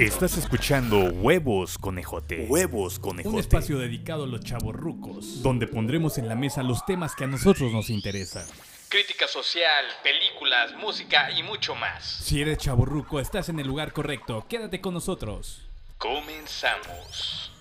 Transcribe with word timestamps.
Estás 0.00 0.38
escuchando 0.38 1.12
Huevos 1.12 1.76
Conejote. 1.76 2.46
Huevos 2.48 2.98
Conejote. 2.98 3.34
Un 3.34 3.38
espacio 3.38 3.78
dedicado 3.78 4.24
a 4.24 4.26
los 4.26 4.40
chavos 4.40 4.74
rucos, 4.74 5.42
donde 5.42 5.66
pondremos 5.66 6.16
en 6.16 6.26
la 6.26 6.34
mesa 6.34 6.62
los 6.62 6.86
temas 6.86 7.14
que 7.14 7.24
a 7.24 7.26
nosotros 7.26 7.70
nos 7.70 7.90
interesan. 7.90 8.46
Crítica 8.88 9.28
social, 9.28 9.84
películas, 10.02 10.74
música 10.80 11.30
y 11.32 11.42
mucho 11.42 11.74
más. 11.74 12.02
Si 12.02 12.40
eres 12.40 12.56
chavo 12.56 12.86
ruco, 12.86 13.20
estás 13.20 13.50
en 13.50 13.60
el 13.60 13.66
lugar 13.66 13.92
correcto. 13.92 14.46
Quédate 14.48 14.80
con 14.80 14.94
nosotros. 14.94 15.68
Comenzamos. 15.98 17.52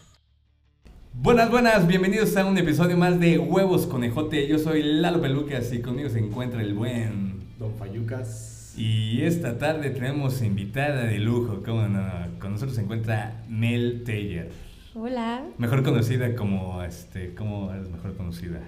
Buenas, 1.12 1.52
buenas, 1.52 1.88
bienvenidos 1.88 2.38
a 2.38 2.46
un 2.46 2.58
episodio 2.58 2.96
más 2.96 3.20
de 3.20 3.38
Huevos 3.38 3.86
Conejote. 3.86 4.48
Yo 4.48 4.60
soy 4.60 4.82
Lalo 4.82 5.20
Pelucas 5.20 5.74
y 5.74 5.82
conmigo 5.82 6.08
se 6.08 6.20
encuentra 6.20 6.62
el 6.62 6.74
buen 6.74 7.54
Don 7.60 7.78
Fayucas. 7.78 8.59
Y 8.80 9.24
esta 9.24 9.58
tarde 9.58 9.90
tenemos 9.90 10.42
invitada 10.42 11.04
de 11.04 11.20
lujo, 11.20 11.62
¿cómo 11.66 11.86
no? 11.90 12.02
Con 12.40 12.54
nosotros 12.54 12.76
se 12.78 12.82
encuentra 12.84 13.44
Mel 13.50 14.04
Taylor. 14.06 14.48
Hola. 14.96 15.44
Mejor 15.58 15.84
conocida 15.84 16.34
como, 16.34 16.82
este, 16.82 17.36
¿cómo 17.36 17.74
eres 17.74 17.90
mejor 17.90 18.16
conocida? 18.16 18.62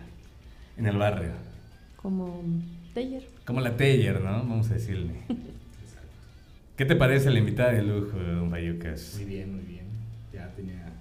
En 0.78 0.86
el 0.86 0.98
barrio. 0.98 1.32
Como 1.96 2.44
Taylor. 2.94 3.22
Como 3.46 3.62
la 3.62 3.78
Taylor, 3.78 4.20
¿no? 4.22 4.32
Vamos 4.32 4.70
a 4.70 4.74
decirle. 4.74 5.14
¿Qué 6.76 6.84
te 6.86 6.98
parece 6.98 7.30
la 7.30 7.40
invitada 7.40 7.72
de 7.72 7.84
lujo, 7.84 8.18
Don 8.18 8.50
Fayucas? 8.50 9.14
Muy 9.16 9.26
bien, 9.26 9.56
muy 9.56 9.64
bien. 9.64 9.86
Ya 10.34 10.50
tenía 10.56 10.92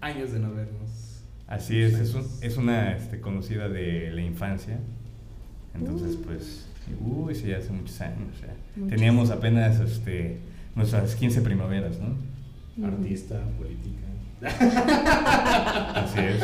años 0.00 0.32
de 0.32 0.38
no 0.38 0.54
vernos. 0.54 1.20
Así 1.46 1.78
es, 1.82 1.94
es, 1.98 2.14
un- 2.14 2.26
es 2.40 2.56
una 2.56 2.96
este, 2.96 3.20
conocida 3.20 3.68
de 3.68 4.10
la 4.10 4.22
infancia. 4.22 4.78
Entonces, 5.74 6.16
pues, 6.24 6.66
uy, 7.00 7.34
sí, 7.34 7.52
hace 7.52 7.72
muchos 7.72 8.00
años. 8.00 8.18
Muchos. 8.76 8.90
Teníamos 8.90 9.30
apenas 9.30 9.80
este, 9.80 10.38
nuestras 10.74 11.14
15 11.14 11.40
primaveras, 11.42 11.96
¿no? 11.98 12.86
Artista, 12.86 13.40
política. 13.58 14.04
Así 15.94 16.18
es. 16.18 16.42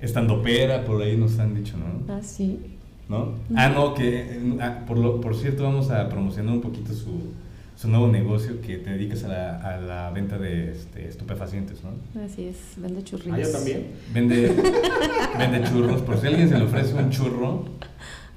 Estando 0.00 0.42
pera, 0.42 0.84
por 0.84 1.02
ahí 1.02 1.16
nos 1.16 1.38
han 1.38 1.54
dicho, 1.54 1.76
¿no? 1.78 2.12
Ah, 2.12 2.20
sí. 2.22 2.60
¿No? 3.08 3.34
Ah, 3.54 3.68
no, 3.68 3.94
que, 3.94 4.40
ah, 4.60 4.80
por, 4.86 4.98
lo, 4.98 5.20
por 5.20 5.34
cierto, 5.34 5.62
vamos 5.62 5.90
a 5.90 6.08
promocionar 6.08 6.54
un 6.54 6.60
poquito 6.60 6.92
su, 6.92 7.32
su 7.76 7.88
nuevo 7.88 8.08
negocio 8.08 8.60
que 8.60 8.78
te 8.78 8.90
dedicas 8.90 9.24
a 9.24 9.28
la, 9.28 9.56
a 9.60 9.80
la 9.80 10.10
venta 10.10 10.38
de 10.38 10.72
este, 10.72 11.08
estupefacientes, 11.08 11.78
¿no? 11.84 12.22
Así 12.22 12.46
es. 12.46 12.56
Vende 12.76 13.02
churritos. 13.04 13.38
Ah, 13.38 13.42
yo 13.42 13.52
también. 13.52 13.86
Vende, 14.12 14.54
vende 15.38 15.62
churros. 15.68 16.02
Por 16.02 16.18
si 16.18 16.26
alguien 16.26 16.48
se 16.48 16.58
le 16.58 16.64
ofrece 16.64 16.94
un 16.94 17.10
churro, 17.10 17.64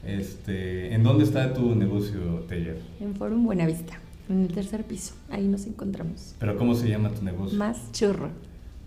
este, 0.06 0.94
¿en 0.94 1.04
dónde 1.04 1.24
está 1.24 1.54
tu 1.54 1.76
negocio, 1.76 2.20
Taylor? 2.48 2.76
En 3.00 3.16
Forum 3.16 3.46
Buenavista, 3.46 4.00
en 4.30 4.42
el 4.44 4.48
tercer 4.54 4.84
piso. 4.86 5.14
Ahí 5.30 5.48
nos 5.48 5.66
encontramos. 5.66 6.36
Pero 6.40 6.58
¿cómo 6.58 6.74
se 6.76 6.88
llama 6.90 7.10
tu 7.10 7.24
negocio? 7.24 7.58
Más 7.58 7.92
churro. 7.92 8.30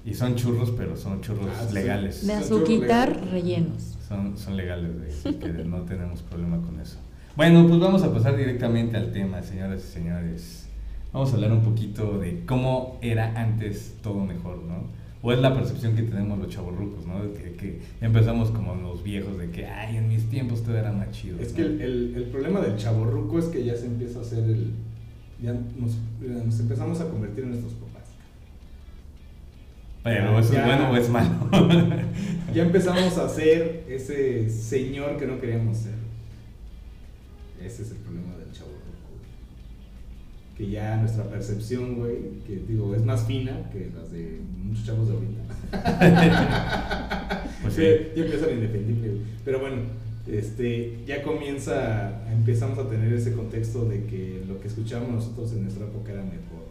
Y 0.05 0.15
son 0.15 0.35
churros, 0.35 0.73
pero 0.77 0.97
son 0.97 1.21
churros 1.21 1.47
Ah, 1.61 1.67
sí. 1.69 1.75
legales. 1.75 2.27
De 2.27 2.33
azuquitar 2.33 3.29
rellenos. 3.31 3.97
Son, 4.09 4.37
son 4.37 4.57
legales, 4.57 4.91
así 5.25 5.35
que 5.35 5.49
no 5.65 5.83
tenemos 5.83 6.23
problema 6.23 6.61
con 6.61 6.81
eso. 6.81 6.97
Bueno, 7.37 7.67
pues 7.67 7.79
vamos 7.81 8.03
a 8.03 8.13
pasar 8.13 8.37
directamente 8.37 8.97
al 8.97 9.13
tema, 9.13 9.43
señoras 9.43 9.85
y 9.85 9.93
señores. 9.93 10.67
Vamos 11.13 11.31
a 11.31 11.35
hablar 11.35 11.53
un 11.53 11.63
poquito 11.63 12.19
de 12.19 12.45
cómo 12.45 12.99
era 13.01 13.41
antes 13.41 13.95
todo 14.03 14.25
mejor, 14.25 14.59
¿no? 14.65 14.85
O 15.25 15.33
es 15.33 15.39
la 15.39 15.55
percepción 15.55 15.95
que 15.95 16.03
tenemos 16.03 16.37
los 16.39 16.49
chavorrucos, 16.49 17.07
¿no? 17.07 17.23
De 17.23 17.33
Que, 17.33 17.53
que 17.53 17.81
empezamos 18.01 18.51
como 18.51 18.75
los 18.75 19.05
viejos, 19.05 19.39
de 19.39 19.51
que, 19.51 19.67
ay, 19.67 19.97
en 19.97 20.09
mis 20.09 20.29
tiempos 20.29 20.63
todo 20.65 20.77
era 20.77 20.91
más 20.93 21.11
chido. 21.13 21.39
Es 21.41 21.51
¿no? 21.51 21.57
que 21.57 21.63
el, 21.63 21.81
el- 21.81 22.15
el 22.17 22.23
problema 22.25 22.61
del 22.61 22.77
chaborruco 22.77 23.39
es 23.39 23.45
que 23.47 23.65
ya 23.65 23.77
se 23.77 23.87
empieza 23.87 24.19
a 24.19 24.23
hacer 24.23 24.41
el. 24.45 24.73
Ya 25.41 25.53
nos, 25.53 25.97
nos 26.45 26.59
empezamos 26.61 27.01
a 27.01 27.09
convertir 27.09 27.45
en 27.45 27.51
nuestros 27.51 27.73
papás. 27.75 28.03
Pero 30.05 30.39
eso 30.39 30.53
Ya. 30.53 30.61
es 30.61 30.67
bueno 30.67 30.91
o 30.91 30.97
es 30.97 31.09
malo. 31.09 31.31
Ya 32.55 32.65
empezamos 32.65 33.17
a 33.17 33.29
ser 33.31 33.85
ese 33.89 34.51
señor 34.51 35.17
que 35.17 35.27
no 35.27 35.41
queríamos 35.41 35.79
ser. 35.79 35.95
Ese 37.65 37.83
es 37.83 37.91
el 37.93 37.97
problema 37.99 38.37
del 38.37 38.53
chaborruco. 38.53 38.82
Que 40.57 40.71
ya 40.71 40.97
nuestra 40.99 41.25
percepción, 41.25 41.95
güey, 41.97 42.41
que 42.47 42.63
digo, 42.69 42.95
es 42.95 43.05
más 43.05 43.25
fina 43.27 43.71
que 43.73 43.91
las 43.97 44.11
de 44.13 44.41
muchos 44.63 44.85
chavos 44.87 45.09
de 45.09 45.15
ahorita. 45.15 45.43
Pues 47.63 47.75
Sí, 47.75 47.81
sí. 47.83 47.87
ya 48.17 48.23
empieza 48.25 48.47
lo 48.47 48.53
indefendible, 48.55 49.09
güey. 49.09 49.21
Pero 49.45 49.61
bueno, 49.61 49.77
este, 50.27 50.99
ya 51.07 51.23
comienza, 51.23 52.21
empezamos 52.33 52.77
a 52.79 52.89
tener 52.89 53.13
ese 53.13 53.33
contexto 53.35 53.85
de 53.89 54.05
que 54.05 54.43
lo 54.49 54.61
que 54.61 54.67
escuchábamos 54.69 55.15
nosotros 55.27 55.53
en 55.53 55.63
nuestra 55.63 55.87
época 55.87 56.13
era 56.13 56.23
mejor. 56.23 56.67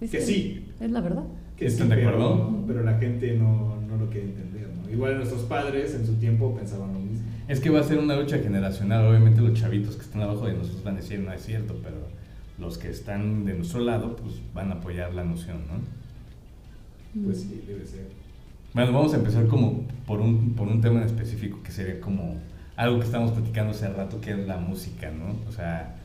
Es 0.00 0.10
Que 0.10 0.20
sí. 0.22 0.66
Es 0.80 0.90
la 0.90 1.00
verdad. 1.02 1.24
Que 1.56 1.66
¿Están 1.66 1.88
sí, 1.88 1.94
de 1.96 2.02
pero- 2.02 2.08
acuerdo? 2.16 2.64
Pero, 2.66 2.82
la 2.82 2.98
gente 2.98 3.36
no, 3.36 3.76
no 3.82 3.96
lo 3.98 4.08
quiere 4.08 4.28
entender, 4.28 4.68
¿no? 4.74 4.90
Igual 4.90 5.16
nuestros 5.18 5.42
padres 5.42 5.94
en 5.94 6.06
su 6.06 6.14
tiempo 6.14 6.54
pensaban 6.56 6.94
lo 6.94 7.00
mismo. 7.00 7.26
Es 7.46 7.60
que 7.60 7.68
va 7.68 7.80
a 7.80 7.84
ser 7.84 7.98
una 7.98 8.16
lucha 8.16 8.38
generacional. 8.38 9.06
Obviamente 9.06 9.42
los 9.42 9.52
chavitos 9.52 9.96
que 9.96 10.02
están 10.02 10.22
abajo 10.22 10.46
de 10.46 10.54
nosotros 10.54 10.82
van 10.82 10.94
a 10.94 11.00
decir, 11.00 11.20
no 11.20 11.30
es 11.32 11.42
cierto, 11.44 11.78
pero 11.82 11.96
los 12.60 12.78
que 12.78 12.90
están 12.90 13.44
de 13.44 13.54
nuestro 13.54 13.80
lado, 13.80 14.16
pues 14.16 14.40
van 14.54 14.70
a 14.70 14.74
apoyar 14.76 15.14
la 15.14 15.24
noción, 15.24 15.58
¿no? 15.68 15.80
Pues 17.22 17.38
Mm. 17.44 17.48
sí, 17.48 17.64
debe 17.66 17.86
ser. 17.86 18.08
Bueno, 18.72 18.92
vamos 18.92 19.12
a 19.14 19.16
empezar 19.16 19.46
como 19.48 19.86
por 20.06 20.20
un, 20.20 20.54
por 20.54 20.68
un 20.68 20.80
tema 20.80 21.00
en 21.00 21.06
específico 21.06 21.60
que 21.62 21.72
sería 21.72 22.00
como 22.00 22.40
algo 22.76 22.98
que 23.00 23.06
estábamos 23.06 23.32
platicando 23.32 23.72
hace 23.72 23.88
rato, 23.88 24.20
que 24.20 24.30
es 24.32 24.38
la 24.46 24.58
música, 24.58 25.10
¿no? 25.10 25.36
O 25.48 25.52
sea, 25.52 25.96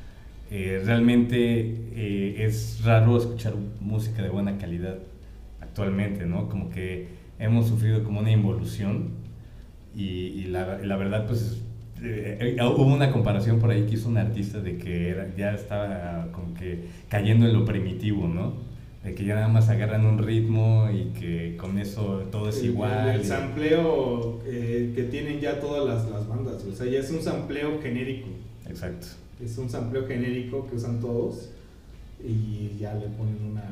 eh, 0.49 0.81
realmente 0.85 1.59
eh, 1.95 2.45
es 2.45 2.81
raro 2.83 3.17
escuchar 3.17 3.53
música 3.81 4.21
de 4.23 4.29
buena 4.29 4.57
calidad 4.57 4.97
actualmente, 5.61 6.25
¿no? 6.25 6.49
Como 6.49 6.69
que 6.69 7.07
hemos 7.39 7.67
sufrido 7.67 8.03
como 8.03 8.19
una 8.21 8.31
involución 8.31 9.09
y, 9.95 10.03
y 10.03 10.43
la, 10.45 10.79
la 10.79 10.97
verdad, 10.97 11.27
pues, 11.27 11.61
eh, 12.03 12.55
eh, 12.57 12.63
hubo 12.63 12.93
una 12.93 13.11
comparación 13.11 13.59
por 13.59 13.69
ahí 13.71 13.85
que 13.85 13.95
hizo 13.95 14.09
un 14.09 14.17
artista 14.17 14.59
de 14.59 14.77
que 14.77 15.09
era, 15.09 15.33
ya 15.37 15.53
estaba 15.53 16.27
como 16.31 16.53
que 16.53 16.85
cayendo 17.09 17.45
en 17.47 17.53
lo 17.53 17.65
primitivo, 17.65 18.27
¿no? 18.27 18.53
De 19.03 19.13
que 19.13 19.23
ya 19.23 19.35
nada 19.35 19.47
más 19.47 19.69
agarran 19.69 20.05
un 20.05 20.17
ritmo 20.17 20.89
y 20.91 21.17
que 21.19 21.55
con 21.57 21.77
eso 21.77 22.23
todo 22.31 22.49
es 22.49 22.59
El- 22.59 22.65
igual. 22.65 23.09
El, 23.09 23.23
sampleo 23.23 24.41
eh, 24.47 24.91
que 24.95 25.03
tienen 25.03 25.39
ya 25.39 25.59
todas 25.59 25.85
las, 25.85 26.09
las 26.09 26.27
bandas. 26.27 26.63
O 26.65 26.73
sea, 26.75 26.87
ya 26.87 26.99
es 26.99 27.11
un 27.11 27.21
sampleo 27.21 27.79
genérico. 27.81 28.27
Exacto. 28.67 29.07
Es 29.43 29.57
un 29.57 29.69
sampleo 29.69 30.07
genérico 30.07 30.67
que 30.67 30.75
usan 30.77 30.99
todos 30.99 31.49
y 32.23 32.71
ya 32.79 32.95
le 32.95 33.07
ponen 33.09 33.37
una, 33.51 33.63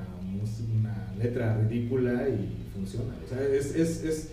una 0.79 1.13
letra 1.17 1.57
ridícula 1.57 2.27
y 2.29 2.69
funciona. 2.75 3.13
O 3.25 3.27
sea, 3.27 3.41
es, 3.43 3.73
es, 3.75 4.03
es- 4.03 4.29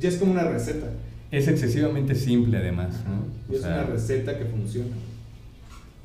ya 0.00 0.08
es 0.08 0.16
como 0.16 0.32
una 0.32 0.44
receta. 0.44 0.86
Es 1.32 1.48
excesivamente 1.48 2.14
simple 2.14 2.58
además, 2.58 3.02
¿no? 3.08 3.24
Y 3.48 3.54
O 3.54 3.56
es 3.56 3.62
sea, 3.62 3.74
una 3.74 3.84
receta 3.84 4.38
que 4.38 4.44
funciona. 4.44 4.94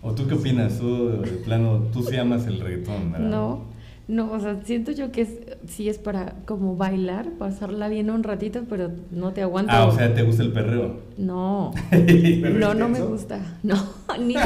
¿O 0.02 0.14
tú 0.14 0.26
qué 0.26 0.36
opinas? 0.36 0.80
Tú, 0.80 1.22
de 1.22 1.28
plano, 1.44 1.80
tú 1.92 2.02
sí 2.02 2.16
amas 2.16 2.48
el 2.48 2.62
reggaetón, 2.62 3.12
¿verdad? 3.12 3.28
No, 3.28 3.66
no, 4.08 4.32
o 4.32 4.40
sea, 4.40 4.62
siento 4.64 4.94
yo 4.94 5.12
que 5.12 5.24
es, 5.24 5.30
sí 5.68 5.90
es 5.90 5.98
para 5.98 6.36
como 6.46 6.78
bailar, 6.78 7.32
pasarla 7.38 7.90
bien 7.90 8.10
un 8.10 8.24
ratito, 8.24 8.64
pero 8.70 8.90
no 9.12 9.34
te 9.34 9.42
aguanto. 9.42 9.74
Ah, 9.74 9.86
o 9.86 9.92
sea, 9.94 10.14
¿te 10.14 10.24
gusta 10.24 10.44
el 10.44 10.54
perreo? 10.54 11.02
No, 11.18 11.74
¿Perreo 11.90 12.54
no, 12.60 12.74
no 12.74 12.88
me 12.88 13.02
gusta. 13.02 13.60
No, 13.64 13.76
ni 14.22 14.36
sé. 14.36 14.40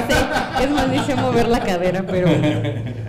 Es 0.63 0.71
más, 0.71 0.89
ni 0.89 0.97
sé 0.99 1.15
mover 1.15 1.47
la 1.47 1.59
cadera, 1.59 2.07
pero. 2.07 2.27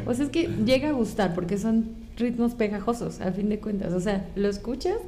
O 0.04 0.12
sea, 0.12 0.26
es 0.26 0.30
que 0.30 0.50
llega 0.66 0.90
a 0.90 0.92
gustar 0.92 1.34
porque 1.34 1.56
son 1.56 1.86
ritmos 2.18 2.52
pegajosos, 2.54 3.22
a 3.22 3.32
fin 3.32 3.48
de 3.48 3.58
cuentas. 3.58 3.94
O 3.94 4.00
sea, 4.00 4.28
lo 4.36 4.48
escuchas 4.50 4.98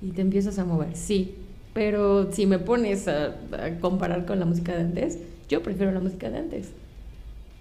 y 0.00 0.12
te 0.12 0.20
empiezas 0.20 0.60
a 0.60 0.64
mover, 0.64 0.94
sí. 0.94 1.34
Pero 1.74 2.30
si 2.32 2.46
me 2.46 2.58
pones 2.58 3.08
a, 3.08 3.34
a 3.52 3.78
comparar 3.80 4.26
con 4.26 4.38
la 4.38 4.44
música 4.44 4.72
de 4.74 4.80
antes, 4.80 5.18
yo 5.48 5.62
prefiero 5.62 5.92
la 5.92 6.00
música 6.00 6.28
de 6.30 6.38
antes. 6.38 6.72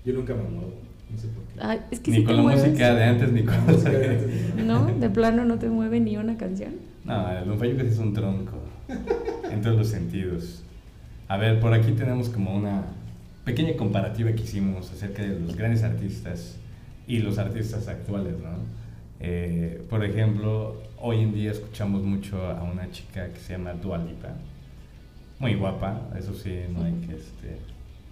Yo 0.05 0.13
nunca 0.13 0.33
me 0.33 0.43
muevo. 0.43 0.73
No 1.11 1.17
sé 1.17 1.27
por 1.27 1.43
qué. 1.43 1.59
Ay, 1.59 1.79
es 1.91 1.99
que 1.99 2.11
ni 2.11 2.17
si 2.17 2.23
con 2.23 2.37
la 2.37 2.41
mueves, 2.41 2.65
música 2.65 2.93
de 2.95 3.03
antes, 3.03 3.31
ni 3.31 3.43
con 3.43 3.55
La 3.55 3.61
música 3.61 3.89
de 3.91 4.09
antes, 4.09 4.65
¿No? 4.65 4.85
De 4.85 5.09
plano 5.09 5.45
no 5.45 5.59
te 5.59 5.69
mueve 5.69 5.99
ni 5.99 6.17
una 6.17 6.37
canción. 6.37 6.73
No, 7.05 7.31
el 7.31 7.45
Don 7.45 7.59
Fayucas 7.59 7.87
es 7.87 7.97
un 7.99 8.13
tronco. 8.13 8.57
En 9.49 9.61
todos 9.61 9.77
los 9.77 9.87
sentidos. 9.87 10.63
A 11.27 11.37
ver, 11.37 11.59
por 11.59 11.73
aquí 11.73 11.91
tenemos 11.91 12.29
como 12.29 12.55
una 12.55 12.83
pequeña 13.45 13.75
comparativa 13.75 14.31
que 14.33 14.43
hicimos 14.43 14.91
acerca 14.91 15.23
de 15.23 15.39
los 15.39 15.55
grandes 15.55 15.83
artistas 15.83 16.57
y 17.07 17.19
los 17.19 17.37
artistas 17.37 17.87
actuales, 17.87 18.33
¿no? 18.39 18.49
Eh, 19.19 19.81
por 19.89 20.03
ejemplo, 20.03 20.81
hoy 21.01 21.21
en 21.21 21.33
día 21.33 21.51
escuchamos 21.51 22.03
mucho 22.03 22.37
a 22.45 22.63
una 22.63 22.89
chica 22.91 23.29
que 23.29 23.39
se 23.39 23.53
llama 23.53 23.73
Dua 23.73 23.97
Lipa. 23.97 24.29
Muy 25.39 25.55
guapa, 25.55 26.09
eso 26.17 26.33
sí, 26.33 26.59
no 26.71 26.83
hay 26.83 26.93
que, 26.93 27.15
este, 27.15 27.57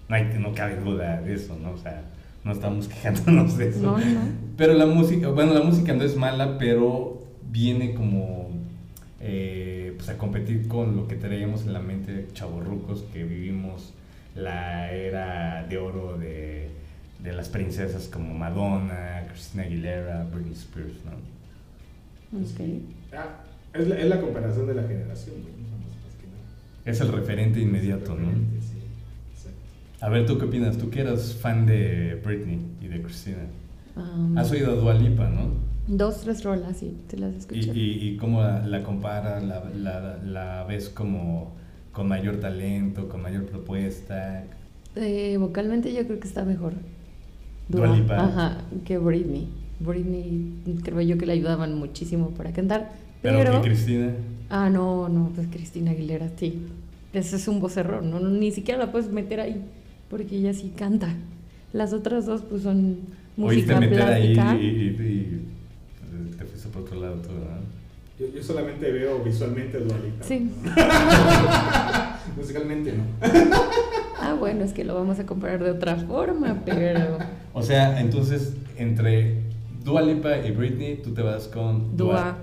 no, 0.08 0.16
hay, 0.16 0.24
no 0.40 0.54
cabe 0.54 0.78
duda 0.78 1.22
de 1.22 1.34
eso, 1.34 1.56
¿no? 1.62 1.72
O 1.72 1.78
sea, 1.78 2.02
no 2.44 2.52
estamos 2.52 2.88
quejándonos 2.90 3.58
de 3.58 3.70
eso. 3.70 3.82
No, 3.82 3.98
no. 3.98 4.22
Pero 4.58 4.74
la 4.74 4.86
música, 4.86 5.30
bueno, 5.30 5.54
la 5.54 5.62
música 5.62 5.94
no 5.94 6.04
es 6.04 6.16
mala, 6.16 6.58
pero 6.58 7.22
viene 7.52 7.94
como 7.94 8.50
eh, 9.22 9.94
pues 9.96 10.10
a 10.10 10.18
competir 10.18 10.68
con 10.68 10.96
lo 10.96 11.08
que 11.08 11.16
traíamos 11.16 11.66
en 11.66 11.74
la 11.74 11.80
mente 11.80 12.28
chavorrucos 12.34 13.04
que 13.14 13.24
vivimos 13.24 13.94
la 14.36 14.92
era 14.92 15.66
de 15.68 15.78
oro 15.78 16.18
de 16.18 16.70
de 17.20 17.34
las 17.34 17.50
princesas 17.50 18.08
como 18.08 18.34
Madonna, 18.34 19.26
Christina 19.30 19.64
Aguilera, 19.64 20.26
Britney 20.32 20.54
Spears, 20.54 21.04
¿no? 21.06 21.12
Ok. 22.34 22.60
Ah, 23.14 23.42
es, 23.74 23.88
la, 23.88 23.98
es 24.00 24.08
la 24.08 24.22
comparación 24.22 24.68
de 24.68 24.76
la 24.76 24.84
generación, 24.84 25.36
no. 25.38 26.90
Es 26.92 27.02
el 27.02 27.12
referente 27.12 27.60
inmediato, 27.60 28.16
¿no? 28.16 28.30
A 30.02 30.10
ver, 30.10 30.26
¿tú 30.26 30.38
qué 30.38 30.46
opinas? 30.46 30.78
Tú 30.78 30.90
que 30.90 31.02
eras 31.02 31.34
fan 31.36 31.66
de 31.66 32.22
Britney 32.24 32.60
y 32.82 32.88
de 32.88 33.02
Christina. 33.02 33.40
Um, 33.96 34.38
Has 34.38 34.50
oído 34.52 34.72
a 34.72 34.76
Dua 34.76 34.94
Lipa, 34.94 35.28
¿no? 35.30 35.52
Dos, 35.88 36.22
tres 36.22 36.44
rolas, 36.44 36.78
sí, 36.78 36.96
te 37.10 37.18
las 37.18 37.34
Y, 37.34 37.38
escuché. 37.40 37.72
y, 37.74 38.10
y 38.10 38.18
cómo 38.18 38.42
la, 38.42 38.66
la 38.66 38.84
comparas, 38.84 39.44
la, 39.44 39.64
la, 39.76 40.18
la 40.24 40.64
ves 40.64 40.88
como 40.90 41.54
con 41.92 42.08
mayor 42.08 42.38
talento, 42.40 43.10
con 43.10 43.22
mayor 43.22 43.46
propuesta. 43.46 44.46
Eh, 44.96 45.36
vocalmente 45.38 45.94
yo 45.94 46.06
creo 46.06 46.20
que 46.20 46.28
está 46.28 46.46
mejor. 46.46 46.74
Dua 47.68 47.88
Lipa. 47.88 48.24
Ajá, 48.24 48.58
que 48.86 48.98
Britney. 48.98 49.50
Britney 49.80 50.54
creo 50.84 51.02
yo 51.02 51.18
que 51.18 51.26
le 51.26 51.34
ayudaban 51.34 51.76
muchísimo 51.76 52.30
para 52.32 52.52
cantar. 52.52 52.92
Pero, 53.22 53.38
Pero, 53.40 53.62
que 53.62 53.70
Cristina. 53.70 54.12
ah, 54.50 54.70
no, 54.70 55.10
no, 55.10 55.32
pues 55.36 55.48
Cristina 55.52 55.92
Aguilera, 55.92 56.30
sí. 56.38 56.66
Ese 57.14 57.36
es 57.38 57.48
un 57.48 57.60
vocerrón, 57.60 58.12
¿no? 58.12 58.20
No, 58.20 58.30
Ni 58.30 58.52
siquiera 58.52 58.80
la 58.80 58.92
puedes 58.92 59.12
meter 59.12 59.40
ahí, 59.40 59.62
porque 60.10 60.38
ella 60.38 60.54
sí 60.54 60.72
canta. 60.78 61.10
Las 61.74 61.92
otras 61.94 62.26
dos, 62.26 62.44
pues 62.50 62.64
son 62.64 62.98
Oíste 63.38 63.74
música 63.74 63.80
meter 63.80 64.02
ahí 64.04 64.34
plástica. 64.36 64.62
y, 64.62 64.66
y- 64.68 64.88
y, 64.90 66.38
te 66.38 66.46
fuiste 66.46 66.70
por 66.70 66.82
otro 66.84 67.00
lado 67.02 67.16
todo, 67.16 67.34
¿no? 67.34 67.80
Yo, 68.20 68.34
yo 68.36 68.44
solamente 68.44 68.92
veo 68.92 69.24
visualmente 69.24 69.78
a 69.78 69.80
Dua 69.80 69.98
Lipa. 69.98 70.24
Sí. 70.26 70.50
Musicalmente 72.38 72.94
no. 72.94 73.04
Ah, 74.22 74.34
bueno, 74.34 74.66
es 74.66 74.74
que 74.74 74.84
lo 74.84 74.96
vamos 74.96 75.18
a 75.20 75.26
comparar 75.26 75.64
de 75.64 75.72
otra 75.72 75.96
forma, 75.96 76.62
pero 76.66 77.18
O 77.54 77.64
sea, 77.64 78.02
entonces, 78.02 78.54
entre 78.78 79.38
Dua 79.84 80.02
Lipa 80.02 80.38
y 80.46 80.52
Britney, 80.52 80.98
tú 81.04 81.14
te 81.14 81.22
vas 81.22 81.48
con 81.48 81.96
Dua, 81.96 82.38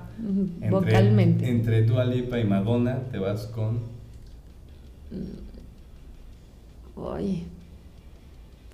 Entre- 0.61 0.71
vocalmente. 0.71 1.49
Entre 1.49 1.83
Dua 1.85 2.05
Lipa 2.05 2.39
y 2.39 2.45
Madonna, 2.45 3.01
te 3.13 3.19
vas 3.19 3.47
con. 3.47 3.81
Oye, 6.97 7.43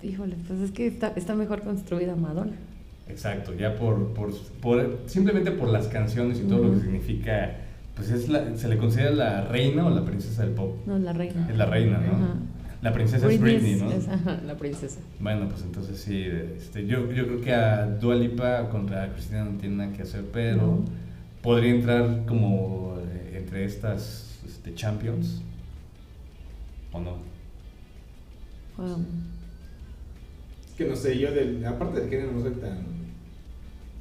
híjole, 0.01 0.35
pues 0.47 0.59
es 0.61 0.71
que 0.71 0.87
está, 0.87 1.09
está 1.15 1.35
mejor 1.35 1.61
construida 1.61 2.15
Madonna. 2.15 2.53
Exacto, 3.09 3.53
ya 3.53 3.75
por, 3.75 4.13
por, 4.13 4.31
por- 4.61 4.99
simplemente 5.07 5.51
por 5.51 5.67
las 5.69 5.87
canciones 5.87 6.39
y 6.39 6.43
todo 6.43 6.63
lo 6.63 6.73
que 6.73 6.79
significa, 6.79 7.57
pues 7.95 8.09
es 8.11 8.29
la, 8.29 8.55
se 8.55 8.69
le 8.69 8.77
considera 8.77 9.11
la 9.11 9.41
reina 9.45 9.85
o 9.85 9.89
la 9.89 10.05
princesa 10.05 10.43
del 10.45 10.53
pop. 10.53 10.77
No, 10.85 10.97
la 10.97 11.11
reina. 11.11 11.47
Es 11.49 11.57
la 11.57 11.65
reina, 11.65 11.97
¿no? 11.97 12.13
Ajá. 12.13 12.35
La 12.83 12.91
princesa 12.91 13.31
es 13.31 13.39
Britney, 13.39 13.75
¿no? 13.75 13.91
es, 13.91 14.07
ajá, 14.09 14.41
la 14.45 14.55
princesa. 14.57 14.99
Bueno, 15.19 15.47
pues 15.47 15.61
entonces 15.61 15.97
sí, 15.99 16.25
este, 16.57 16.85
yo, 16.85 17.09
yo 17.13 17.25
creo 17.27 17.41
que 17.41 17.53
a 17.53 17.85
Dua 17.87 18.13
Lipa 18.15 18.69
contra 18.69 19.11
Cristina 19.13 19.45
no 19.45 19.57
tiene 19.57 19.77
nada 19.77 19.93
que 19.93 20.01
hacer, 20.01 20.25
pero 20.33 20.57
No. 20.57 20.85
podría 21.41 21.73
entrar 21.75 22.25
como 22.25 22.97
eh, 22.99 23.37
entre 23.41 23.63
estas 23.63 24.41
este, 24.45 24.75
champions, 24.75 25.41
¿o 26.91 26.99
no? 26.99 27.17
Es 30.67 30.73
que 30.77 30.85
no 30.85 30.95
sé, 30.95 31.17
yo 31.17 31.31
del, 31.31 31.65
aparte 31.65 32.01
del 32.01 32.09
género 32.09 32.33
no 32.33 32.41
soy 32.41 32.53
tan 32.53 32.79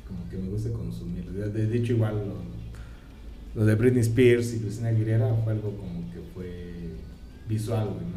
como 0.09 0.29
que 0.29 0.37
me 0.39 0.49
gusta 0.51 0.71
consumir. 0.73 1.25
De, 1.31 1.77
hecho 1.77 1.93
igual 1.93 2.17
lo, 2.17 3.61
lo 3.61 3.65
de 3.67 3.75
Britney 3.77 4.01
Spears 4.01 4.55
y 4.55 4.59
Christina 4.61 4.89
Aguilera 4.89 5.33
fue 5.45 5.53
algo 5.53 5.77
como 5.77 6.11
que 6.13 6.21
fue 6.35 6.73
visual, 7.49 7.89
güey, 7.89 8.12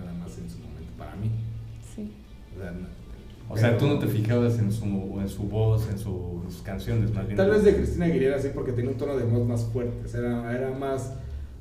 O 3.47 3.57
sea, 3.57 3.73
O 3.73 3.77
tú 3.77 3.87
no 3.87 3.99
te 3.99 4.07
fijabas 4.07 4.57
en 4.57 4.71
su, 4.71 4.85
en 5.19 5.29
su 5.29 5.43
voz, 5.43 5.87
en 5.89 5.99
sus 5.99 6.61
canciones, 6.63 7.13
más 7.13 7.25
bien. 7.25 7.37
Tal 7.37 7.51
vez 7.51 7.63
de 7.63 7.75
Cristina 7.75 8.05
Aguilera 8.05 8.39
sí, 8.39 8.49
porque 8.53 8.71
tenía 8.71 8.91
un 8.91 8.97
tono 8.97 9.15
de 9.15 9.23
voz 9.23 9.47
más 9.47 9.63
fuerte, 9.65 10.05
o 10.05 10.07
sea, 10.07 10.19
era, 10.21 10.55
era 10.57 10.71
más, 10.71 11.13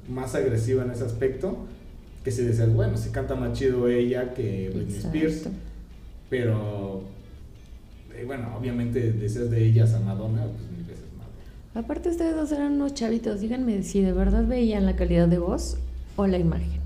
más 0.09 0.35
agresiva 0.35 0.83
en 0.85 0.91
ese 0.91 1.05
aspecto. 1.05 1.59
Que 2.25 2.31
si 2.31 2.43
decías, 2.43 2.73
bueno, 2.73 2.97
si 2.97 3.11
canta 3.11 3.35
más 3.35 3.53
chido 3.53 3.87
ella 3.87 4.33
que 4.33 4.71
Britney 4.75 4.97
Spears. 4.97 5.49
Pero, 6.31 7.03
eh, 8.17 8.25
bueno, 8.25 8.57
obviamente 8.59 9.13
decías 9.13 9.51
de 9.51 9.63
ellas 9.63 9.93
a 9.93 10.01
Madonna, 10.01 10.45
pues 10.45 10.71
mil 10.71 10.87
veces 10.87 11.05
Madonna. 11.19 11.35
Aparte 11.75 12.09
ustedes 12.09 12.35
dos 12.35 12.51
eran 12.51 12.73
unos 12.73 12.95
chavitos, 12.95 13.43
díganme 13.43 13.83
si 13.83 14.01
de 14.01 14.13
verdad 14.15 14.47
veían 14.47 14.87
la 14.87 14.97
calidad 14.97 15.29
de 15.29 15.39
voz 15.39 15.77
o 16.17 16.27
la 16.27 16.39
imagen. 16.39 16.81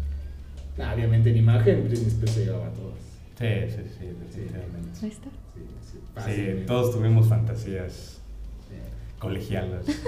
Nah, 0.76 0.92
obviamente 0.92 1.30
en 1.30 1.36
imagen 1.36 1.84
Britney 1.84 2.08
Spears 2.08 2.32
se 2.32 2.44
llevaba 2.46 2.66
a 2.66 2.70
todas. 2.70 2.98
Sí, 3.38 3.46
sí, 3.68 3.82
sí, 3.98 4.06
definitivamente. 4.06 4.88
Ahí 5.02 5.08
está. 5.10 5.28
Sí, 5.54 5.62
sí, 6.24 6.30
Sí, 6.34 6.64
todos 6.66 6.92
tuvimos 6.94 7.28
fantasías 7.28 8.20
Sí. 8.68 8.74
colegialas. 9.18 9.88
este. 9.88 10.04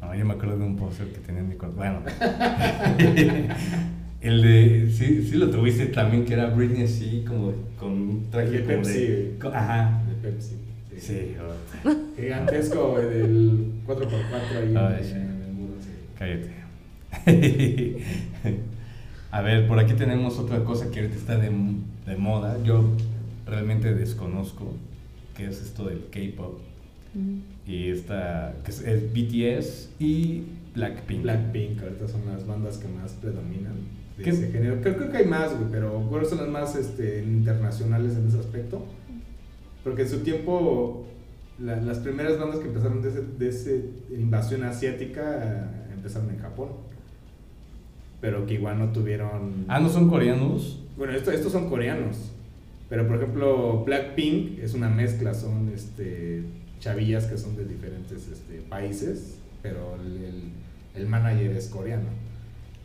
No, 0.00 0.14
yo 0.14 0.24
me 0.24 0.34
acuerdo 0.34 0.56
de 0.58 0.64
un 0.64 0.76
póster 0.76 1.08
que 1.08 1.18
tenía 1.18 1.40
en 1.42 1.48
mi 1.50 1.54
cuarto. 1.56 1.76
Bueno. 1.76 2.00
El 4.20 4.42
de. 4.42 4.90
Sí, 4.90 5.22
sí 5.28 5.36
lo 5.36 5.50
tuviste 5.50 5.86
también, 5.86 6.24
que 6.24 6.32
era 6.34 6.46
Britney 6.46 6.84
así, 6.84 7.24
como 7.26 7.52
con 7.78 7.92
un 7.92 8.30
traje 8.30 8.50
De 8.50 8.62
como 8.64 8.76
Pepsi. 8.82 8.98
de. 9.06 9.38
Ajá. 9.52 10.02
De 10.08 10.14
Pepsi. 10.30 10.54
Sí, 10.98 11.36
oh, 11.40 11.90
Gigantesco 12.20 12.90
güey, 12.92 13.08
del 13.08 13.70
4x4 13.86 14.56
ahí 14.56 14.74
Ay, 14.76 14.96
en, 14.98 15.04
sí. 15.04 15.12
en 15.12 15.42
el 15.42 15.52
muro. 15.52 15.74
sí. 15.80 15.90
cállate. 16.18 16.58
A 19.30 19.42
ver, 19.42 19.68
por 19.68 19.78
aquí 19.78 19.92
tenemos 19.94 20.38
otra 20.38 20.64
cosa 20.64 20.90
que 20.90 21.00
ahorita 21.00 21.16
está 21.16 21.36
de, 21.36 21.50
de 22.06 22.16
moda. 22.16 22.56
Yo 22.64 22.84
realmente 23.46 23.94
desconozco 23.94 24.72
qué 25.36 25.46
es 25.48 25.60
esto 25.60 25.86
del 25.86 26.06
K-pop. 26.10 26.60
Y 27.66 27.88
esta, 27.90 28.54
que 28.64 28.70
es, 28.70 28.80
es 28.82 29.12
BTS 29.12 29.90
y 29.98 30.44
Blackpink. 30.74 31.22
Blackpink, 31.22 31.82
ahorita 31.82 32.08
son 32.08 32.22
las 32.26 32.46
bandas 32.46 32.78
que 32.78 32.88
más 32.88 33.12
predominan 33.14 33.74
de 34.16 34.24
¿Qué? 34.24 34.30
ese 34.30 34.50
género. 34.50 34.80
Creo, 34.80 34.96
creo 34.96 35.10
que 35.10 35.16
hay 35.18 35.26
más, 35.26 35.54
güey, 35.56 35.70
pero 35.70 36.08
que 36.20 36.24
son 36.26 36.38
las 36.38 36.48
más 36.48 36.76
este, 36.76 37.22
internacionales 37.24 38.14
en 38.16 38.28
ese 38.28 38.38
aspecto. 38.38 38.84
Porque 39.84 40.02
en 40.02 40.08
su 40.08 40.18
tiempo, 40.20 41.06
la- 41.58 41.80
las 41.80 41.98
primeras 41.98 42.38
bandas 42.38 42.60
que 42.60 42.68
empezaron 42.68 43.02
de 43.02 43.08
ese, 43.08 43.22
de 43.38 43.48
ese 43.48 43.84
invasión 44.16 44.64
asiática 44.64 45.22
eh, 45.42 45.92
empezaron 45.94 46.30
en 46.30 46.38
Japón. 46.38 46.68
Pero 48.20 48.46
que 48.46 48.54
igual 48.54 48.78
no 48.78 48.88
tuvieron... 48.92 49.64
Ah, 49.68 49.78
¿no 49.80 49.88
son 49.88 50.08
coreanos? 50.08 50.82
Bueno, 50.96 51.12
esto- 51.12 51.30
estos 51.30 51.52
son 51.52 51.68
coreanos. 51.68 52.32
Pero 52.88 53.06
por 53.06 53.16
ejemplo, 53.16 53.84
Blackpink 53.84 54.58
es 54.58 54.74
una 54.74 54.88
mezcla, 54.88 55.34
son 55.34 55.70
este, 55.74 56.42
chavillas 56.80 57.26
que 57.26 57.36
son 57.38 57.54
de 57.56 57.64
diferentes 57.66 58.26
este, 58.28 58.60
países, 58.68 59.38
pero 59.62 59.96
el, 59.96 60.24
el- 60.24 60.52
el 61.02 61.06
manager 61.06 61.52
es 61.52 61.68
coreano. 61.68 62.08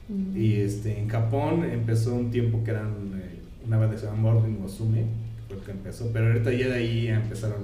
Mm. 0.09 0.37
Y 0.37 0.53
este, 0.55 0.99
en 0.99 1.07
Japón 1.07 1.63
empezó 1.63 2.13
un 2.13 2.29
tiempo 2.29 2.63
que 2.63 2.71
eran 2.71 2.91
eh, 3.15 3.39
una 3.65 3.77
banda 3.77 3.95
que 3.95 4.01
se 4.01 4.05
llama 4.07 4.33
Morning 4.33 4.59
Musume, 4.59 5.05
que 5.37 5.43
fue 5.47 5.55
el 5.57 5.63
que 5.63 5.71
empezó, 5.71 6.11
pero 6.13 6.27
ahorita 6.27 6.51
ya 6.51 6.67
de 6.67 6.73
ahí 6.75 7.07
empezaron 7.07 7.63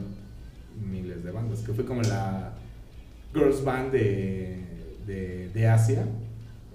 miles 0.89 1.23
de 1.23 1.31
bandas, 1.31 1.59
que 1.59 1.73
fue 1.73 1.83
como 1.85 2.01
la 2.03 2.53
girls 3.33 3.63
band 3.63 3.91
de, 3.91 4.63
de, 5.05 5.49
de 5.53 5.67
Asia 5.67 6.05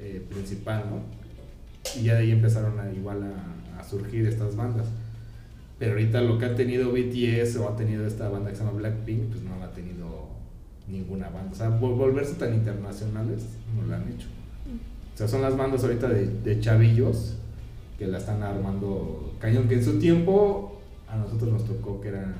eh, 0.04 0.25
principal, 0.30 0.84
¿no? 0.90 2.00
Y 2.00 2.04
ya 2.04 2.14
de 2.14 2.20
ahí 2.20 2.30
empezaron 2.30 2.78
a, 2.78 2.92
igual 2.92 3.23
a, 3.25 3.80
a 3.80 3.84
surgir 3.84 4.26
estas 4.26 4.54
bandas. 4.56 4.87
Pero 5.78 5.92
ahorita 5.92 6.20
lo 6.20 6.38
que 6.38 6.44
ha 6.46 6.54
tenido 6.54 6.92
BTS 6.92 7.56
o 7.56 7.68
ha 7.68 7.76
tenido 7.76 8.06
esta 8.06 8.28
banda 8.28 8.50
que 8.50 8.56
se 8.56 8.64
llama 8.64 8.76
Blackpink, 8.78 9.25
pues 9.30 9.42
no 9.42 9.58
la 9.58 9.66
ha 9.66 9.73
tenido 9.73 10.28
ninguna 10.88 11.28
banda. 11.30 11.50
O 11.52 11.54
sea, 11.54 11.68
vol- 11.80 11.96
volverse 11.96 12.34
tan 12.34 12.54
internacionales 12.54 13.42
no 13.76 13.87
lo 13.87 13.94
han 13.94 14.02
hecho. 14.08 14.28
O 15.14 15.16
sea, 15.16 15.26
son 15.28 15.42
las 15.42 15.56
bandas 15.56 15.82
ahorita 15.84 16.08
de, 16.08 16.26
de 16.26 16.61
chavillos 16.61 17.37
que 17.99 18.06
la 18.06 18.18
están 18.18 18.42
armando 18.42 19.34
cañón, 19.40 19.68
que 19.68 19.75
en 19.75 19.84
su 19.84 19.99
tiempo 19.99 20.80
a 21.08 21.16
nosotros 21.16 21.52
nos 21.52 21.64
tocó 21.64 22.00
que 22.00 22.08
eran 22.08 22.34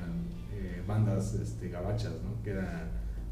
eh, 0.53 0.81
bandas 0.87 1.33
este, 1.35 1.69
gabachas, 1.69 2.11
¿no? 2.23 2.43
Que 2.43 2.51
eran 2.51 2.89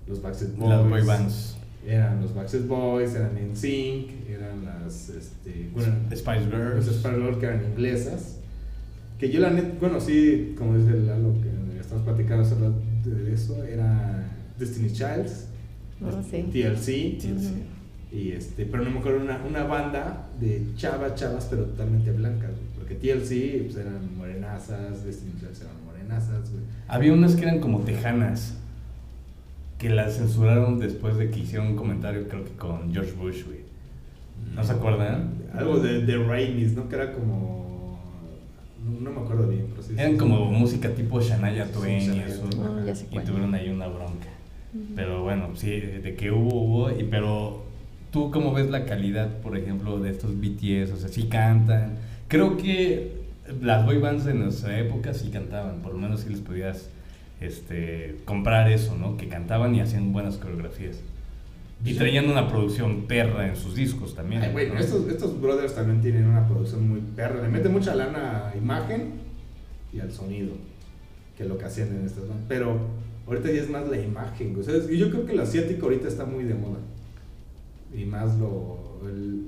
los 0.08 0.22
Backstreet 0.22 0.56
Boys. 0.56 0.70
Las 0.70 0.90
boy 0.90 1.02
bands. 1.02 1.58
Eran 1.86 2.22
los 2.22 2.34
Backstreet 2.34 2.68
Boys, 2.68 3.14
eran 3.14 3.32
NSYNC, 3.52 4.30
eran 4.30 4.64
las, 4.66 5.10
este, 5.10 5.70
bueno, 5.74 5.94
Spice 6.16 6.46
Girls. 6.46 6.86
Spice 6.86 7.16
Girls 7.16 7.38
que 7.38 7.46
eran 7.46 7.64
inglesas. 7.72 8.38
Que 9.20 9.30
yo 9.30 9.40
la 9.42 9.50
net, 9.52 9.80
bueno, 9.80 10.00
sí, 10.00 10.56
como 10.58 10.78
dice 10.78 10.98
Lalo, 11.00 11.34
que 11.42 11.80
estamos 11.80 12.04
platicando 12.04 12.44
hace 12.44 12.56
rato 12.56 12.74
de 13.06 13.34
eso, 13.34 13.64
era 13.64 14.30
Destiny 14.58 14.92
Childs, 14.92 15.48
Oh, 16.02 16.22
sí. 16.30 16.42
TLC, 16.52 17.18
Ujú. 17.32 17.54
y 18.12 18.32
este, 18.32 18.66
pero 18.66 18.84
no 18.84 18.90
me 18.92 19.00
acuerdo 19.00 19.22
una, 19.22 19.42
una 19.48 19.64
banda 19.64 20.28
de 20.40 20.62
chavas, 20.76 21.16
chavas, 21.16 21.48
pero 21.50 21.64
totalmente 21.66 22.12
blancas, 22.12 22.52
porque 22.76 22.96
TLC 22.96 23.64
pues, 23.66 23.78
eran 23.78 24.18
morenazas, 24.18 25.06
Destiny 25.06 25.34
Childs 25.40 25.62
eran 25.62 25.76
morenazas, 25.86 26.50
güey. 26.52 26.64
Había 26.90 27.14
unas 27.14 27.36
que 27.36 27.44
eran 27.44 27.60
como 27.62 27.80
tejanas. 27.82 28.56
Que 29.84 29.90
las 29.90 30.16
censuraron 30.16 30.80
después 30.80 31.18
de 31.18 31.30
que 31.30 31.42
hicieron 31.42 31.68
un 31.68 31.76
comentario, 31.76 32.26
creo 32.30 32.46
que 32.46 32.52
con 32.52 32.94
George 32.94 33.12
Bush, 33.20 33.44
güey. 33.44 33.60
¿No 34.56 34.64
se 34.64 34.72
acuerdan? 34.72 35.34
Algo 35.54 35.80
de, 35.80 36.06
de 36.06 36.18
Rainis, 36.24 36.72
¿no? 36.74 36.88
Que 36.88 36.96
era 36.96 37.12
como 37.12 38.00
No, 38.86 39.02
no 39.02 39.12
me 39.12 39.26
acuerdo 39.26 39.50
bien, 39.50 39.66
pero 39.72 39.84
sí. 39.84 39.94
Eran 39.98 40.14
sí, 40.14 40.18
como 40.18 40.50
sí. 40.50 40.56
música 40.56 40.90
tipo 40.90 41.20
Shania 41.20 41.70
Twain 41.70 42.14
y 42.14 42.20
eso. 42.20 42.44
Twain. 42.44 42.64
Ah, 42.66 42.84
ya 42.86 42.96
sé 42.96 43.08
y 43.10 43.14
cuál. 43.14 43.26
tuvieron 43.26 43.54
ahí 43.56 43.68
una 43.68 43.88
bronca. 43.88 44.30
Ujú. 44.74 44.84
Pero 44.96 45.24
bueno, 45.24 45.50
sí, 45.56 45.70
de 45.82 46.16
que 46.16 46.32
hubo, 46.32 46.62
hubo. 46.62 46.90
Y, 46.90 47.04
pero 47.04 47.64
tú 48.12 48.32
cómo 48.32 48.54
ves 48.54 48.70
la 48.70 48.86
calidad, 48.86 49.38
por 49.42 49.58
ejemplo, 49.58 50.00
de 50.00 50.12
estos 50.12 50.32
BTS, 50.40 50.94
o 50.94 50.98
sea, 50.98 51.10
sí 51.10 51.24
cantan. 51.24 51.98
Creo 52.30 52.56
que 52.56 53.12
las 53.62 53.86
boy 53.86 53.98
bands 53.98 54.24
de 54.24 54.34
nuestra 54.34 54.80
época 54.80 55.14
sí 55.14 55.30
cantaban, 55.30 55.80
por 55.82 55.92
lo 55.92 56.00
menos 56.00 56.22
si 56.22 56.30
les 56.30 56.40
podías 56.40 56.90
este, 57.46 58.18
comprar 58.26 58.72
eso, 58.72 58.96
¿no? 58.98 59.18
Que 59.18 59.28
cantaban 59.28 59.76
y 59.76 59.82
hacían 59.82 60.14
buenas 60.14 60.38
coreografías. 60.38 61.00
Y 61.86 61.92
Sí. 61.92 61.98
traían 61.98 62.30
una 62.30 62.48
producción 62.48 63.02
perra 63.08 63.48
en 63.50 63.56
sus 63.58 63.76
discos 63.76 64.16
también. 64.16 64.42
Ay, 64.42 64.72
estos, 64.80 65.08
estos 65.10 65.40
brothers 65.42 65.76
también 65.76 66.02
tienen 66.02 66.26
una 66.28 66.48
producción 66.48 66.88
muy 66.88 67.02
perra. 67.16 67.42
Le 67.42 67.50
meten 67.50 67.72
mucha 67.74 67.94
lana 67.94 68.48
a 68.50 68.56
imagen 68.56 69.12
y 69.92 70.00
al 70.00 70.12
sonido, 70.12 70.54
que 71.38 71.44
es 71.44 71.50
lo 71.50 71.58
que 71.58 71.66
hacían 71.66 71.90
en 71.90 72.06
estas 72.06 72.28
bandas. 72.28 72.46
Pero 72.48 72.78
ahorita 73.28 73.52
ya 73.52 73.62
es 73.62 73.70
más 73.70 73.88
la 73.90 73.98
imagen. 74.00 74.56
O 74.58 74.64
sea, 74.64 74.76
yo 74.76 75.10
creo 75.10 75.26
que 75.26 75.34
el 75.34 75.40
asiático 75.42 75.88
ahorita 75.88 76.08
está 76.08 76.26
muy 76.26 76.46
de 76.46 76.54
moda. 76.54 76.80
Y 77.94 78.06
más 78.06 78.38
lo. 78.40 79.00
el- 79.06 79.48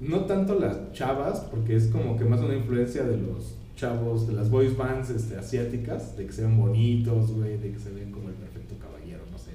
no 0.00 0.20
tanto 0.26 0.58
las 0.58 0.92
chavas, 0.92 1.40
porque 1.50 1.74
es 1.76 1.88
como 1.88 2.16
que 2.16 2.24
más 2.24 2.40
una 2.40 2.54
influencia 2.54 3.02
de 3.02 3.16
los 3.16 3.56
chavos, 3.78 4.26
de 4.26 4.34
las 4.34 4.50
boys 4.50 4.76
bands 4.76 5.08
este, 5.10 5.36
asiáticas, 5.36 6.16
de 6.16 6.26
que 6.26 6.32
se 6.32 6.42
ven 6.42 6.56
bonitos, 6.58 7.30
güey, 7.32 7.56
de 7.58 7.72
que 7.72 7.78
se 7.78 7.90
ven 7.90 8.10
como 8.10 8.28
el 8.28 8.34
perfecto 8.34 8.74
caballero, 8.78 9.20
no 9.32 9.38
sé. 9.38 9.52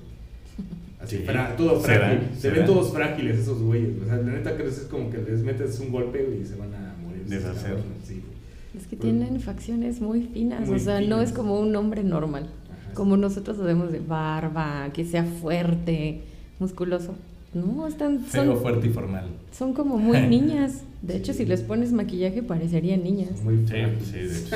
Así, 1.01 1.17
Sí, 1.17 1.23
fra- 1.23 1.55
todo 1.57 1.79
se 1.81 1.95
frágil. 1.95 2.29
se 2.33 2.39
se 2.41 2.49
ven 2.51 2.65
todos 2.65 2.91
frágiles 2.93 3.39
esos 3.39 3.61
güeyes. 3.61 4.01
O 4.01 4.05
sea, 4.05 4.15
la 4.17 4.31
neta 4.31 4.55
crees 4.55 4.77
es 4.79 4.85
como 4.85 5.09
que 5.11 5.17
les 5.19 5.41
metes 5.43 5.79
un 5.81 5.91
golpe 5.91 6.39
y 6.41 6.45
se 6.45 6.55
van 6.55 6.73
a 6.73 6.95
morir. 7.03 7.25
Deshacer. 7.27 7.77
Sí. 8.07 8.21
Es 8.77 8.87
que 8.87 8.95
Pues- 8.95 9.01
tienen 9.01 9.39
facciones 9.41 9.99
muy 10.01 10.21
finas, 10.23 10.67
Muy 10.67 10.77
o 10.77 10.79
sea, 10.79 11.01
no 11.01 11.21
es 11.21 11.31
como 11.33 11.59
un 11.59 11.75
hombre 11.75 12.03
normal. 12.03 12.43
Ajá. 12.71 12.93
Como 12.93 13.17
nosotros 13.17 13.57
sabemos 13.57 13.91
de 13.91 13.99
barba, 13.99 14.89
que 14.93 15.03
sea 15.05 15.25
fuerte, 15.25 16.21
musculoso. 16.59 17.13
No, 17.53 17.87
están, 17.87 18.19
Feo, 18.21 18.45
son, 18.53 18.61
fuerte 18.61 18.87
y 18.87 18.89
formal. 18.89 19.25
son 19.51 19.73
como 19.73 19.97
muy 19.97 20.19
niñas. 20.27 20.83
De 21.01 21.17
hecho, 21.17 21.33
si 21.33 21.45
les 21.45 21.61
pones 21.61 21.91
maquillaje, 21.91 22.41
parecerían 22.43 23.03
niñas. 23.03 23.29
Son 23.35 23.45
muy 23.45 23.67
Sí, 23.67 23.73
sí, 24.05 24.11
de 24.17 24.25
hecho. 24.25 24.55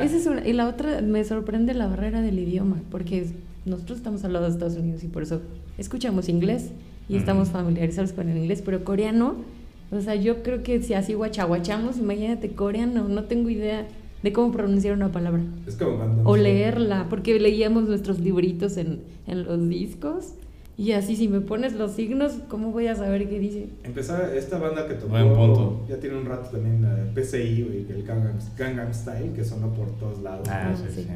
Esa 0.00 0.16
es 0.16 0.26
una. 0.26 0.46
Y 0.46 0.52
la 0.52 0.68
otra, 0.68 1.02
me 1.02 1.22
sorprende 1.24 1.74
la 1.74 1.86
barrera 1.86 2.20
del 2.22 2.38
idioma, 2.38 2.76
porque 2.90 3.26
nosotros 3.66 3.98
estamos 3.98 4.24
al 4.24 4.32
lado 4.32 4.46
de 4.46 4.52
Estados 4.52 4.76
Unidos 4.76 5.04
y 5.04 5.08
por 5.08 5.22
eso 5.22 5.42
escuchamos 5.78 6.28
inglés 6.28 6.70
y 7.08 7.16
estamos 7.16 7.48
familiarizados 7.50 8.12
con 8.12 8.28
el 8.28 8.36
inglés, 8.38 8.62
pero 8.64 8.84
coreano, 8.84 9.34
o 9.90 10.00
sea, 10.00 10.14
yo 10.14 10.42
creo 10.44 10.62
que 10.62 10.80
si 10.82 10.94
así 10.94 11.12
guachaguachamos, 11.14 11.98
imagínate 11.98 12.50
coreano, 12.52 13.08
no 13.08 13.24
tengo 13.24 13.50
idea 13.50 13.86
de 14.22 14.32
cómo 14.32 14.52
pronunciar 14.52 14.94
una 14.94 15.10
palabra. 15.10 15.42
Es 15.66 15.74
como 15.76 15.96
cuando. 15.96 16.22
O 16.28 16.36
leerla, 16.36 17.06
porque 17.10 17.38
leíamos 17.40 17.88
nuestros 17.88 18.20
libritos 18.20 18.76
en, 18.76 19.00
en 19.26 19.42
los 19.44 19.68
discos 19.68 20.34
y 20.82 20.92
así 20.92 21.14
si 21.16 21.28
me 21.28 21.40
pones 21.40 21.74
los 21.74 21.92
signos, 21.92 22.32
¿cómo 22.48 22.72
voy 22.72 22.86
a 22.86 22.94
saber 22.96 23.28
qué 23.28 23.38
dice? 23.38 23.66
Empezaba 23.84 24.32
esta 24.34 24.58
banda 24.58 24.88
que 24.88 24.94
tocó. 24.94 25.08
Buen 25.10 25.28
punto. 25.34 25.84
Ya 25.88 25.96
tiene 25.98 26.16
un 26.16 26.24
rato 26.24 26.48
también, 26.50 26.80
la 26.82 26.94
de 26.94 27.12
PCI, 27.12 27.62
güey, 27.64 27.86
el 27.90 28.02
Gangnam, 28.06 28.38
Gangnam 28.56 28.94
Style, 28.94 29.32
que 29.34 29.44
sonó 29.44 29.68
por 29.74 29.90
todos 29.98 30.22
lados. 30.22 30.48
Ah, 30.50 30.74
sí, 30.76 30.84
sí. 30.94 31.02
sí. 31.02 31.08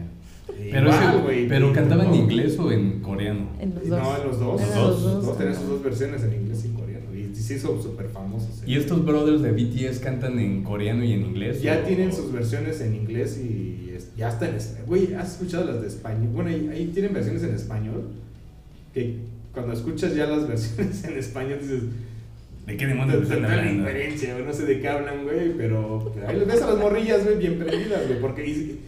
Pero, 0.70 0.88
igual, 0.90 1.14
ese- 1.14 1.22
güey, 1.22 1.48
pero 1.48 1.72
cantaba 1.72 2.04
en 2.04 2.14
inglés 2.14 2.58
o 2.58 2.70
en 2.70 3.00
coreano. 3.00 3.46
En 3.58 3.74
los 3.74 3.88
dos. 3.88 3.98
No, 4.02 4.16
en 4.18 4.26
los 4.28 4.38
dos. 4.38 4.60
Los 4.60 4.76
Los 4.76 5.02
dos. 5.02 5.24
dos 5.26 5.38
tenían 5.38 5.56
sus 5.56 5.68
dos 5.68 5.82
versiones 5.82 6.22
en 6.22 6.34
inglés 6.34 6.64
y 6.66 6.68
coreano. 6.78 7.04
Y 7.14 7.34
se 7.34 7.54
hizo 7.54 7.80
súper 7.82 8.08
famosos. 8.08 8.62
¿Y 8.66 8.76
estos 8.76 9.02
brothers 9.06 9.40
de 9.40 9.52
BTS 9.52 10.00
cantan 10.00 10.38
en 10.38 10.62
coreano 10.62 11.02
y 11.04 11.12
en 11.14 11.22
inglés? 11.22 11.62
Ya 11.62 11.80
o- 11.82 11.86
tienen 11.86 12.12
sus 12.12 12.30
versiones 12.30 12.80
en 12.82 12.94
inglés 12.94 13.38
y 13.42 13.90
es- 13.96 14.14
ya 14.14 14.28
está 14.28 14.46
en 14.48 14.56
español. 14.56 14.86
Güey, 14.88 15.14
¿has 15.14 15.32
escuchado 15.32 15.64
las 15.64 15.80
de 15.80 15.88
español? 15.88 16.28
Bueno, 16.34 16.50
ahí, 16.50 16.68
ahí 16.70 16.86
tienen 16.92 17.14
versiones 17.14 17.42
en 17.42 17.54
español 17.54 18.10
que 18.92 19.16
cuando 19.54 19.72
escuchas 19.72 20.14
ya 20.14 20.26
las 20.26 20.46
versiones 20.48 21.04
en 21.04 21.16
español 21.18 21.58
dices, 21.60 21.82
¿De 22.66 22.76
qué 22.78 22.86
demonios 22.86 23.22
están 23.22 23.44
hablando? 23.44 23.82
güey, 23.84 24.44
no 24.46 24.52
sé 24.52 24.64
de 24.64 24.80
qué 24.80 24.88
hablan, 24.88 25.24
güey, 25.24 25.52
pero 25.56 26.10
pero 26.14 26.28
ahí 26.28 26.36
les 26.38 26.46
ves 26.48 26.62
a 26.62 26.66
las 26.68 26.78
morrillas, 26.78 27.22
güey, 27.24 27.36
bien 27.38 27.58
prendidas, 27.58 28.06
güey, 28.06 28.20
porque 28.20 28.46
y- 28.46 28.80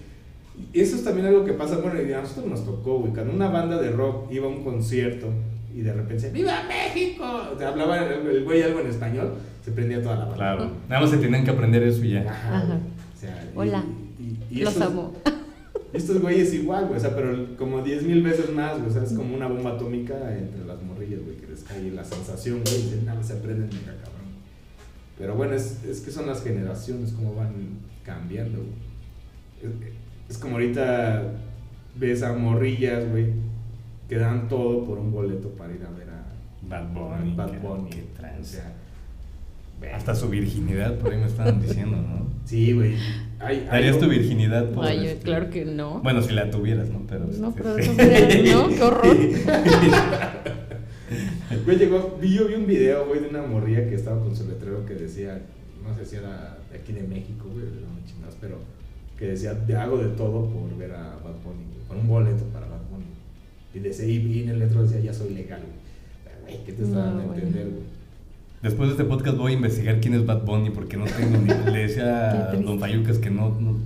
y 0.72 0.80
eso 0.80 0.96
es 0.96 1.04
también 1.04 1.26
algo 1.26 1.44
que 1.44 1.52
pasa, 1.52 1.76
bueno, 1.78 2.00
y 2.00 2.10
a 2.12 2.22
nosotros 2.22 2.46
nos 2.46 2.64
tocó, 2.64 3.00
güey, 3.00 3.12
cuando 3.12 3.34
una 3.34 3.48
banda 3.50 3.80
de 3.80 3.90
rock 3.90 4.32
iba 4.32 4.46
a 4.46 4.48
un 4.48 4.64
concierto 4.64 5.26
y 5.74 5.82
de 5.82 5.92
repente 5.92 6.30
¡Viva 6.30 6.62
México! 6.66 7.24
O 7.54 7.58
sea, 7.58 7.68
hablaba 7.68 7.98
el 8.02 8.44
güey 8.44 8.62
algo 8.62 8.80
en 8.80 8.86
español, 8.86 9.34
se 9.62 9.72
prendía 9.72 10.00
toda 10.02 10.14
la 10.14 10.20
banda. 10.22 10.36
Claro. 10.36 10.70
Nada 10.88 11.02
más 11.02 11.10
se 11.10 11.18
tenían 11.18 11.44
que 11.44 11.50
aprender 11.50 11.82
eso 11.82 12.02
y 12.02 12.12
ya. 12.12 12.22
Ajá. 12.22 12.56
Ajá. 12.56 12.78
O 13.14 13.20
sea, 13.20 13.44
y- 13.54 13.58
Hola. 13.58 13.84
y- 14.18 14.58
y 14.58 14.62
Los 14.62 14.72
estos- 14.72 14.86
amo. 14.90 15.12
Estos 15.96 16.20
güeyes 16.20 16.52
igual, 16.52 16.86
güey, 16.86 16.98
o 16.98 17.00
sea, 17.00 17.14
pero 17.14 17.56
como 17.56 17.82
10 17.82 18.02
mil 18.02 18.22
veces 18.22 18.52
más, 18.52 18.76
güey, 18.76 18.90
o 18.90 18.92
sea, 18.92 19.02
es 19.02 19.12
como 19.14 19.34
una 19.34 19.46
bomba 19.46 19.72
atómica 19.72 20.14
entre 20.36 20.64
las 20.66 20.82
morrillas, 20.82 21.20
güey, 21.24 21.36
que 21.36 21.46
les 21.46 21.62
cae 21.62 21.90
la 21.90 22.04
sensación, 22.04 22.60
güey, 22.62 22.82
dicen, 22.82 23.06
nada, 23.06 23.22
se 23.22 23.32
aprenden 23.32 23.68
mega 23.68 23.96
cabrón. 23.96 24.26
Pero 25.18 25.34
bueno, 25.34 25.54
es, 25.54 25.82
es 25.84 26.00
que 26.00 26.10
son 26.10 26.26
las 26.26 26.44
generaciones, 26.44 27.12
como 27.12 27.34
van 27.34 27.52
cambiando, 28.04 28.58
güey. 28.58 29.86
Es, 29.88 30.32
es 30.32 30.38
como 30.38 30.56
ahorita 30.56 31.32
ves 31.98 32.22
a 32.22 32.34
morrillas, 32.34 33.08
güey, 33.08 33.32
que 34.08 34.16
dan 34.16 34.48
todo 34.48 34.84
por 34.84 34.98
un 34.98 35.10
boleto 35.10 35.48
para 35.50 35.74
ir 35.74 35.82
a 35.82 35.90
ver 35.90 36.10
a 36.10 36.26
Bad 36.68 36.92
Bunny. 36.92 37.34
Bad 37.34 37.60
Bunny. 37.60 37.90
qué 37.90 38.04
o 38.38 38.44
sea, 38.44 38.74
Hasta 39.94 40.14
su 40.14 40.28
virginidad, 40.28 40.98
por 40.98 41.12
ahí 41.12 41.18
me 41.18 41.26
estaban 41.26 41.60
diciendo, 41.60 41.96
¿no? 41.96 42.25
Sí, 42.46 42.72
güey. 42.72 42.94
Hay- 43.38 43.56
hay- 43.58 43.66
¿Darías 43.66 43.98
tu 43.98 44.08
virginidad 44.08 44.70
por 44.70 44.86
Ay, 44.86 45.06
este- 45.06 45.24
claro 45.24 45.50
que 45.50 45.64
no. 45.66 46.00
Bueno, 46.00 46.22
si 46.22 46.32
la 46.32 46.50
tuvieras, 46.50 46.88
¿no? 46.88 47.02
Pero, 47.08 47.26
no, 47.38 47.52
pero 47.54 47.74
sí. 47.76 47.82
eso 47.82 47.94
sería- 47.94 48.54
no, 48.54 48.68
qué 48.68 48.82
horror. 48.82 49.16
Güey, 51.64 51.78
llegó, 51.78 52.18
vi, 52.20 52.34
yo 52.34 52.46
vi 52.48 52.54
un 52.54 52.66
video, 52.66 53.06
güey, 53.06 53.20
de 53.20 53.28
una 53.28 53.42
morrilla 53.42 53.88
que 53.88 53.94
estaba 53.94 54.20
con 54.22 54.34
su 54.34 54.46
letrero 54.48 54.84
que 54.86 54.94
decía, 54.94 55.40
no 55.82 55.94
sé 55.96 56.04
si 56.04 56.16
era 56.16 56.58
de 56.70 56.78
aquí 56.78 56.92
de 56.92 57.02
México, 57.02 57.46
güey, 57.52 57.64
no 57.66 57.94
me 57.94 58.04
chingas, 58.06 58.34
pero 58.40 58.58
que 59.18 59.26
decía, 59.26 59.54
"De- 59.54 59.76
hago 59.76 59.98
de 59.98 60.08
todo 60.16 60.48
por 60.50 60.76
ver 60.76 60.92
a 60.92 61.02
Bad 61.24 61.36
Bunny, 61.44 61.64
güey, 61.72 61.86
con 61.88 61.98
un 61.98 62.08
boleto 62.08 62.44
para 62.52 62.66
Bad 62.66 62.82
Bunny. 62.90 63.04
Y, 63.74 63.78
decía, 63.78 64.06
y, 64.06 64.42
en 64.42 64.48
el 64.50 64.58
letrero 64.58 64.82
decía, 64.82 65.00
ya 65.00 65.12
soy 65.12 65.30
legal, 65.34 65.60
güey. 65.62 66.54
Güey, 66.56 66.64
¿qué 66.66 66.72
te 66.72 66.82
No, 66.82 66.98
dando 66.98 67.22
a 67.22 67.24
güey. 67.26 67.38
entender, 67.38 67.64
güey? 67.68 67.82
Después 68.62 68.88
de 68.88 68.92
este 68.94 69.04
podcast 69.04 69.36
voy 69.36 69.52
a 69.52 69.54
investigar 69.54 70.00
quién 70.00 70.14
es 70.14 70.26
Bad 70.26 70.44
Bunny 70.44 70.70
porque 70.70 70.96
no 70.96 71.04
tengo 71.04 71.38
ni... 71.38 71.70
Le 71.72 71.78
decía 71.86 72.50
a. 72.50 72.56
Don 72.56 72.78
Payucas 72.80 73.18
que 73.18 73.30
no, 73.30 73.50
no, 73.60 73.76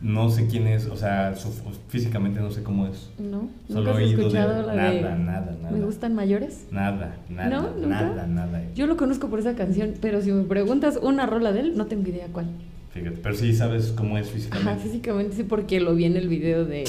no 0.00 0.30
sé 0.30 0.46
quién 0.46 0.66
es, 0.66 0.86
o 0.86 0.96
sea, 0.96 1.36
su- 1.36 1.52
físicamente 1.88 2.40
no 2.40 2.50
sé 2.50 2.62
cómo 2.62 2.86
es. 2.86 3.10
No, 3.18 3.48
Solo 3.68 3.80
nunca 3.80 3.90
has 3.92 3.98
de- 3.98 4.04
escuchado 4.14 4.66
la 4.66 4.74
nada, 4.74 4.90
de 4.90 5.00
nada, 5.02 5.16
nada. 5.62 5.70
¿Me 5.70 5.80
gustan 5.84 6.14
mayores? 6.14 6.66
Nada, 6.70 7.16
nada, 7.28 7.48
¿No? 7.50 7.62
¿Nunca? 7.74 7.88
nada, 8.02 8.26
nada. 8.26 8.62
Yo 8.74 8.86
lo 8.86 8.96
conozco 8.96 9.28
por 9.28 9.38
esa 9.38 9.54
canción, 9.54 9.94
pero 10.00 10.20
si 10.22 10.32
me 10.32 10.42
preguntas 10.44 10.98
una 11.00 11.26
rola 11.26 11.52
de 11.52 11.60
él, 11.60 11.76
no 11.76 11.86
tengo 11.86 12.08
idea 12.08 12.26
cuál. 12.32 12.46
Fíjate, 12.92 13.18
pero 13.22 13.34
sí 13.34 13.54
sabes 13.54 13.92
cómo 13.96 14.16
es 14.18 14.26
Ajá, 14.26 14.34
físicamente. 14.34 14.82
físicamente 14.82 15.36
sí, 15.36 15.42
porque 15.44 15.80
lo 15.80 15.94
vi 15.94 16.06
en 16.06 16.16
el 16.16 16.28
video 16.28 16.64
de 16.64 16.84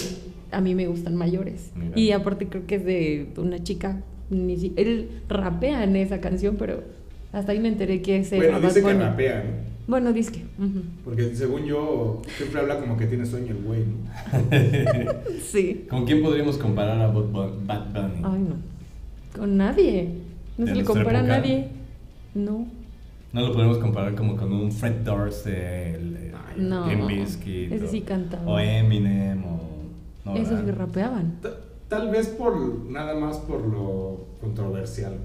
A 0.51 0.61
mí 0.61 0.73
me 0.73 0.87
gustan 0.87 1.15
mayores. 1.15 1.71
Mira. 1.75 1.99
Y 1.99 2.11
aparte 2.13 2.47
creo 2.47 2.65
que 2.65 2.75
es 2.75 2.85
de 2.85 3.27
una 3.37 3.61
chica. 3.61 4.01
Ni 4.29 4.57
si- 4.57 4.73
él 4.77 5.09
rapea 5.29 5.83
en 5.83 5.95
esa 5.97 6.19
canción, 6.21 6.55
pero 6.57 6.83
hasta 7.39 7.51
ahí 7.51 7.59
me 7.59 7.67
enteré 7.69 8.01
que 8.01 8.17
es 8.19 8.29
Bueno, 8.31 8.53
Bad 8.53 8.61
dice 8.61 8.83
que 8.83 8.93
rapea, 8.93 9.43
¿no? 9.43 9.67
Bueno, 9.87 10.11
dice 10.11 10.31
que. 10.33 10.39
ujú. 10.61 10.81
Porque 11.05 11.33
según 11.35 11.63
yo, 11.65 12.21
siempre 12.37 12.59
habla 12.59 12.79
como 12.79 12.97
que 12.97 13.05
tiene 13.05 13.25
sueño 13.25 13.51
el 13.51 13.63
güey, 13.63 13.81
¿no? 13.85 13.97
Sí. 15.43 15.85
¿Con 15.89 16.05
quién 16.05 16.21
podríamos 16.21 16.57
comparar 16.57 16.99
a 16.99 17.07
Bad 17.07 17.23
Bu- 17.31 17.65
Bad 17.65 17.85
Bunny? 17.93 18.21
Ay, 18.23 18.39
no. 18.49 18.55
Con 19.39 19.55
nadie. 19.57 20.09
No 20.57 20.65
¿De 20.65 20.71
se 20.71 20.77
le 20.79 20.83
compara 20.83 21.19
a 21.19 21.23
nadie. 21.23 21.67
No. 22.35 22.67
No 23.33 23.41
lo 23.41 23.53
podemos 23.53 23.77
comparar 23.77 24.15
como 24.15 24.35
con 24.35 24.51
un 24.51 24.71
Fred 24.71 25.05
Durst 25.05 25.47
el- 25.47 26.31
Ay, 26.33 26.61
No. 26.65 27.07
Bizkit, 27.07 27.71
Ese 27.71 27.85
o- 27.85 27.89
sí 27.89 28.01
cantaba. 28.01 28.43
O 28.51 28.59
Eminem 28.59 29.43
o... 29.45 29.61
No, 30.25 30.35
Esos 30.35 30.61
que 30.61 30.71
rapeaban. 30.71 31.35
Ta- 31.41 31.55
Tal 31.87 32.09
vez 32.09 32.27
por, 32.27 32.57
nada 32.89 33.15
más 33.15 33.37
por 33.37 33.65
lo 33.65 34.25
controversial. 34.41 35.17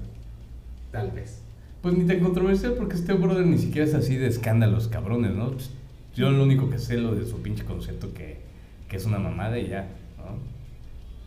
Tal 0.91 1.11
vez. 1.11 1.41
Pues 1.83 1.97
ni 1.97 2.05
tan 2.05 2.21
controversial 2.21 2.75
porque 2.75 2.95
este 2.95 3.11
brother 3.11 3.45
ni 3.45 3.57
siquiera 3.57 3.85
es 3.85 3.93
así 3.93 4.15
de 4.15 4.27
escándalos 4.27 4.87
cabrones, 4.87 5.35
¿no? 5.35 5.51
Pues, 5.51 5.69
Yo 6.15 6.31
lo 6.31 6.41
único 6.41 6.69
que 6.69 6.79
sé 6.79 6.95
lo 6.95 7.13
de 7.13 7.25
su 7.25 7.41
pinche 7.41 7.65
concepto 7.65 8.13
que, 8.13 8.37
que 8.87 8.95
es 8.95 9.05
una 9.05 9.19
mamada 9.19 9.59
y 9.59 9.67
ya, 9.67 9.89
¿no? 10.17 10.37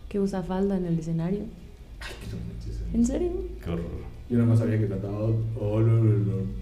Que 0.08 0.18
usa 0.18 0.42
falda 0.42 0.78
en 0.78 0.86
el 0.86 0.98
escenario. 0.98 1.40
Ay, 2.00 2.14
qué 2.20 2.70
eh. 2.70 2.94
¿En 2.94 3.04
serio? 3.04 3.32
Qué 3.62 3.70
horror. 3.70 3.84
Yo 4.30 4.38
nada 4.38 4.48
más 4.48 4.58
sabía 4.58 4.78
que 4.78 4.88
cantaba, 4.88 5.18
oh, 5.60 5.80
no, 5.80 6.02
no, 6.02 6.14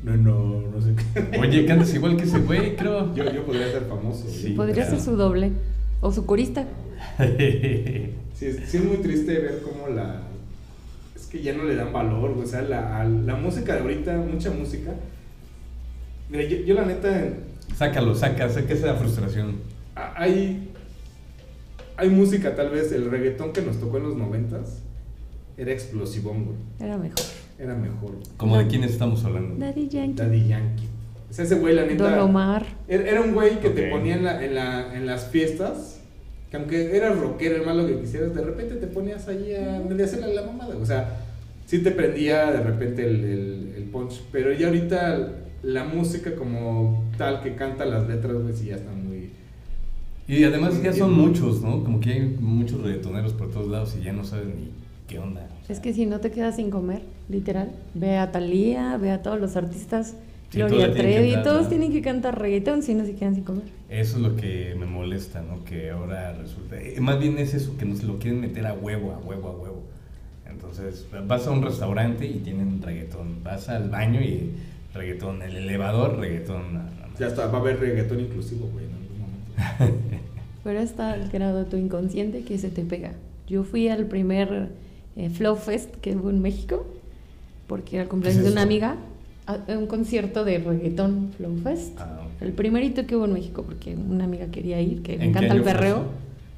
no, 0.03 0.17
no, 0.17 0.17
no, 0.17 0.71
no 0.73 0.83
sé 0.83 0.97
qué. 0.97 1.39
Oye, 1.41 1.65
cantas 1.65 1.95
igual 1.95 2.17
que 2.17 2.25
ese 2.25 2.41
güey, 2.41 2.75
creo. 2.75 3.15
Yo, 3.15 3.33
yo 3.33 3.47
podría 3.47 3.71
ser 3.71 3.85
famoso. 3.85 4.29
Sí. 4.29 4.55
Podría 4.55 4.75
claro. 4.75 4.91
ser 4.91 5.01
su 5.01 5.17
doble. 5.17 5.53
O 6.01 6.11
su 6.13 6.27
corista. 6.27 6.67
Sí, 8.35 8.47
es, 8.47 8.69
sí 8.69 8.79
es 8.79 8.85
muy 8.85 8.97
triste 8.97 9.39
ver 9.39 9.63
cómo 9.63 9.87
la... 9.95 10.23
Es 11.15 11.27
que 11.27 11.43
ya 11.43 11.53
no 11.55 11.65
le 11.65 11.77
dan 11.77 11.93
valor, 11.93 12.35
güey. 12.35 12.45
O 12.45 12.49
sea, 12.49 12.63
la, 12.63 13.05
la 13.05 13.37
música 13.37 13.75
de 13.75 13.81
ahorita, 13.81 14.17
mucha 14.17 14.51
música. 14.51 14.93
Mira, 16.29 16.45
yo, 16.45 16.59
yo 16.59 16.75
la 16.75 16.85
neta 16.85 17.09
Sácalo, 17.77 18.15
saca, 18.15 18.49
saca 18.49 18.73
esa 18.73 18.95
frustración. 18.95 19.57
Hay, 19.95 20.71
hay 21.97 22.09
música, 22.09 22.55
tal 22.55 22.71
vez, 22.71 22.93
el 22.93 23.11
reggaetón 23.11 23.53
que 23.53 23.63
nos 23.63 23.79
tocó 23.81 23.97
en 23.99 24.05
los 24.05 24.17
noventas 24.17 24.81
era 25.57 25.73
explosivón, 25.73 26.45
güey. 26.45 26.57
Era 26.79 26.97
mejor. 26.97 27.25
Era 27.59 27.75
mejor. 27.75 28.13
¿Como 28.37 28.57
de 28.59 28.67
quién 28.69 28.85
estamos 28.85 29.25
hablando? 29.25 29.57
Daddy 29.65 29.89
Yankee. 29.89 30.23
Daddy 30.23 30.49
Yankee. 30.49 30.89
O 31.31 31.33
sea, 31.33 31.45
ese 31.45 31.57
güey, 31.57 31.75
la 31.75 31.85
neta. 31.85 32.11
Don 32.11 32.19
Omar. 32.31 32.65
Era, 32.87 33.11
era 33.11 33.21
un 33.21 33.35
güey 33.35 33.61
que 33.61 33.71
te 33.71 33.91
ponía 33.91 34.15
en, 34.15 34.25
la, 34.25 34.45
en, 34.45 34.55
la, 34.55 34.97
en 34.97 35.07
las 35.07 35.29
fiestas, 35.29 35.94
que 36.55 36.59
aunque 36.59 36.97
eras 36.97 37.19
rockero, 37.19 37.57
el 37.57 37.67
malo 37.67 37.85
que 37.85 37.99
quisieras, 37.99 38.33
de 38.33 38.43
repente 38.43 38.77
te 38.77 38.87
ponías 38.87 39.27
allí 39.27 39.55
a 39.57 39.81
medio 39.81 40.05
hacerle 40.05 40.35
la 40.35 40.43
mamada. 40.43 40.77
O 40.77 40.87
sea, 40.87 41.17
sí 41.67 41.81
te 41.81 41.91
prendía 41.91 42.53
de 42.53 42.61
repente 42.61 43.05
el, 43.05 43.25
el, 43.25 43.75
el 43.77 43.83
punch. 43.85 44.23
Pero 44.31 44.53
ya 44.53 44.69
ahorita 44.69 45.31
la 45.65 45.85
música 45.85 46.37
como 46.37 47.05
tal 47.19 47.43
que 47.43 47.57
canta 47.57 47.85
las 47.85 48.07
letras, 48.07 48.35
güey, 48.35 48.55
sí 48.55 48.67
ya 48.67 48.77
están 48.77 49.05
muy... 49.05 49.31
Y 50.29 50.45
además 50.45 50.81
ya 50.81 50.93
son 50.93 51.13
muchos, 51.13 51.61
¿no? 51.61 51.83
Como 51.83 51.99
que 51.99 52.13
hay 52.13 52.37
muchos 52.39 52.81
reggaetoneros 52.83 53.33
por 53.33 53.51
todos 53.51 53.69
lados 53.69 53.97
y 54.01 54.05
ya 54.05 54.13
no 54.13 54.25
saben 54.25 54.55
ni 54.57 54.71
qué 55.09 55.19
onda. 55.19 55.47
o 55.61 55.67
sea. 55.67 55.75
Es 55.75 55.81
que 55.81 55.93
si 55.93 56.07
no 56.07 56.21
te 56.21 56.31
quedas 56.31 56.57
sin 56.57 56.71
comer, 56.71 57.03
literal. 57.29 57.73
Ve 57.95 58.17
a 58.17 58.31
Thalía, 58.31 58.97
ve 58.97 59.11
a 59.11 59.23
todos 59.23 59.41
los 59.41 59.57
artistas. 59.57 60.15
Sí, 60.55 60.61
Gloria 60.61 60.87
todos 60.87 60.95
tienen 60.95 61.13
Trevi, 61.15 61.33
cantar, 61.33 61.45
todos 61.53 61.63
¿no? 61.65 61.69
tienen 61.69 61.93
que 61.93 62.01
cantar 62.03 62.39
reggaetón 62.41 62.83
si 62.83 62.95
no 62.95 63.05
se 63.05 63.15
quedan 63.15 63.35
sin 63.35 63.45
comer. 63.45 63.65
Eso 63.89 64.17
es 64.17 64.23
lo 64.23 64.37
que 64.37 64.75
me 64.79 64.87
molesta, 64.87 65.43
¿no? 65.43 65.65
Que 65.65 65.91
ahora 65.91 66.33
resulta... 66.33 66.81
eh, 66.81 67.01
Más 67.01 67.19
bien 67.19 67.39
es 67.39 67.55
eso, 67.55 67.77
que 67.77 67.85
nos 67.85 68.03
lo 68.05 68.19
quieren 68.19 68.41
meter 68.41 68.67
a 68.67 68.73
huevo, 68.75 69.13
a 69.13 69.19
huevo, 69.19 69.49
a 69.49 69.53
huevo. 69.53 69.83
Entonces, 70.49 71.07
vas 71.27 71.47
a 71.47 71.51
un 71.51 71.63
restaurante 71.63 72.27
y 72.27 72.35
tienen 72.39 72.81
reggaetón. 72.81 73.43
Vas 73.43 73.69
al 73.69 73.91
baño 73.91 74.21
y 74.21 74.53
reggaetón. 74.95 75.43
El 75.43 75.57
elevador, 75.57 76.19
reggaetón. 76.19 76.63
Ya 77.19 77.27
está, 77.27 77.47
va 77.47 77.59
a 77.59 77.61
haber 77.61 77.81
reggaetón 77.81 78.21
inclusivo, 78.21 78.69
güey, 78.73 78.87
en 78.87 78.93
algún 78.93 79.21
momento. 79.21 80.01
Pero 80.65 80.79
está 80.81 81.13
al 81.13 81.29
grado 81.31 81.65
de 81.65 81.71
tu 81.71 81.77
inconsciente 81.77 82.43
que 82.43 82.59
se 82.59 82.71
te 82.71 82.83
pega. 82.83 83.13
Yo 83.49 83.65
fui 83.65 83.89
al 83.89 84.07
primer 84.07 84.69
eh, 85.17 85.29
Flow 85.31 85.57
Fest 85.57 85.95
que 85.97 86.17
hubo 86.17 86.31
en 86.31 86.41
México, 86.41 86.87
porque 87.67 87.97
era 87.97 88.05
el 88.05 88.09
cumpleaños 88.09 88.41
¿Qué 88.43 88.47
es 88.47 88.47
de 88.47 88.53
una 88.53 88.63
amiga, 88.63 88.97
un 89.69 89.87
concierto 89.87 90.45
de 90.45 90.59
reggaetón 90.59 91.31
Flow 91.37 91.57
Fest. 91.59 91.99
Ah. 91.99 92.27
El 92.41 92.53
primerito 92.53 93.07
que 93.07 93.17
hubo 93.17 93.27
en 93.27 93.35
México, 93.35 93.63
porque 93.63 93.95
una 93.95 94.25
amiga 94.25 94.47
quería 94.47 94.81
ir, 94.81 95.03
que 95.03 95.17
le 95.19 95.25
¿En 95.27 95.33
qué 95.33 95.39
encanta 95.39 95.71
el 95.73 95.87
eso? 95.87 96.05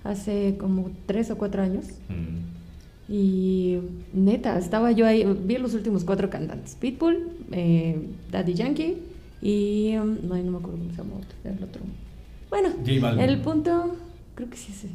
hace 0.04 0.56
como 0.58 0.90
tres 1.06 1.30
o 1.30 1.38
cuatro 1.38 1.62
años. 1.62 1.86
Mm. 2.08 3.12
Y 3.12 3.78
neta, 4.12 4.58
estaba 4.58 4.90
yo 4.90 5.06
ahí, 5.06 5.24
vi 5.44 5.58
los 5.58 5.74
últimos 5.74 6.04
cuatro 6.04 6.30
cantantes: 6.30 6.74
Pitbull, 6.74 7.28
eh, 7.52 7.98
Daddy 8.30 8.54
Yankee 8.54 8.98
y. 9.42 9.96
um, 9.96 10.16
ay, 10.32 10.42
no 10.42 10.52
me 10.52 10.58
acuerdo 10.58 10.78
cómo 10.78 10.90
se 10.90 10.96
llama 10.96 11.14
otro, 11.16 11.36
el 11.44 11.64
otro. 11.64 11.82
Bueno, 12.50 12.70
el 13.20 13.40
punto, 13.40 13.96
creo 14.34 14.48
que 14.48 14.56
sí 14.56 14.72
es 14.72 14.84
ese, 14.84 14.94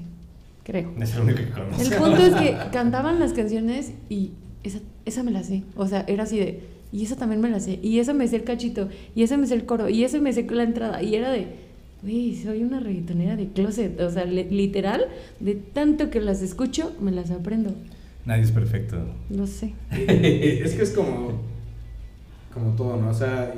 creo. 0.63 0.91
Es 0.99 1.15
el 1.15 1.21
único 1.21 1.39
que 1.39 1.49
conozco. 1.49 1.81
El 1.81 1.89
punto 1.89 2.17
es 2.17 2.35
que 2.35 2.57
cantaban 2.71 3.19
las 3.19 3.33
canciones 3.33 3.93
y 4.09 4.31
esa, 4.63 4.79
esa 5.05 5.23
me 5.23 5.31
la 5.31 5.43
sé. 5.43 5.63
O 5.75 5.87
sea, 5.87 6.03
era 6.07 6.23
así 6.23 6.37
de, 6.37 6.63
y 6.91 7.03
esa 7.05 7.15
también 7.15 7.39
me 7.41 7.49
la 7.49 7.59
sé, 7.59 7.79
y 7.81 7.99
esa 7.99 8.13
me 8.13 8.27
sé 8.27 8.35
el 8.37 8.43
cachito, 8.43 8.89
y 9.15 9.23
esa 9.23 9.37
me 9.37 9.47
sé 9.47 9.53
el 9.55 9.65
coro, 9.65 9.87
y 9.89 10.03
esa 10.03 10.19
me 10.19 10.33
sé 10.33 10.45
la 10.49 10.63
entrada. 10.63 11.01
Y 11.01 11.15
era 11.15 11.31
de, 11.31 11.47
güey, 12.03 12.35
soy 12.35 12.63
una 12.63 12.79
reggaetonera 12.79 13.35
de 13.35 13.47
closet. 13.47 13.99
O 14.01 14.09
sea, 14.09 14.25
le- 14.25 14.49
literal, 14.49 15.05
de 15.39 15.55
tanto 15.55 16.09
que 16.09 16.19
las 16.19 16.41
escucho, 16.41 16.93
me 16.99 17.11
las 17.11 17.31
aprendo. 17.31 17.73
Nadie 18.25 18.43
es 18.43 18.51
perfecto. 18.51 18.97
No 19.29 19.47
sé. 19.47 19.73
es 19.91 20.73
que 20.75 20.81
es 20.83 20.91
como, 20.91 21.41
como 22.53 22.75
todo, 22.75 22.97
¿no? 22.97 23.09
O 23.09 23.13
sea, 23.13 23.53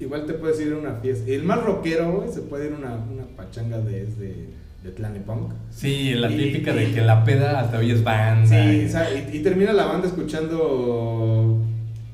igual 0.00 0.26
te 0.26 0.34
puedes 0.34 0.60
ir 0.60 0.72
a 0.72 0.76
una 0.78 0.94
fiesta. 0.94 1.30
El 1.30 1.44
más 1.44 1.62
rockero, 1.62 2.12
güey, 2.20 2.32
se 2.32 2.40
puede 2.42 2.66
ir 2.66 2.72
a 2.72 2.76
una, 2.76 2.94
una 2.96 3.24
pachanga 3.36 3.78
de, 3.78 4.04
de, 4.06 4.48
de 4.84 4.90
Tlanepunk. 4.94 5.52
Sí, 5.70 6.14
la 6.14 6.30
Y- 6.30 6.36
típica 6.36 6.74
de 6.74 6.92
que 6.92 7.00
la 7.00 7.24
peda 7.24 7.60
hasta 7.60 7.78
hoy 7.78 7.90
es 7.92 8.02
banda. 8.02 8.46
Sí, 8.48 8.80
y- 8.82 8.84
o 8.86 8.88
sea, 8.88 9.06
y, 9.14 9.36
y 9.36 9.40
termina 9.42 9.72
la 9.72 9.86
banda 9.86 10.08
escuchando 10.08 11.62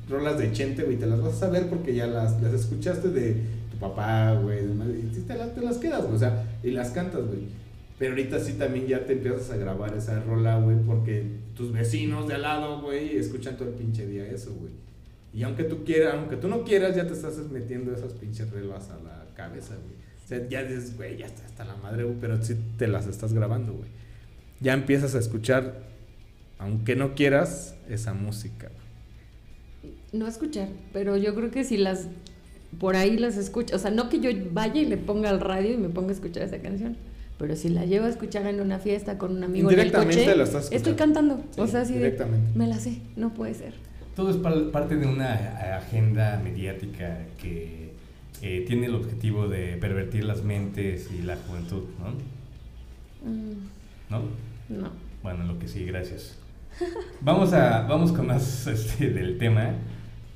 rolas 0.08 0.38
de 0.38 0.52
Chente, 0.52 0.82
güey, 0.84 0.96
te 0.96 1.06
las 1.06 1.20
vas 1.20 1.34
a 1.34 1.36
saber 1.38 1.68
porque 1.68 1.94
ya 1.94 2.06
las, 2.06 2.40
las 2.42 2.52
escuchaste 2.52 3.08
de 3.08 3.36
tu 3.70 3.78
papá, 3.78 4.32
güey, 4.34 4.60
y 4.64 5.20
te, 5.26 5.34
las- 5.36 5.54
te 5.54 5.60
las 5.60 5.78
quedas, 5.78 6.02
güey, 6.02 6.14
o 6.14 6.18
sea, 6.18 6.44
y 6.62 6.70
las 6.70 6.90
cantas, 6.90 7.24
güey. 7.26 7.40
Pero 7.98 8.12
ahorita 8.12 8.40
sí 8.40 8.54
también 8.54 8.86
ya 8.86 9.06
te 9.06 9.12
empiezas 9.12 9.50
a 9.50 9.56
grabar 9.56 9.94
esa 9.96 10.20
rola, 10.22 10.58
güey, 10.58 10.76
porque 10.84 11.24
tus 11.54 11.72
vecinos 11.72 12.26
de 12.26 12.34
al 12.34 12.42
lado, 12.42 12.80
güey, 12.82 13.16
escuchan 13.16 13.56
todo 13.56 13.68
el 13.68 13.74
pinche 13.74 14.06
día 14.06 14.26
eso, 14.26 14.52
güey. 14.54 14.72
Y 15.34 15.44
aunque 15.44 15.64
tú 15.64 15.84
quieras, 15.84 16.14
aunque 16.14 16.36
tú 16.36 16.48
no 16.48 16.64
quieras, 16.64 16.96
ya 16.96 17.06
te 17.06 17.12
estás 17.14 17.36
metiendo 17.50 17.94
esas 17.94 18.12
pinches 18.14 18.50
relvas 18.50 18.90
a 18.90 18.96
la 19.02 19.24
cabeza, 19.34 19.74
güey. 19.76 19.94
O 20.24 20.28
sea, 20.28 20.46
ya 20.48 20.62
dices, 20.64 20.96
güey, 20.96 21.16
ya 21.16 21.26
está 21.26 21.44
hasta 21.46 21.64
la 21.64 21.76
madre, 21.76 22.04
güey, 22.04 22.16
pero 22.20 22.42
sí 22.42 22.56
te 22.76 22.86
las 22.88 23.06
estás 23.06 23.32
grabando, 23.32 23.72
güey. 23.72 23.88
Ya 24.60 24.72
empiezas 24.74 25.14
a 25.14 25.18
escuchar, 25.18 25.74
aunque 26.58 26.96
no 26.96 27.14
quieras, 27.14 27.76
esa 27.88 28.12
música. 28.14 28.70
No 30.12 30.26
escuchar, 30.26 30.68
pero 30.92 31.16
yo 31.16 31.34
creo 31.34 31.50
que 31.50 31.64
si 31.64 31.76
las, 31.78 32.06
por 32.78 32.96
ahí 32.96 33.16
las 33.16 33.36
escucho, 33.36 33.74
o 33.76 33.78
sea, 33.78 33.90
no 33.90 34.08
que 34.08 34.20
yo 34.20 34.30
vaya 34.52 34.80
y 34.80 34.84
le 34.84 34.96
ponga 34.98 35.30
al 35.30 35.40
radio 35.40 35.72
y 35.72 35.76
me 35.78 35.88
ponga 35.88 36.10
a 36.10 36.12
escuchar 36.12 36.42
esa 36.42 36.58
canción. 36.58 36.96
Pero 37.38 37.56
si 37.56 37.70
la 37.70 37.86
llevo 37.86 38.04
a 38.06 38.08
escuchar 38.08 38.46
en 38.46 38.60
una 38.60 38.78
fiesta 38.78 39.18
con 39.18 39.36
un 39.36 39.42
amigo 39.42 39.70
en 39.70 39.78
el 39.80 39.86
Indirectamente 39.86 40.24
coche, 40.24 40.36
la 40.36 40.44
estás 40.44 40.64
escuchando. 40.64 40.76
estoy 40.76 40.94
cantando. 40.94 41.40
o 41.56 41.66
sea, 41.66 41.80
así 41.80 41.94
de, 41.94 42.16
me 42.54 42.66
la 42.66 42.78
sé, 42.78 42.98
no 43.16 43.32
puede 43.34 43.54
ser. 43.54 43.72
Todo 44.14 44.30
es 44.30 44.36
par- 44.36 44.70
parte 44.70 44.96
de 44.96 45.06
una 45.06 45.32
agenda 45.78 46.40
mediática 46.44 47.20
que 47.40 47.92
eh, 48.42 48.64
tiene 48.66 48.86
el 48.86 48.94
objetivo 48.94 49.48
de 49.48 49.76
pervertir 49.78 50.24
las 50.24 50.44
mentes 50.44 51.08
y 51.18 51.22
la 51.22 51.36
juventud, 51.36 51.84
¿no? 51.98 52.10
Mm, 53.30 53.68
¿No? 54.10 54.22
no. 54.68 54.90
Bueno, 55.22 55.44
lo 55.44 55.58
que 55.58 55.68
sí, 55.68 55.84
gracias. 55.84 56.36
Vamos, 57.20 57.52
a, 57.52 57.82
vamos 57.82 58.12
con 58.12 58.26
más 58.26 58.66
este, 58.66 59.10
del 59.10 59.38
tema, 59.38 59.70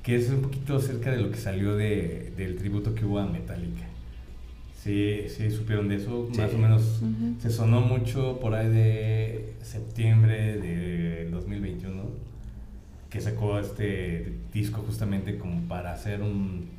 que 0.07 0.15
es 0.15 0.29
un 0.29 0.41
poquito 0.41 0.77
acerca 0.77 1.11
de 1.11 1.17
lo 1.17 1.29
que 1.31 1.35
salió 1.35 1.75
de, 1.75 2.31
del 2.37 2.55
tributo 2.55 2.95
que 2.95 3.03
hubo 3.03 3.19
a 3.19 3.25
Metallica. 3.25 3.83
Sí, 4.81 5.23
sí, 5.27 5.51
supieron 5.51 5.89
de 5.89 5.97
eso, 5.97 6.29
Sí. 6.31 6.39
más 6.39 6.53
o 6.53 6.57
menos 6.57 7.01
se 7.39 7.49
sonó 7.49 7.81
mucho 7.81 8.39
por 8.39 8.53
ahí 8.55 8.69
de 8.69 9.53
septiembre 9.61 10.59
de 10.59 11.29
2021, 11.29 12.03
que 13.09 13.19
sacó 13.19 13.59
este 13.59 14.31
disco 14.53 14.81
justamente 14.81 15.37
como 15.37 15.67
para 15.67 15.91
hacer 15.91 16.21
un... 16.21 16.69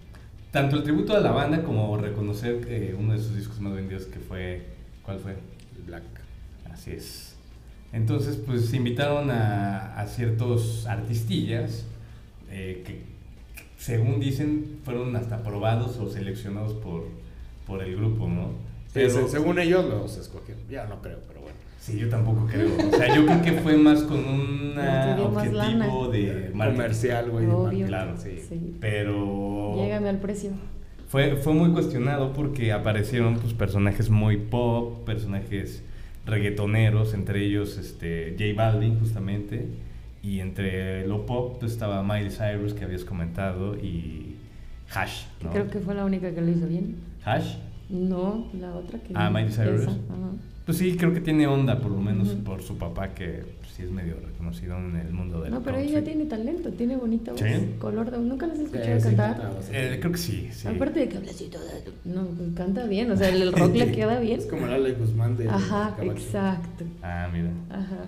Tanto 0.51 0.77
el 0.77 0.83
tributo 0.83 1.14
a 1.14 1.21
la 1.21 1.31
banda 1.31 1.62
como 1.64 1.99
reconocer 1.99 2.67
que 2.67 2.97
uno 2.99 3.12
de 3.12 3.19
sus 3.19 3.37
discos 3.37 3.61
más 3.61 3.75
vendidos 3.75 4.07
que 4.07 4.21
fue... 4.21 4.62
¿Cuál 5.03 5.19
fue? 5.19 5.37
Black. 5.85 6.03
Así 6.73 6.93
es. 6.93 7.37
Entonces, 7.93 8.37
pues 8.37 8.73
invitaron 8.73 9.31
a, 9.31 10.01
a 10.01 10.07
ciertos 10.07 10.87
artistillas 10.87 11.85
eh, 12.51 12.83
que, 12.87 13.17
según 13.79 14.21
dicen, 14.21 14.81
fueron 14.85 15.17
hasta 15.17 15.37
aprobados 15.37 15.97
o 15.97 16.11
seleccionados 16.11 16.75
por, 16.75 17.05
por 17.67 17.83
el 17.83 17.97
grupo, 17.97 18.29
¿no? 18.29 18.51
Pero, 18.93 19.09
se- 19.11 19.29
según 19.29 19.59
ellos 19.59 19.85
los 19.87 20.19
escogieron. 20.19 20.62
Ya 20.69 20.85
no 20.87 21.01
creo, 21.01 21.19
pero 21.27 21.41
bueno. 21.41 21.57
Sí, 21.81 21.97
yo 21.99 22.09
tampoco 22.11 22.47
creo. 22.47 22.69
O 22.93 22.97
sea, 22.97 23.14
yo 23.14 23.25
creo 23.25 23.41
que 23.41 23.53
fue 23.53 23.77
más 23.79 24.03
con 24.03 24.19
un 24.19 24.75
objetivo 24.77 26.09
de 26.11 26.51
marketing. 26.55 26.73
Comercial, 26.77 27.31
güey. 27.31 27.47
de 27.47 27.53
Obvio. 27.53 27.62
marketing, 27.62 27.87
Claro, 27.87 28.14
sí. 28.19 28.38
Sí. 28.47 28.77
Pero 28.81 29.75
Llégame 29.77 30.09
al 30.11 30.19
precio. 30.21 30.51
fue, 31.09 31.37
fue 31.37 31.53
muy 31.55 31.71
cuestionado 31.71 32.33
porque 32.35 32.73
aparecieron 32.73 33.37
pues, 33.38 33.55
personajes 33.55 34.11
muy 34.11 34.37
pop, 34.38 35.05
personajes 35.07 35.83
reggaetoneros, 36.27 37.14
entre 37.14 37.45
ellos 37.45 37.79
este, 37.79 38.37
J 38.38 38.53
Balvin 38.55 38.99
justamente, 38.99 39.67
y 40.29 40.41
entre 40.41 41.07
lo 41.07 41.25
pop 41.27 41.57
pues, 41.61 41.73
estaba 41.73 42.03
Miley 42.03 42.31
Cyrus 42.31 42.75
que 42.75 42.85
habías 42.85 43.05
comentado 43.05 43.77
y 43.77 44.37
Hash. 44.95 45.25
Creo 45.53 45.69
que 45.71 45.79
fue 45.81 45.95
la 45.95 46.05
única 46.05 46.31
que 46.35 46.41
lo 46.41 46.51
hizo 46.51 46.67
bien. 46.67 46.97
Hash, 47.25 47.55
No, 47.91 48.49
la 48.61 48.75
otra 48.75 48.99
que. 48.99 49.12
Ah, 49.14 49.31
Miley 49.31 49.53
Cyrus. 49.53 49.83
esa, 49.83 49.93
pues 50.67 50.77
sí, 50.79 50.97
creo 50.99 51.14
que 51.14 51.21
tiene 51.21 51.47
onda, 51.47 51.81
por 51.81 51.91
lo 51.91 52.01
menos 52.01 52.29
por 52.45 52.62
su 52.62 52.77
papá 52.77 53.14
que 53.14 53.43
pues, 53.61 53.73
sí 53.75 53.83
es 53.85 53.91
medio 53.91 54.17
reconocido 54.23 54.77
en 54.77 54.97
el 54.97 55.12
mundo 55.14 55.41
del 55.41 55.51
No, 55.53 55.62
pero 55.62 55.77
country. 55.77 55.95
ella 55.95 56.05
tiene 56.05 56.27
talento, 56.27 56.71
tiene 56.73 56.97
bonita 56.97 57.33
voz. 57.33 57.41
¿Sí? 57.41 57.75
Color 57.79 58.11
de 58.11 58.19
Nunca 58.19 58.47
las 58.47 58.59
he 58.59 58.61
Sí, 58.61 58.64
escuchado 58.67 58.99
sí, 59.01 59.07
cantar. 59.07 59.33
cantaba, 59.41 59.62
sí. 59.62 59.71
Eh, 59.75 59.97
creo 60.01 60.12
que 60.12 60.19
sí, 60.19 60.49
sí. 60.53 60.69
Aparte 60.69 61.01
de 61.01 61.09
que 61.09 61.17
habla 61.17 61.31
así 61.31 61.45
toda. 61.47 61.64
No, 62.05 62.29
canta 62.55 62.85
bien. 62.85 63.11
O 63.11 63.17
sea, 63.17 63.31
el 63.31 63.51
rock 63.53 63.75
le 63.77 63.93
queda 63.97 64.21
bien. 64.21 64.38
Es 64.41 64.47
como 64.47 64.67
el 64.67 64.73
Ale 64.75 64.93
Guzmán 64.93 65.37
de 65.38 65.49
Ajá, 65.49 65.97
de 65.99 66.07
exacto. 66.07 66.85
Ah, 67.03 67.29
mira. 67.33 67.51
Ajá. 67.71 68.05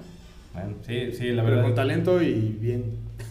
Bueno, 0.52 0.74
sí, 0.86 1.12
sí, 1.12 1.28
la 1.32 1.42
Pero 1.42 1.56
verdad. 1.56 1.62
con 1.62 1.74
talento 1.74 2.22
y 2.22 2.56
bien. 2.60 2.84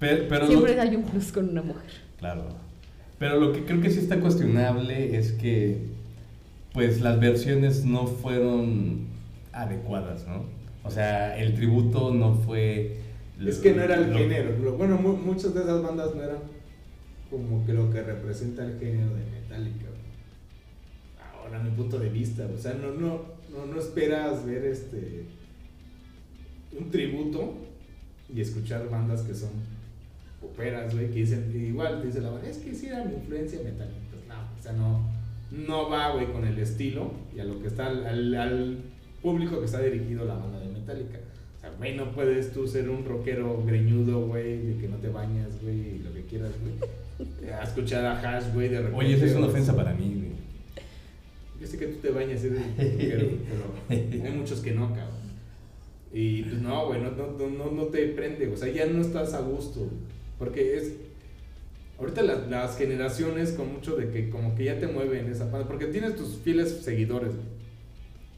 Pero, 0.00 0.24
pero 0.28 0.40
lo- 0.42 0.48
Siempre 0.48 0.80
hay 0.80 0.96
un 0.96 1.02
plus 1.04 1.32
con 1.32 1.48
una 1.48 1.62
mujer. 1.62 1.90
Claro. 2.18 2.44
Pero 3.18 3.40
lo 3.40 3.52
que 3.52 3.64
creo 3.64 3.80
que 3.80 3.90
sí 3.90 4.00
está 4.00 4.20
cuestionable 4.20 5.16
es 5.16 5.32
que 5.32 5.78
pues 6.72 7.00
las 7.00 7.20
versiones 7.20 7.84
no 7.84 8.06
fueron 8.06 9.06
adecuadas, 9.52 10.26
¿no? 10.26 10.44
O 10.82 10.90
sea, 10.90 11.38
el 11.38 11.54
tributo 11.54 12.12
no 12.12 12.34
fue 12.34 12.98
Es 13.42 13.58
que 13.58 13.72
no 13.72 13.82
era 13.82 13.94
el 13.94 14.10
lo- 14.10 14.18
género. 14.18 14.72
Bueno, 14.76 14.96
mu- 14.98 15.16
muchas 15.16 15.54
de 15.54 15.62
esas 15.62 15.82
bandas 15.82 16.14
no 16.14 16.22
eran 16.22 16.38
como 17.30 17.64
que 17.64 17.72
lo 17.72 17.90
que 17.90 18.02
representa 18.02 18.64
el 18.64 18.78
género 18.78 19.08
de 19.14 19.24
Metallica. 19.30 19.86
Ahora, 21.40 21.60
mi 21.60 21.70
punto 21.70 21.98
de 21.98 22.08
vista, 22.10 22.46
o 22.52 22.58
sea, 22.58 22.74
no, 22.74 22.90
no, 22.92 23.22
no, 23.54 23.66
no 23.66 23.78
esperas 23.78 24.44
ver 24.44 24.64
este 24.64 25.24
un 26.78 26.90
tributo 26.90 27.54
y 28.34 28.40
escuchar 28.40 28.88
bandas 28.90 29.22
que 29.22 29.34
son 29.34 29.50
poperas, 30.40 30.94
güey, 30.94 31.08
que 31.08 31.20
dicen, 31.20 31.52
igual 31.54 32.00
te 32.00 32.08
dice 32.08 32.20
la 32.20 32.30
banda, 32.30 32.48
es 32.48 32.58
que 32.58 32.74
sí 32.74 32.86
era 32.86 33.04
mi 33.04 33.14
influencia 33.14 33.60
Metallica. 33.62 33.94
Pues 34.10 34.26
no, 34.26 34.34
o 34.34 34.62
sea, 34.62 34.72
no, 34.72 35.08
no 35.50 35.88
va, 35.88 36.10
güey, 36.12 36.26
con 36.32 36.44
el 36.44 36.58
estilo 36.58 37.12
y 37.34 37.40
a 37.40 37.44
lo 37.44 37.60
que 37.60 37.68
está, 37.68 37.86
al, 37.86 38.34
al 38.34 38.78
público 39.22 39.58
que 39.60 39.66
está 39.66 39.80
dirigido 39.80 40.24
la 40.24 40.34
banda 40.34 40.58
de 40.60 40.68
Metallica. 40.68 41.18
O 41.56 41.60
sea, 41.60 41.70
güey, 41.78 41.96
no 41.96 42.12
puedes 42.12 42.52
tú 42.52 42.66
ser 42.66 42.90
un 42.90 43.04
rockero 43.04 43.62
greñudo, 43.64 44.26
güey, 44.26 44.58
de 44.66 44.76
que 44.78 44.88
no 44.88 44.96
te 44.96 45.08
bañas, 45.08 45.62
güey, 45.62 45.96
y 45.96 45.98
lo 46.00 46.12
que 46.12 46.24
quieras, 46.24 46.52
güey. 46.60 46.74
A 47.52 47.62
escuchar 47.62 48.04
a 48.04 48.18
Hash, 48.18 48.52
güey, 48.52 48.68
de 48.68 48.78
repente. 48.78 48.98
Oye, 48.98 49.14
esa 49.14 49.26
es 49.26 49.36
una 49.36 49.46
ofensa 49.46 49.76
para 49.76 49.94
mí, 49.94 50.14
güey. 50.16 50.32
Yo 51.64 51.70
sé 51.70 51.78
que 51.78 51.86
tú 51.86 51.96
te 51.96 52.10
bañas, 52.10 52.42
rockero, 52.42 53.38
pero 53.88 54.26
hay 54.26 54.32
muchos 54.36 54.60
que 54.60 54.72
no, 54.72 54.88
cabrón. 54.88 55.24
Y 56.12 56.42
pues 56.42 56.60
no, 56.60 56.88
güey, 56.88 57.00
no, 57.00 57.10
no, 57.12 57.48
no, 57.48 57.70
no, 57.70 57.84
te 57.84 58.06
prende, 58.08 58.48
o 58.48 58.56
sea, 58.56 58.68
ya 58.68 58.84
no 58.84 59.00
estás 59.00 59.32
a 59.32 59.40
gusto, 59.40 59.88
porque 60.38 60.76
es... 60.76 60.92
Ahorita 61.98 62.22
las, 62.22 62.76
generaciones 62.76 63.52
con 63.52 63.72
mucho 63.72 63.96
de 63.96 64.10
que 64.10 64.28
como 64.28 64.54
que 64.54 64.64
ya 64.64 64.78
te 64.78 64.88
mueven 64.88 65.30
esa 65.30 65.44
banda, 65.46 65.66
porque 65.66 65.86
tienes 65.86 66.16
tus 66.16 66.36
fieles 66.36 66.82
seguidores. 66.82 67.32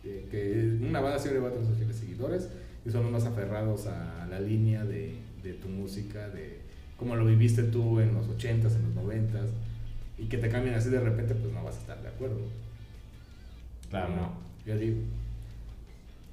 Eh, 0.04 0.26
que 0.30 0.86
una 0.86 1.00
banda 1.00 1.18
siempre 1.18 1.40
va 1.40 1.48
a 1.48 1.52
tener 1.52 1.66
sus 1.66 1.78
fieles 1.78 1.96
seguidores 1.96 2.48
y 2.86 2.90
son 2.90 3.02
los 3.02 3.10
más 3.10 3.24
aferrados 3.24 3.88
a 3.88 4.28
la 4.30 4.38
línea 4.38 4.84
de, 4.84 5.16
tu 5.60 5.68
música, 5.68 6.28
de 6.28 6.58
cómo 6.96 7.16
lo 7.16 7.26
viviste 7.26 7.64
tú 7.64 7.98
en 7.98 8.14
los 8.14 8.28
80s, 8.28 8.76
en 8.76 8.94
los 8.94 9.04
90s, 9.04 9.48
y 10.16 10.26
que 10.26 10.38
te 10.38 10.48
cambien 10.48 10.76
así 10.76 10.90
de 10.90 11.00
repente, 11.00 11.34
pues 11.34 11.52
no 11.52 11.64
vas 11.64 11.76
a 11.76 11.80
estar 11.80 12.02
de 12.02 12.08
acuerdo. 12.08 12.65
Claro, 13.90 14.08
no. 14.14 14.32
Yo 14.66 14.78
digo. 14.78 14.96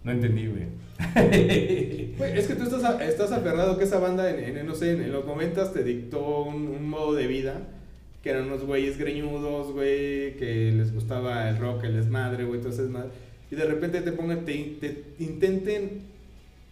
No 0.03 0.11
entendí, 0.11 0.47
güey. 0.47 0.63
Güey, 2.17 2.37
es 2.37 2.47
que 2.47 2.55
tú 2.55 2.63
estás, 2.63 3.01
estás 3.01 3.31
aferrado 3.31 3.77
que 3.77 3.85
esa 3.85 3.97
banda, 3.97 4.29
en, 4.29 4.57
en, 4.57 4.67
no 4.67 4.75
sé, 4.75 4.91
en, 4.91 5.11
los 5.11 5.25
momentos 5.25 5.73
te 5.73 5.83
dictó 5.83 6.43
un, 6.43 6.67
un 6.67 6.87
modo 6.87 7.13
de 7.13 7.25
vida, 7.25 7.61
que 8.21 8.29
eran 8.29 8.45
unos 8.45 8.63
güeyes 8.63 8.97
greñudos, 8.97 9.71
güey, 9.71 10.35
que 10.37 10.71
les 10.75 10.93
gustaba 10.93 11.49
el 11.49 11.57
rock, 11.57 11.85
el 11.85 11.95
desmadre, 11.95 12.45
güey, 12.45 12.59
entonces 12.59 12.89
madre. 12.89 13.09
Y 13.49 13.55
de 13.55 13.65
repente 13.65 14.01
te 14.01 14.11
pongan, 14.11 14.45
te, 14.45 14.53
te 14.79 15.03
intenten 15.19 16.01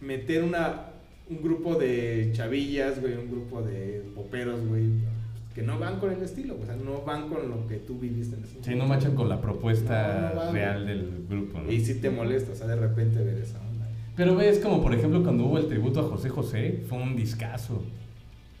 meter 0.00 0.44
una, 0.44 0.92
un 1.28 1.42
grupo 1.42 1.74
de 1.74 2.30
chavillas, 2.32 3.00
güey, 3.00 3.14
un 3.14 3.30
grupo 3.30 3.62
de 3.62 4.02
poperos, 4.14 4.64
güey, 4.66 4.84
que 5.54 5.62
no 5.62 5.78
van 5.78 5.98
con 6.00 6.10
el 6.12 6.22
estilo, 6.22 6.56
o 6.60 6.64
sea, 6.66 6.76
no 6.76 7.02
van 7.02 7.28
con 7.28 7.48
lo 7.50 7.66
que 7.66 7.76
tú 7.76 7.98
viviste 7.98 8.36
en 8.36 8.44
ese 8.44 8.56
Sí, 8.62 8.74
no 8.74 8.86
machan 8.86 9.14
con 9.14 9.28
la 9.28 9.40
propuesta 9.40 10.32
No, 10.34 10.44
no 10.46 10.52
real 10.52 10.86
del 10.86 11.26
grupo, 11.28 11.60
¿no? 11.60 11.70
Y 11.70 11.80
sí 11.84 11.94
te 12.00 12.10
molesta, 12.10 12.52
o 12.52 12.54
sea, 12.54 12.66
de 12.66 12.76
repente 12.76 13.22
ver 13.22 13.38
esa 13.38 13.58
onda. 13.60 13.86
Pero 14.16 14.34
ves 14.36 14.58
como 14.58 14.82
por 14.82 14.94
ejemplo 14.94 15.22
cuando 15.22 15.44
hubo 15.44 15.58
el 15.58 15.66
tributo 15.68 16.00
a 16.00 16.04
José 16.04 16.28
José, 16.30 16.82
fue 16.88 16.98
un 17.02 17.16
discazo. 17.16 17.82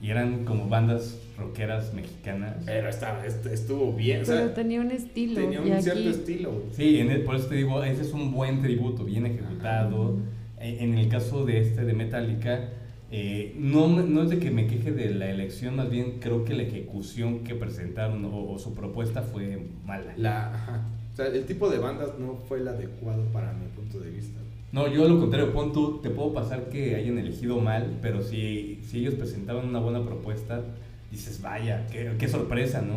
Y 0.00 0.10
eran 0.10 0.44
como 0.44 0.68
bandas 0.68 1.16
rockeras 1.38 1.94
mexicanas. 1.94 2.56
Pero 2.66 2.88
estaba, 2.88 3.24
est- 3.24 3.46
estuvo 3.46 3.92
bien, 3.92 4.22
o 4.22 4.24
sea, 4.24 4.34
Pero 4.34 4.50
tenía 4.50 4.80
un 4.80 4.90
estilo. 4.90 5.40
tenía 5.40 5.60
y 5.60 5.66
un 5.70 5.72
aquí- 5.74 5.82
cierto 5.82 6.10
estilo, 6.10 6.50
güey. 6.50 6.64
Sí, 6.72 6.98
en 6.98 7.10
el- 7.10 7.22
por 7.22 7.36
eso 7.36 7.46
te 7.46 7.54
digo, 7.54 7.84
ese 7.84 8.02
es 8.02 8.12
un 8.12 8.32
buen 8.32 8.60
tributo, 8.62 9.04
bien 9.04 9.26
ejecutado. 9.26 10.16
E- 10.60 10.82
En 10.84 10.98
el 10.98 11.08
caso 11.08 11.44
de 11.44 11.60
este 11.60 11.84
de 11.84 11.92
Metallica, 11.92 12.68
eh, 13.12 13.54
no, 13.58 13.88
me- 13.88 14.02
no 14.04 14.22
es 14.22 14.30
de 14.30 14.38
que 14.38 14.50
me 14.50 14.66
queje 14.66 14.90
de 14.90 15.10
la 15.14 15.30
elección, 15.30 15.76
más 15.76 15.90
bien 15.90 16.18
creo 16.18 16.44
que 16.44 16.54
la 16.54 16.62
ejecución 16.62 17.40
que 17.44 17.54
presentaron 17.54 18.24
o, 18.24 18.50
o 18.50 18.58
su 18.58 18.74
propuesta 18.74 19.22
fue 19.22 19.66
mala. 19.84 20.14
La, 20.16 20.54
ajá. 20.54 20.86
O 21.12 21.16
sea, 21.16 21.26
el 21.26 21.44
tipo 21.44 21.68
de 21.68 21.78
bandas 21.78 22.18
no 22.18 22.36
fue 22.48 22.58
el 22.60 22.68
adecuado 22.68 23.22
para 23.26 23.52
mi 23.52 23.66
punto 23.76 24.00
de 24.00 24.10
vista. 24.10 24.40
No, 24.72 24.88
yo 24.88 25.04
a 25.04 25.08
lo 25.08 25.20
contrario, 25.20 25.52
pon 25.52 25.72
tú, 25.74 26.00
te 26.02 26.08
puedo 26.08 26.32
pasar 26.32 26.70
que 26.70 26.96
hayan 26.96 27.18
elegido 27.18 27.58
mal, 27.60 27.98
pero 28.00 28.22
si, 28.22 28.80
si 28.88 29.00
ellos 29.00 29.14
presentaban 29.16 29.68
una 29.68 29.78
buena 29.80 30.02
propuesta, 30.02 30.62
dices, 31.10 31.42
vaya, 31.42 31.86
qué, 31.92 32.12
qué 32.18 32.26
sorpresa, 32.28 32.80
¿no? 32.80 32.94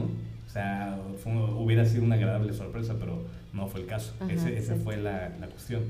O 0.48 0.50
sea, 0.50 0.98
fue- 1.22 1.34
hubiera 1.34 1.86
sido 1.86 2.06
una 2.06 2.16
agradable 2.16 2.54
sorpresa, 2.54 2.96
pero 2.98 3.24
no 3.52 3.68
fue 3.68 3.82
el 3.82 3.88
caso. 3.88 4.14
Ajá, 4.22 4.32
Ese, 4.32 4.58
esa 4.58 4.76
fue 4.76 4.96
la, 4.96 5.34
la 5.42 5.48
cuestión. 5.48 5.82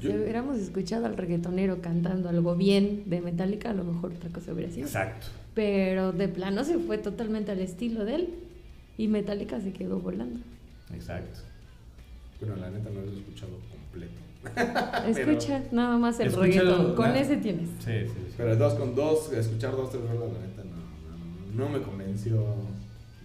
Si 0.00 0.08
hubiéramos 0.08 0.58
escuchado 0.58 1.06
al 1.06 1.16
reggaetonero 1.16 1.80
cantando 1.80 2.28
algo 2.28 2.56
bien 2.56 3.02
de 3.06 3.20
Metallica, 3.20 3.70
a 3.70 3.74
lo 3.74 3.84
mejor 3.84 4.12
otra 4.12 4.30
cosa 4.30 4.52
hubiera 4.52 4.70
sido. 4.72 4.86
Exacto. 4.86 5.26
Pero 5.54 6.12
de 6.12 6.28
plano 6.28 6.64
se 6.64 6.78
fue 6.78 6.98
totalmente 6.98 7.50
al 7.52 7.60
estilo 7.60 8.04
de 8.04 8.14
él 8.14 8.34
y 8.96 9.08
Metallica 9.08 9.60
se 9.60 9.72
quedó 9.72 9.98
volando. 10.00 10.40
Exacto. 10.94 11.40
Bueno, 12.40 12.56
la 12.56 12.70
neta 12.70 12.88
no 12.90 13.00
lo 13.02 13.12
he 13.12 13.18
escuchado 13.18 13.52
completo. 13.70 14.20
Escucha 15.06 15.62
nada 15.72 15.98
más 15.98 16.18
el 16.20 16.32
reggaetón, 16.32 16.94
con 16.94 17.14
ese 17.14 17.36
tienes. 17.36 17.68
Sí, 17.80 17.92
sí, 18.06 18.08
sí. 18.28 18.34
Pero 18.38 18.56
dos 18.56 18.74
con 18.74 18.94
dos, 18.94 19.30
escuchar 19.32 19.72
dos, 19.72 19.90
tres 19.90 20.02
rolas, 20.04 20.32
la 20.32 20.46
neta 20.46 20.62
no, 20.64 20.76
no, 20.76 21.64
no, 21.64 21.64
no 21.64 21.78
me 21.78 21.84
convenció. 21.84 22.42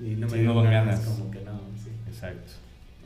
Y 0.02 0.16
no 0.16 0.28
me 0.28 0.34
Sí, 0.34 0.38
dieron 0.40 0.56
no 0.56 0.64
dan 0.64 0.72
ganas, 0.74 1.00
ganas. 1.00 1.18
como 1.18 1.32
que 1.32 1.40
no, 1.42 1.54
sí, 1.82 1.90
Exacto. 2.10 2.52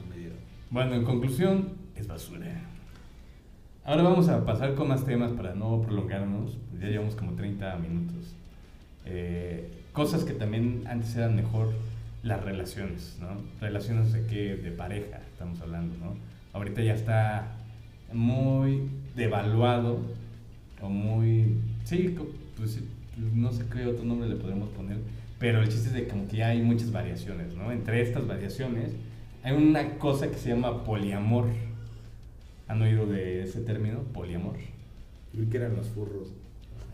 no 0.02 0.10
me 0.10 0.18
dieron. 0.20 0.38
Bueno, 0.72 0.96
en 0.96 1.04
conclusión, 1.04 1.70
es 1.96 2.08
basura. 2.08 2.48
Ahora 3.90 4.04
vamos 4.04 4.30
a 4.30 4.46
pasar 4.46 4.76
con 4.76 4.90
más 4.90 5.04
temas 5.04 5.32
para 5.32 5.56
no 5.56 5.82
prolongarnos. 5.82 6.60
ya 6.80 6.90
llevamos 6.90 7.16
como 7.16 7.32
30 7.32 7.76
minutos. 7.78 8.36
Eh, 9.08 9.68
cosas 9.94 10.26
que 10.26 10.34
también 10.34 10.84
antes 10.86 11.16
eran 11.16 11.36
mejor, 11.36 11.74
las 12.22 12.44
relaciones, 12.44 13.18
¿no? 13.20 13.30
Relaciones 13.60 14.14
de 14.14 14.28
qué, 14.28 14.58
de 14.58 14.70
pareja, 14.70 15.22
estamos 15.32 15.60
hablando, 15.62 15.98
¿no? 15.98 16.14
Ahorita 16.54 16.84
ya 16.84 16.94
está 16.94 17.48
muy 18.14 18.92
devaluado 19.16 20.02
o 20.84 20.88
muy... 20.88 21.58
Sí, 21.84 22.16
pues 22.58 22.80
no 23.34 23.52
sé 23.52 23.66
qué 23.74 23.88
otro 23.88 24.06
nombre 24.06 24.30
le 24.30 24.36
podremos 24.36 24.70
poner, 24.70 24.98
pero 25.40 25.64
el 25.64 25.68
chiste 25.68 25.88
es 25.88 25.94
de 25.96 26.08
como 26.08 26.28
que 26.28 26.38
ya 26.38 26.50
hay 26.50 26.62
muchas 26.62 26.92
variaciones, 26.92 27.56
¿no? 27.56 27.72
Entre 27.72 28.04
estas 28.04 28.28
variaciones 28.28 28.92
hay 29.42 29.54
una 29.54 29.98
cosa 29.98 30.30
que 30.30 30.38
se 30.38 30.50
llama 30.50 30.84
poliamor. 30.84 31.48
¿Han 32.70 32.82
oído 32.84 33.06
de 33.08 33.44
ese 33.44 33.60
término? 33.62 34.04
Poliamor. 34.14 34.56
Vi 35.34 35.48
que 35.48 35.58
eran 35.58 35.76
los 35.76 35.88
furros. 35.88 36.30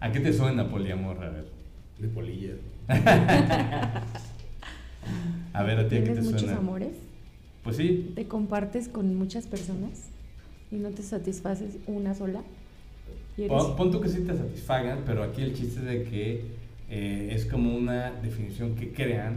¿A 0.00 0.12
qué 0.12 0.20
te 0.20 0.32
suena 0.32 0.68
poliamor? 0.68 1.24
A 1.24 1.30
ver. 1.30 1.46
De 1.98 2.08
polillas. 2.08 2.58
A 5.52 5.62
ver, 5.62 5.78
¿a 5.78 5.88
ti 5.88 5.96
a 5.96 5.98
qué 6.00 6.04
te 6.04 6.12
¿Tienes 6.12 6.24
muchos 6.24 6.42
suena? 6.42 6.58
amores? 6.58 6.92
Pues 7.64 7.76
sí, 7.76 8.12
¿Te 8.14 8.26
compartes 8.26 8.88
con 8.88 9.16
muchas 9.16 9.46
personas 9.46 10.10
y 10.70 10.76
no 10.76 10.90
te 10.90 11.02
satisfaces 11.02 11.78
una 11.86 12.14
sola? 12.14 12.42
Pon 13.48 13.90
tú 13.90 14.00
que 14.00 14.08
sí 14.08 14.20
te 14.20 14.36
satisfagan, 14.36 15.00
pero 15.06 15.22
aquí 15.24 15.42
el 15.42 15.54
chiste 15.54 15.80
es 15.80 15.86
de 15.86 16.04
que 16.04 16.44
eh, 16.90 17.30
es 17.32 17.46
como 17.46 17.74
una 17.74 18.12
definición 18.12 18.74
que 18.76 18.92
crean 18.92 19.36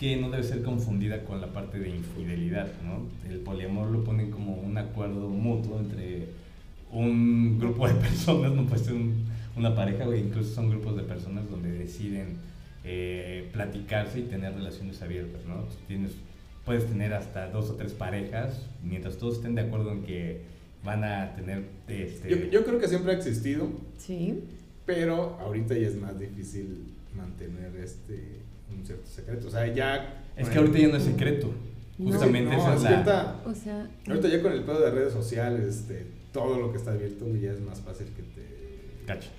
que 0.00 0.16
no 0.16 0.30
debe 0.30 0.42
ser 0.42 0.62
confundida 0.62 1.24
con 1.24 1.42
la 1.42 1.52
parte 1.52 1.78
de 1.78 1.90
infidelidad, 1.90 2.68
¿no? 2.82 3.06
El 3.30 3.40
poliamor 3.40 3.90
lo 3.90 4.02
ponen 4.02 4.30
como 4.30 4.54
un 4.54 4.78
acuerdo 4.78 5.28
mutuo 5.28 5.78
entre 5.78 6.28
un 6.90 7.58
grupo 7.58 7.86
de 7.86 7.94
personas, 8.06 8.52
no 8.52 8.64
puede 8.64 8.82
ser 8.82 8.94
un- 8.94 9.26
una 9.56 9.74
pareja, 9.74 10.08
o 10.08 10.14
incluso 10.14 10.54
son 10.54 10.70
grupos 10.70 10.96
de 10.96 11.02
personas 11.02 11.50
donde 11.50 11.70
deciden 11.72 12.36
eh, 12.82 13.50
platicarse 13.52 14.20
y 14.20 14.22
tener 14.22 14.54
relaciones 14.54 15.02
abiertas, 15.02 15.44
¿no? 15.46 15.64
Tienes, 15.86 16.12
puedes 16.64 16.86
tener 16.86 17.12
hasta 17.12 17.50
dos 17.50 17.68
o 17.68 17.74
tres 17.74 17.92
parejas, 17.92 18.66
mientras 18.82 19.18
todos 19.18 19.36
estén 19.36 19.54
de 19.54 19.60
acuerdo 19.62 19.92
en 19.92 20.02
que 20.04 20.40
van 20.82 21.04
a 21.04 21.34
tener 21.36 21.64
este... 21.88 22.30
Yo, 22.30 22.36
yo 22.50 22.64
creo 22.64 22.78
que 22.80 22.88
siempre 22.88 23.12
ha 23.12 23.16
existido, 23.16 23.68
Sí. 23.98 24.44
pero 24.86 25.36
ahorita 25.40 25.74
ya 25.76 25.88
es 25.88 25.96
más 26.00 26.18
difícil 26.18 26.84
mantener 27.14 27.76
este 27.76 28.40
un 28.78 28.84
cierto 28.86 29.06
secreto. 29.06 29.48
O 29.48 29.50
sea, 29.50 29.66
ya. 29.72 30.22
Es 30.36 30.48
que 30.48 30.58
ahorita 30.58 30.78
ya 30.78 30.88
no 30.88 30.96
es 30.96 31.02
secreto. 31.04 31.50
No. 31.98 32.10
Justamente 32.12 32.50
No, 32.56 32.58
esa 32.62 32.74
es 32.76 32.82
la... 32.82 32.90
ahorita- 32.90 33.42
O 33.46 33.54
sea, 33.54 33.90
Ahorita 34.08 34.28
ya 34.28 34.42
con 34.42 34.52
el 34.52 34.62
pedo 34.64 34.80
de 34.80 34.90
redes 34.90 35.12
sociales, 35.12 35.66
este, 35.66 36.06
todo 36.32 36.58
lo 36.58 36.72
que 36.72 36.78
está 36.78 36.92
abierto 36.92 37.26
ya 37.36 37.52
es 37.52 37.60
más 37.60 37.80
fácil 37.80 38.06
que 38.16 38.22
te... 38.22 38.40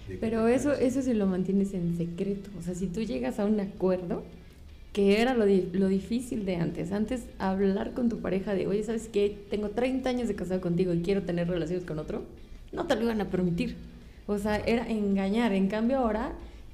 Que 0.07 0.17
pero 0.19 0.45
te 0.45 0.55
eso, 0.55 0.69
caches. 0.71 0.97
eso 0.97 1.01
si 1.01 1.13
lo 1.13 1.25
mantienes 1.27 1.73
en 1.73 1.95
secreto. 1.97 2.49
O 2.59 2.61
sea, 2.61 2.75
si 2.75 2.87
tú 2.87 3.01
llegas 3.01 3.39
a 3.39 3.45
un 3.45 3.57
acuerdo, 3.61 4.23
que 4.91 5.21
era 5.21 5.33
lo, 5.33 5.45
di- 5.45 5.69
lo 5.71 5.87
difícil 5.87 6.45
de 6.45 6.57
antes. 6.57 6.91
Antes, 6.91 7.23
hablar 7.39 7.93
con 7.93 8.09
tu 8.09 8.19
pareja 8.19 8.53
de, 8.53 8.67
oye, 8.67 8.83
¿sabes 8.83 9.07
qué? 9.07 9.45
Tengo 9.49 9.69
30 9.69 10.09
años 10.09 10.27
de 10.27 10.35
casado 10.35 10.59
contigo 10.59 10.93
y 10.93 11.01
quiero 11.01 11.21
tener 11.23 11.47
relaciones 11.47 11.85
con 11.85 11.99
otro. 11.99 12.23
No 12.73 12.85
te 12.85 12.95
lo 12.97 13.03
iban 13.03 13.21
a 13.21 13.29
permitir. 13.29 13.77
O 14.27 14.37
sea, 14.37 14.57
era 14.57 14.89
engañar. 14.89 15.53
En 15.53 15.67
cambio, 15.69 15.99
ahora, 15.99 16.33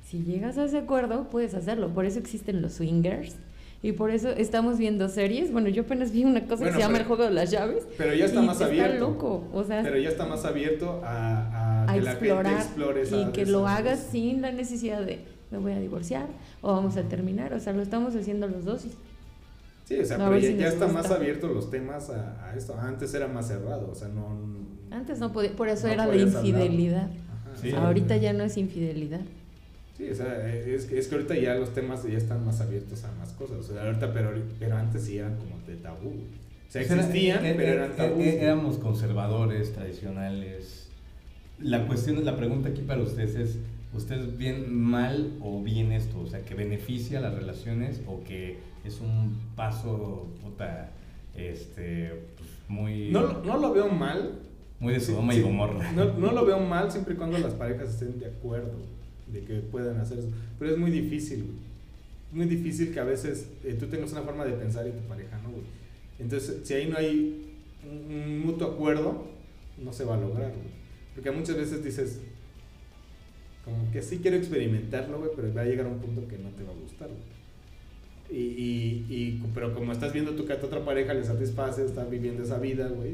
si 0.10 0.24
llegas 0.24 0.58
a 0.58 0.66
ese 0.66 0.78
acuerdo, 0.78 1.28
puedes 1.30 1.54
hacerlo. 1.54 1.90
Por 1.90 2.06
eso 2.06 2.20
existen 2.20 2.62
los 2.62 2.74
swingers. 2.74 3.36
Y 3.84 3.92
por 3.92 4.10
eso 4.10 4.30
estamos 4.30 4.80
viendo 4.80 5.08
series. 5.08 5.52
Bueno, 5.52 5.70
yo 5.70 5.84
apenas 5.84 6.12
vi 6.12 6.24
una 6.26 6.42
cosa 6.46 6.56
Bueno, 6.64 6.68
que 6.68 6.74
se 6.74 6.80
llama 6.80 6.94
pero- 6.94 7.02
El 7.04 7.08
Juego 7.08 7.24
de 7.26 7.32
las 7.32 7.52
Llaves. 7.52 7.88
Pero 7.98 8.14
ya 8.16 8.26
está 8.26 8.42
y 8.42 8.46
más 8.48 8.62
abierto. 8.62 8.94
Está 8.94 9.00
loco. 9.00 9.48
O 9.54 9.64
sea, 9.64 9.84
Pero 9.84 9.98
ya 10.00 10.10
está 10.10 10.26
más 10.26 10.46
abierto 10.46 11.02
a, 11.04 11.08
a 11.08 11.84
a 11.84 11.92
a 11.92 11.94
que 11.94 12.02
la 12.02 12.12
gente 12.12 12.26
explorar 12.26 12.54
explore 12.54 13.02
esa- 13.04 13.18
y 13.22 13.26
que 13.34 13.46
lo 13.46 13.68
hagas 13.68 14.00
sin 14.12 14.42
la 14.42 14.52
necesidad 14.52 15.02
de 15.06 15.20
me 15.52 15.60
voy 15.60 15.74
a 15.74 15.80
divorciar 15.80 16.26
o 16.62 16.74
vamos 16.74 16.98
a 16.98 17.04
terminar. 17.04 17.54
O 17.54 17.60
sea, 17.60 17.74
lo 17.74 17.82
estamos 17.84 18.16
haciendo 18.16 18.48
los 18.48 18.66
dos. 18.66 18.86
y- 18.86 18.92
Sí, 19.86 20.00
o 20.00 20.06
sea, 20.06 20.18
pero 20.18 20.38
ya, 20.38 20.48
si 20.50 20.58
ya 20.58 20.66
nos 20.66 20.74
están 20.74 20.94
más 20.94 21.04
gusta. 21.04 21.16
abiertos 21.16 21.52
los 21.52 21.70
temas 21.70 22.10
a, 22.10 22.46
a 22.50 22.56
esto. 22.58 22.76
Antes 22.78 23.14
era 23.14 23.28
más 23.28 23.48
cerrado, 23.48 23.90
o 23.92 23.96
sea, 23.96 24.08
no. 24.10 24.28
Antes 24.90 25.20
no 25.20 25.32
podía, 25.32 25.52
por 25.56 25.70
eso 25.70 25.88
No 25.88 25.94
era 25.94 26.08
de 26.08 26.18
infidelidad. 26.18 27.04
Ajá, 27.04 27.56
Sí. 27.62 27.72
Ahorita 27.72 28.18
ya 28.18 28.34
no 28.34 28.44
es 28.44 28.58
infidelidad. 28.58 29.22
Sí, 29.98 30.10
o 30.12 30.16
sea, 30.16 30.48
es, 30.54 30.86
que- 30.86 31.00
es 31.00 31.08
que 31.08 31.16
ahorita 31.16 31.36
ya 31.36 31.56
los 31.56 31.74
temas 31.74 32.04
ya 32.04 32.18
están 32.18 32.46
más 32.46 32.62
abiertos 32.62 33.04
a 33.04 33.12
más 33.14 33.34
cosas. 33.34 33.58
O 33.58 33.74
sea, 33.74 33.84
ahorita, 33.86 34.14
pero, 34.14 34.32
pero 34.60 34.76
antes 34.78 35.04
sí 35.04 35.18
eran 35.18 35.36
como 35.38 35.58
de 35.66 35.76
tabú. 35.78 36.10
O 36.10 36.72
sea, 36.72 36.82
Pues 36.82 36.92
era- 36.92 37.02
existían, 37.02 37.46
eh, 37.46 37.54
pero 37.58 37.70
eh, 37.70 37.74
eran 37.76 37.92
eh, 37.92 37.94
tabú. 37.98 38.22
eh, 38.22 38.40
éramos 38.44 38.78
conservadores, 38.78 39.74
tradicionales. 39.74 40.90
La 41.60 41.88
cuestión, 41.88 42.24
la 42.24 42.36
pregunta 42.38 42.70
aquí 42.70 42.82
para 42.82 43.02
ustedes 43.02 43.36
es, 43.36 43.58
¿ustedes 43.94 44.38
bien 44.38 44.72
mal 44.76 45.32
o 45.42 45.64
bien 45.64 45.92
esto? 45.92 46.20
O 46.20 46.28
sea, 46.28 46.42
que 46.42 46.54
beneficia 46.54 47.20
las 47.20 47.34
relaciones 47.34 48.02
o 48.06 48.24
que 48.24 48.58
es 48.86 49.02
un 49.02 49.36
paso, 49.56 50.28
puta, 50.44 50.92
este, 51.36 52.12
pues, 52.38 52.50
muy, 52.68 53.10
No, 53.10 53.22
lo- 53.24 53.44
no 53.44 53.58
lo 53.58 53.74
veo 53.74 53.90
mal. 53.90 54.34
muy 54.80 54.94
de 54.94 55.00
Sodoma 55.00 55.34
sí. 55.34 55.40
y 55.40 55.42
Gomorra. 55.42 55.92
No, 55.94 56.14
no 56.14 56.32
lo 56.32 56.46
veo 56.46 56.60
mal 56.60 56.92
siempre 56.92 57.16
y 57.16 57.18
cuando 57.18 57.40
las 57.40 57.54
parejas 57.56 57.90
estén 57.90 58.20
de 58.20 58.28
acuerdo 58.28 58.78
de 59.32 59.44
que 59.44 59.56
puedan 59.56 59.98
hacer 60.00 60.20
eso. 60.20 60.30
Pero 60.60 60.72
es 60.72 60.78
muy 60.78 60.92
difícil, 60.92 61.44
güey. 61.44 61.58
Muy 62.32 62.46
difícil 62.46 62.94
que 62.94 63.00
a 63.00 63.04
veces 63.06 63.48
eh, 63.64 63.76
tú 63.80 63.88
tengas 63.88 64.12
una 64.12 64.22
forma 64.22 64.46
de 64.46 64.54
pensar 64.54 64.88
y 64.88 64.92
tu 64.92 65.00
pareja 65.08 65.38
no, 65.44 65.50
güey. 65.52 65.64
Entonces, 66.20 66.62
si 66.64 66.74
ahí 66.74 66.88
no 66.90 66.98
hay 66.98 67.56
un, 67.90 68.14
un 68.14 68.40
mutuo 68.40 68.72
acuerdo, 68.72 69.26
no 69.84 69.94
se 69.94 70.04
va 70.06 70.16
a 70.16 70.20
lograr, 70.20 70.50
güey. 70.52 70.68
Porque 71.14 71.32
muchas 71.32 71.56
veces 71.58 71.84
dices, 71.84 72.20
como 73.64 73.92
que 73.92 74.02
sí 74.02 74.20
quiero 74.20 74.38
experimentarlo, 74.38 75.20
güey, 75.20 75.32
pero 75.36 75.54
va 75.54 75.62
a 75.62 75.66
llegar 75.66 75.86
a 75.86 75.90
un 75.90 76.00
punto 76.00 76.28
que 76.28 76.38
no 76.38 76.50
te 76.50 76.64
va 76.64 76.72
a 76.72 76.76
gustar, 76.76 77.10
güey. 77.10 77.38
Y, 78.30 78.44
y, 78.44 79.06
y- 79.10 79.44
pero 79.54 79.74
como 79.74 79.92
estás 79.94 80.12
viendo 80.14 80.34
tú 80.36 80.46
que 80.46 80.54
a 80.54 80.60
tu 80.60 80.68
otra 80.68 80.84
pareja 80.84 81.14
le 81.14 81.24
satisface, 81.24 81.86
estás 81.86 82.10
viviendo 82.10 82.44
esa 82.44 82.60
vida, 82.60 82.88
güey, 82.90 83.14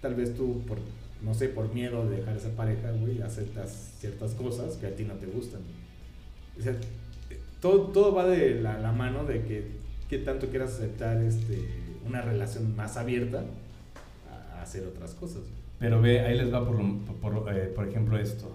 tal 0.00 0.14
vez 0.14 0.34
tú, 0.34 0.62
por, 0.66 0.78
no 1.24 1.34
sé, 1.34 1.48
por 1.48 1.72
miedo 1.72 2.08
de 2.08 2.18
dejar 2.18 2.36
esa 2.36 2.50
pareja, 2.50 2.90
güey, 2.92 3.22
aceptas 3.22 3.94
ciertas 3.98 4.34
cosas 4.34 4.76
que 4.76 4.86
a 4.86 4.94
ti 4.94 5.04
no 5.04 5.14
te 5.14 5.26
gustan. 5.26 5.60
O 6.58 6.62
sea, 6.62 6.74
todo, 7.60 7.88
todo 7.88 8.14
va 8.14 8.26
de 8.26 8.60
la, 8.60 8.78
la 8.78 8.92
mano 8.92 9.24
de 9.24 9.42
que, 9.42 9.66
qué 10.08 10.18
tanto 10.18 10.48
quieras 10.48 10.74
aceptar 10.74 11.22
este, 11.22 11.66
una 12.06 12.20
relación 12.20 12.76
más 12.76 12.96
abierta 12.96 13.44
a, 14.30 14.58
a 14.58 14.62
hacer 14.62 14.84
otras 14.86 15.14
cosas. 15.14 15.42
Pero 15.78 16.00
ve, 16.00 16.20
ahí 16.20 16.36
les 16.36 16.52
va 16.52 16.64
por, 16.66 16.76
por, 17.20 17.54
eh, 17.54 17.72
por 17.74 17.88
ejemplo 17.88 18.18
esto. 18.18 18.50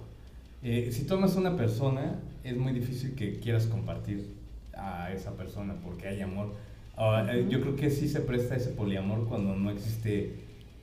Eh, 0.63 0.89
si 0.91 1.05
tomas 1.05 1.35
una 1.35 1.55
persona, 1.55 2.19
es 2.43 2.57
muy 2.57 2.73
difícil 2.73 3.15
que 3.15 3.39
quieras 3.39 3.65
compartir 3.65 4.33
a 4.73 5.11
esa 5.13 5.35
persona 5.35 5.75
porque 5.83 6.07
hay 6.07 6.21
amor. 6.21 6.53
Eh. 6.97 7.47
Yo 7.49 7.61
creo 7.61 7.75
que 7.75 7.89
sí 7.89 8.07
se 8.07 8.21
presta 8.21 8.55
ese 8.55 8.69
poliamor 8.69 9.27
cuando 9.27 9.55
no 9.55 9.71
existe 9.71 10.33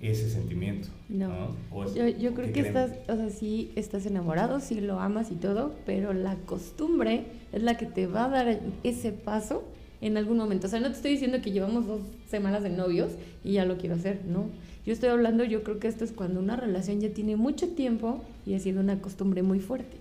ese 0.00 0.28
sentimiento. 0.30 0.88
No. 1.08 1.28
¿no? 1.28 1.56
O 1.72 1.84
es- 1.84 1.94
Yo, 1.94 2.06
yo 2.08 2.34
creo 2.34 2.46
¿qué 2.46 2.52
que 2.52 2.60
estás, 2.60 2.92
o 3.08 3.16
sea, 3.16 3.30
sí 3.30 3.72
estás 3.76 4.06
enamorado, 4.06 4.60
sí 4.60 4.80
lo 4.80 5.00
amas 5.00 5.30
y 5.30 5.34
todo, 5.36 5.72
pero 5.86 6.12
la 6.12 6.34
costumbre 6.36 7.24
es 7.52 7.62
la 7.62 7.76
que 7.76 7.86
te 7.86 8.06
va 8.06 8.26
a 8.26 8.28
dar 8.28 8.60
ese 8.84 9.12
paso 9.12 9.64
en 10.00 10.16
algún 10.16 10.36
momento. 10.36 10.66
O 10.66 10.70
sea, 10.70 10.80
no 10.80 10.88
te 10.88 10.96
estoy 10.96 11.12
diciendo 11.12 11.40
que 11.40 11.50
llevamos 11.52 11.86
dos 11.86 12.00
semanas 12.28 12.62
de 12.62 12.70
novios 12.70 13.12
y 13.44 13.52
ya 13.52 13.64
lo 13.64 13.78
quiero 13.78 13.94
hacer, 13.94 14.20
no. 14.26 14.46
Yo 14.84 14.92
estoy 14.92 15.08
hablando, 15.08 15.42
yo 15.44 15.62
creo 15.64 15.80
que 15.80 15.88
esto 15.88 16.04
es 16.04 16.12
cuando 16.12 16.38
una 16.40 16.56
relación 16.56 17.00
ya 17.00 17.08
tiene 17.10 17.34
mucho 17.36 17.68
tiempo 17.68 18.22
y 18.44 18.54
ha 18.54 18.60
sido 18.60 18.80
una 18.80 19.00
costumbre 19.00 19.42
muy 19.42 19.58
fuerte. 19.60 19.96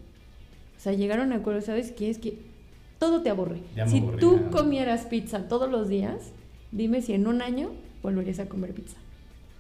O 0.78 0.80
sea, 0.80 0.94
llegaron 0.94 1.32
a 1.32 1.38
acuerdo, 1.38 1.62
¿sabes 1.62 1.92
qué? 1.92 2.10
Es 2.10 2.20
que 2.20 2.38
todo 3.00 3.22
te 3.24 3.30
aburre. 3.30 3.62
Si 3.88 3.98
aburrí, 3.98 4.20
tú 4.20 4.40
comieras 4.52 5.06
pizza 5.06 5.48
todos 5.48 5.72
los 5.72 5.88
días, 5.90 6.18
dime 6.72 7.02
si 7.02 7.14
en 7.14 7.26
un 7.26 7.42
año 7.42 7.70
volverías 8.04 8.40
a 8.40 8.48
comer 8.48 8.74
pizza. 8.74 8.98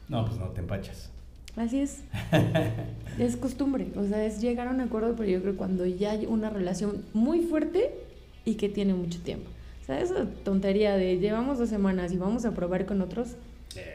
No, 0.09 0.25
pues 0.25 0.37
no 0.37 0.47
te 0.49 0.61
empachas. 0.61 1.09
Así 1.55 1.79
es. 1.79 2.01
es 3.19 3.37
costumbre, 3.37 3.87
o 3.95 4.05
sea, 4.05 4.25
es 4.25 4.41
llegar 4.41 4.67
a 4.67 4.71
un 4.71 4.81
acuerdo, 4.81 5.15
pero 5.15 5.29
yo 5.29 5.41
creo 5.41 5.53
que 5.53 5.57
cuando 5.57 5.85
ya 5.85 6.11
hay 6.11 6.25
una 6.25 6.49
relación 6.49 7.03
muy 7.13 7.41
fuerte 7.41 7.91
y 8.43 8.55
que 8.55 8.67
tiene 8.67 8.93
mucho 8.93 9.21
tiempo. 9.21 9.49
O 9.81 9.85
sea, 9.85 10.01
esa 10.01 10.25
tontería 10.43 10.97
de 10.97 11.17
llevamos 11.19 11.57
dos 11.57 11.69
semanas 11.69 12.11
y 12.11 12.17
vamos 12.17 12.43
a 12.45 12.51
probar 12.53 12.85
con 12.85 13.01
otros, 13.01 13.35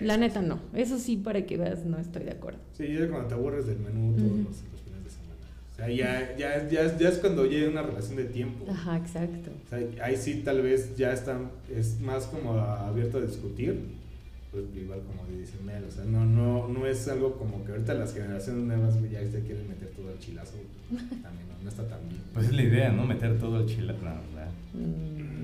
la 0.00 0.16
neta 0.16 0.40
no. 0.40 0.58
Eso 0.74 0.98
sí, 0.98 1.16
para 1.16 1.44
que 1.46 1.56
veas, 1.56 1.84
no 1.84 1.98
estoy 1.98 2.24
de 2.24 2.32
acuerdo. 2.32 2.58
Sí, 2.76 2.86
ya 2.86 3.08
cuando 3.08 3.28
te 3.28 3.34
aburres 3.34 3.66
del 3.66 3.78
menú 3.80 4.14
todos 4.16 4.30
Ujú. 4.30 4.38
los, 4.38 4.46
los 4.46 4.80
fines 4.82 5.04
de 5.04 5.10
semana. 5.10 5.40
O 5.72 5.76
sea, 5.76 5.88
ya, 5.88 6.36
ya, 6.36 6.68
ya, 6.68 6.96
ya 6.96 7.08
es 7.08 7.18
cuando 7.18 7.44
llega 7.44 7.68
una 7.68 7.82
relación 7.82 8.16
de 8.16 8.24
tiempo. 8.24 8.66
Ajá, 8.70 8.96
exacto. 8.98 9.50
O 9.66 9.68
sea, 9.68 10.04
ahí 10.04 10.16
sí 10.16 10.42
tal 10.44 10.62
vez 10.62 10.96
ya 10.96 11.12
están, 11.12 11.50
es 11.74 12.00
más 12.00 12.26
como 12.26 12.52
abierto 12.52 13.18
a 13.18 13.22
discutir. 13.22 13.99
Pues 14.50 14.64
igual 14.74 15.00
como 15.06 15.24
dice 15.38 15.58
Mel, 15.64 15.84
o 15.84 15.90
sea, 15.90 16.04
no, 16.04 16.24
no, 16.24 16.66
no 16.66 16.86
es 16.86 17.06
algo 17.06 17.34
como 17.36 17.64
que 17.64 17.70
ahorita 17.72 17.94
las 17.94 18.12
generaciones 18.12 18.64
nuevas 18.64 18.98
güey, 18.98 19.12
ya 19.12 19.20
se 19.20 19.40
quieren 19.42 19.68
meter 19.68 19.90
todo 19.90 20.10
el 20.10 20.18
chilazo. 20.18 20.54
güey. 20.54 20.98
También 21.22 21.48
no, 21.48 21.62
no 21.62 21.68
está 21.68 21.86
tan 21.86 22.00
bien. 22.08 22.20
Pues 22.34 22.46
es 22.46 22.52
la 22.52 22.62
idea, 22.62 22.90
¿no? 22.90 23.04
Meter 23.06 23.38
todo 23.38 23.60
el 23.60 23.66
chile. 23.66 23.94
No, 24.02 24.10
¿verdad? 24.34 24.50
Mm, 24.74 25.40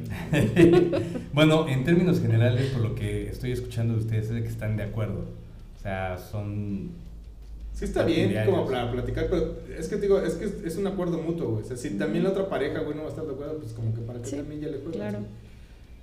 bueno, 1.32 1.68
en 1.68 1.84
términos 1.84 2.20
generales, 2.20 2.70
por 2.70 2.82
lo 2.82 2.94
que 2.96 3.28
estoy 3.28 3.52
escuchando 3.52 3.94
de 3.94 4.00
ustedes, 4.00 4.26
es 4.26 4.34
de 4.34 4.42
que 4.42 4.48
están 4.48 4.76
de 4.76 4.82
acuerdo. 4.82 5.24
O 5.78 5.82
sea, 5.82 6.18
son. 6.18 6.90
Sí 7.74 7.84
está 7.84 8.04
bien 8.04 8.34
como 8.46 8.66
para 8.66 8.90
platicar, 8.90 9.28
pero 9.30 9.54
es 9.78 9.86
que 9.86 9.96
te 9.96 10.02
digo, 10.02 10.18
es 10.18 10.34
que 10.34 10.46
es, 10.66 10.76
un 10.76 10.86
acuerdo 10.86 11.18
mutuo, 11.22 11.50
güey. 11.50 11.62
O 11.62 11.66
sea, 11.66 11.76
si 11.76 11.90
también 11.90 12.24
la 12.24 12.30
otra 12.30 12.48
pareja, 12.48 12.80
güey, 12.80 12.96
no 12.96 13.02
va 13.02 13.08
a 13.08 13.10
estar 13.10 13.26
de 13.26 13.32
acuerdo, 13.32 13.58
pues 13.58 13.72
como 13.72 13.94
que 13.94 14.00
para 14.00 14.20
que 14.20 14.26
Sí, 14.26 14.36
también 14.36 14.62
ya 14.62 14.68
le 14.68 14.78
juegues. 14.78 14.96
claro. 14.96 15.18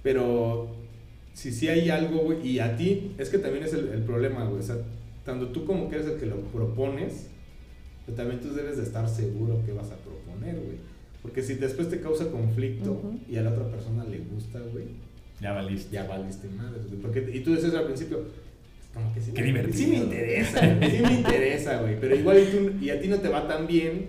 Pero 0.03 0.67
si 1.33 1.51
sí 1.51 1.67
hay 1.67 1.89
algo, 1.89 2.19
güey, 2.19 2.47
y 2.47 2.59
a 2.59 2.75
ti, 2.77 3.11
es 3.17 3.29
que 3.29 3.37
también 3.39 3.63
es 3.65 3.73
el, 3.73 3.87
el 3.89 4.01
problema, 4.03 4.45
güey. 4.45 4.59
O 4.59 4.63
sea, 4.63 4.77
tanto 5.25 5.47
tú 5.49 5.65
como 5.65 5.89
que 5.89 5.95
eres 5.95 6.07
el 6.07 6.17
que 6.19 6.25
lo 6.25 6.37
propones, 6.41 7.27
pero 8.05 8.15
también 8.17 8.39
tú 8.41 8.53
debes 8.53 8.77
de 8.77 8.83
estar 8.83 9.07
seguro 9.09 9.61
que 9.65 9.71
vas 9.73 9.89
a 9.91 9.95
proponer, 9.97 10.55
güey. 10.55 10.77
Porque 11.21 11.41
si 11.41 11.55
después 11.55 11.89
te 11.89 12.01
causa 12.01 12.29
conflicto 12.29 12.91
Ujú. 12.91 13.19
y 13.29 13.37
a 13.37 13.41
la 13.41 13.51
otra 13.51 13.65
persona 13.69 14.03
le 14.03 14.19
gusta, 14.19 14.59
güey, 14.59 14.85
Ya 15.41 15.53
valiste. 15.53 15.93
ya 15.93 16.03
valiste 16.07 16.47
madre, 16.49 16.81
güey. 16.87 17.01
Porque, 17.01 17.31
y 17.33 17.39
tú 17.39 17.53
decías 17.55 17.73
al 17.73 17.85
principio, 17.85 18.25
como 18.93 19.13
que 19.13 19.21
sí, 19.21 19.31
Qué 19.31 19.41
me- 19.41 19.47
divertido. 19.47 19.77
sí 19.77 19.87
me 19.87 19.97
interesa, 19.97 20.75
güey, 20.75 20.91
sí 20.91 21.01
me 21.01 21.13
interesa, 21.13 21.81
güey. 21.81 21.99
Pero 21.99 22.15
igual 22.15 22.39
y, 22.39 22.45
tú, 22.45 22.71
y 22.85 22.89
a 22.89 22.99
ti 23.01 23.07
no 23.07 23.17
te 23.17 23.29
va 23.29 23.47
tan 23.47 23.65
bien 23.67 24.07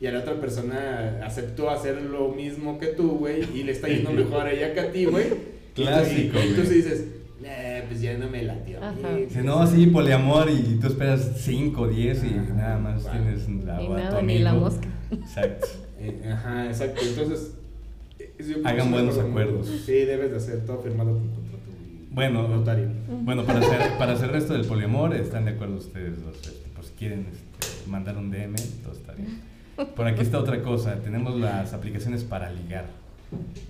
y 0.00 0.06
a 0.06 0.12
la 0.12 0.20
otra 0.20 0.38
persona 0.40 1.20
aceptó 1.24 1.70
hacer 1.70 2.00
lo 2.02 2.28
mismo 2.28 2.78
que 2.78 2.88
tú, 2.88 3.12
güey, 3.18 3.42
y 3.58 3.62
le 3.62 3.72
está 3.72 3.88
yendo 3.88 4.10
mejor 4.12 4.46
a 4.46 4.52
ella 4.52 4.72
que 4.74 4.80
a 4.80 4.92
ti, 4.92 5.06
güey. 5.06 5.53
Y 5.74 5.76
tú- 5.76 5.82
Clásico, 5.82 6.38
Y, 6.38 6.42
y 6.42 6.48
entonces 6.50 6.74
dices, 6.74 7.04
nah, 7.42 7.86
pues 7.88 8.00
ya 8.00 8.16
no 8.18 8.28
me 8.30 8.42
latió. 8.42 8.78
Si 9.30 9.38
no, 9.38 9.66
sí, 9.66 9.86
poliamor 9.88 10.48
y 10.50 10.78
tú 10.80 10.86
esperas 10.86 11.32
5, 11.38 11.88
10 11.88 12.24
y 12.24 12.26
Ajá, 12.38 12.54
nada 12.54 12.78
más 12.78 13.02
wow. 13.02 13.12
tienes 13.12 13.48
la, 13.64 13.78
tu 13.78 13.92
nada, 13.94 14.22
ni 14.22 14.38
la 14.38 14.54
mosca. 14.54 14.88
Exacto. 15.10 15.66
Eh, 15.98 16.30
ajá, 16.32 16.66
exacto. 16.66 17.00
Entonces, 17.04 17.54
eh, 18.18 18.62
Hagan 18.64 18.90
buenos 18.90 19.18
acuerdo 19.18 19.30
acuerdos. 19.30 19.68
Sí, 19.86 19.92
debes 19.92 20.30
de 20.30 20.36
hacer 20.36 20.64
todo 20.66 20.78
firmado 20.82 21.12
con 21.12 21.28
contrato. 21.28 21.62
y- 21.70 22.14
Bueno, 22.14 22.46
notario. 22.48 22.88
Bueno, 23.22 23.44
para 23.44 23.60
hacer, 23.60 23.98
para 23.98 24.12
hacer 24.12 24.26
el 24.26 24.32
resto 24.32 24.52
del 24.52 24.64
poliamor, 24.66 25.14
¿están 25.14 25.44
de 25.44 25.52
acuerdo 25.52 25.76
ustedes 25.76 26.22
dos? 26.22 26.36
Este, 26.36 26.68
Pues 26.74 26.88
si 26.88 26.92
quieren 26.94 27.26
este, 27.32 27.90
mandar 27.90 28.16
un 28.18 28.30
DM, 28.30 28.54
todo 28.82 28.92
está 28.92 29.12
bien. 29.14 29.40
Por 29.96 30.06
aquí 30.06 30.20
está 30.22 30.38
otra 30.38 30.62
cosa, 30.62 30.96
tenemos 31.00 31.38
las 31.40 31.72
aplicaciones 31.72 32.22
para 32.22 32.50
ligar. 32.52 32.86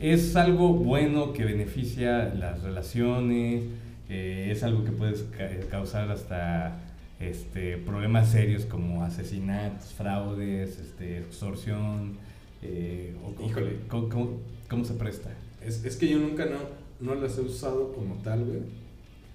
Es 0.00 0.36
algo 0.36 0.74
bueno 0.74 1.32
que 1.32 1.44
beneficia 1.44 2.32
las 2.34 2.62
relaciones, 2.62 3.62
eh, 4.08 4.48
es 4.50 4.62
algo 4.62 4.84
que 4.84 4.90
puede 4.92 5.14
ca- 5.36 5.50
causar 5.70 6.10
hasta 6.10 6.80
este, 7.20 7.76
problemas 7.78 8.30
serios 8.30 8.64
como 8.64 9.02
asesinatos, 9.04 9.92
fraudes, 9.92 10.78
este, 10.78 11.18
extorsión. 11.18 12.16
eh, 12.62 13.14
o- 13.22 13.42
o- 13.42 13.46
Híjole. 13.46 13.76
¿cómo, 13.88 14.08
cómo- 14.08 14.30
cómo 14.68 14.84
se 14.84 14.94
presta? 14.94 15.30
Es, 15.64 15.84
es 15.84 15.96
que 15.96 16.08
yo 16.08 16.18
nunca 16.18 16.46
no, 16.46 16.58
no 17.00 17.14
las 17.20 17.36
he 17.38 17.42
usado 17.42 17.92
como 17.92 18.14
tal, 18.16 18.44
güey. 18.44 18.60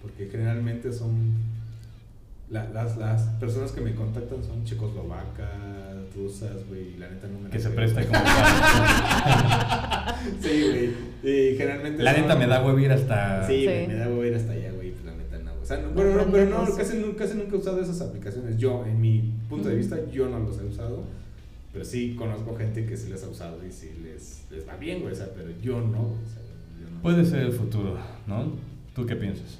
Porque 0.01 0.27
generalmente 0.31 0.91
son. 0.93 1.33
La- 2.49 2.69
las, 2.69 2.97
las 2.97 3.21
personas 3.39 3.71
que 3.71 3.81
me 3.81 3.93
contactan 3.95 4.43
son 4.43 4.63
checoslovacas, 4.65 5.49
rusas, 6.15 6.65
güey. 6.67 6.95
y 6.95 6.97
La 6.97 7.09
neta 7.09 7.27
no 7.27 7.39
me 7.39 7.49
Que 7.49 7.59
se 7.59 7.69
presta 7.69 8.05
como. 8.05 8.19
Sí, 10.41 10.63
güey. 10.63 10.89
Y 11.23 11.55
generalmente. 11.57 12.03
La 12.03 12.13
son- 12.13 12.21
neta 12.21 12.35
me 12.35 12.47
da 12.47 12.63
huevo 12.65 12.79
ir 12.79 12.91
hasta... 12.91 13.45
Sí, 13.47 13.61
Sí. 13.61 13.67
me, 13.67 13.87
me 13.87 13.93
da 13.95 14.07
huevo 14.07 14.25
ir 14.25 14.35
hasta 14.35 14.51
allá, 14.53 14.71
güey. 14.73 14.91
pues 14.91 15.05
La 15.05 15.13
neta 15.15 15.39
no. 15.39 15.53
O 15.61 15.65
sea, 15.65 15.77
no, 15.77 15.87
No 15.89 15.93
bueno, 15.93 16.15
no, 16.25 16.31
pero 16.31 16.49
no, 16.49 16.75
casi, 16.75 16.97
nu- 16.97 17.15
casi 17.15 17.35
nunca 17.37 17.55
he 17.55 17.59
usado 17.59 17.81
esas 17.81 18.01
aplicaciones. 18.01 18.57
Yo, 18.57 18.85
en 18.85 18.99
mi 18.99 19.33
punto 19.49 19.69
de 19.69 19.75
vista, 19.75 19.97
yo 20.11 20.27
no 20.29 20.39
los 20.39 20.59
he 20.59 20.65
usado. 20.65 21.03
Pero 21.71 21.85
sí 21.85 22.15
conozco 22.17 22.55
gente 22.55 22.85
que 22.85 22.97
sí 22.97 23.09
les 23.11 23.23
ha 23.23 23.29
usado 23.29 23.59
y 23.65 23.71
sí 23.71 23.91
les, 24.03 24.43
les 24.51 24.67
va 24.67 24.75
bien, 24.75 25.01
güey. 25.01 25.13
O 25.13 25.15
sea, 25.15 25.27
pero 25.35 25.49
yo 25.61 25.79
no. 25.81 26.01
O 26.01 26.17
sea, 26.25 26.41
yo 26.81 26.89
no. 26.89 27.01
Puede 27.01 27.23
ser 27.25 27.41
el 27.43 27.51
futuro, 27.53 27.97
¿no? 28.27 28.53
¿Tú 28.95 29.05
qué 29.05 29.15
piensas? 29.15 29.59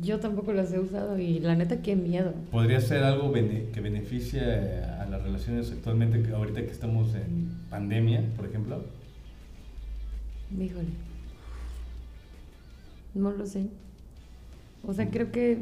Yo 0.00 0.20
tampoco 0.20 0.52
las 0.52 0.72
he 0.72 0.78
usado 0.78 1.18
y 1.18 1.40
la 1.40 1.56
neta, 1.56 1.82
qué 1.82 1.96
miedo. 1.96 2.32
¿Podría 2.52 2.80
ser 2.80 3.02
algo 3.02 3.30
bene- 3.32 3.66
que 3.72 3.80
beneficie 3.80 4.40
a 4.40 5.06
las 5.10 5.22
relaciones 5.22 5.72
actualmente, 5.72 6.32
ahorita 6.32 6.62
que 6.62 6.70
estamos 6.70 7.14
en 7.16 7.50
pandemia, 7.68 8.22
por 8.36 8.46
ejemplo? 8.46 8.84
Híjole. 10.52 10.88
No 13.14 13.32
lo 13.32 13.44
sé. 13.46 13.66
O 14.86 14.92
sea, 14.94 15.08
creo 15.10 15.30
que 15.32 15.58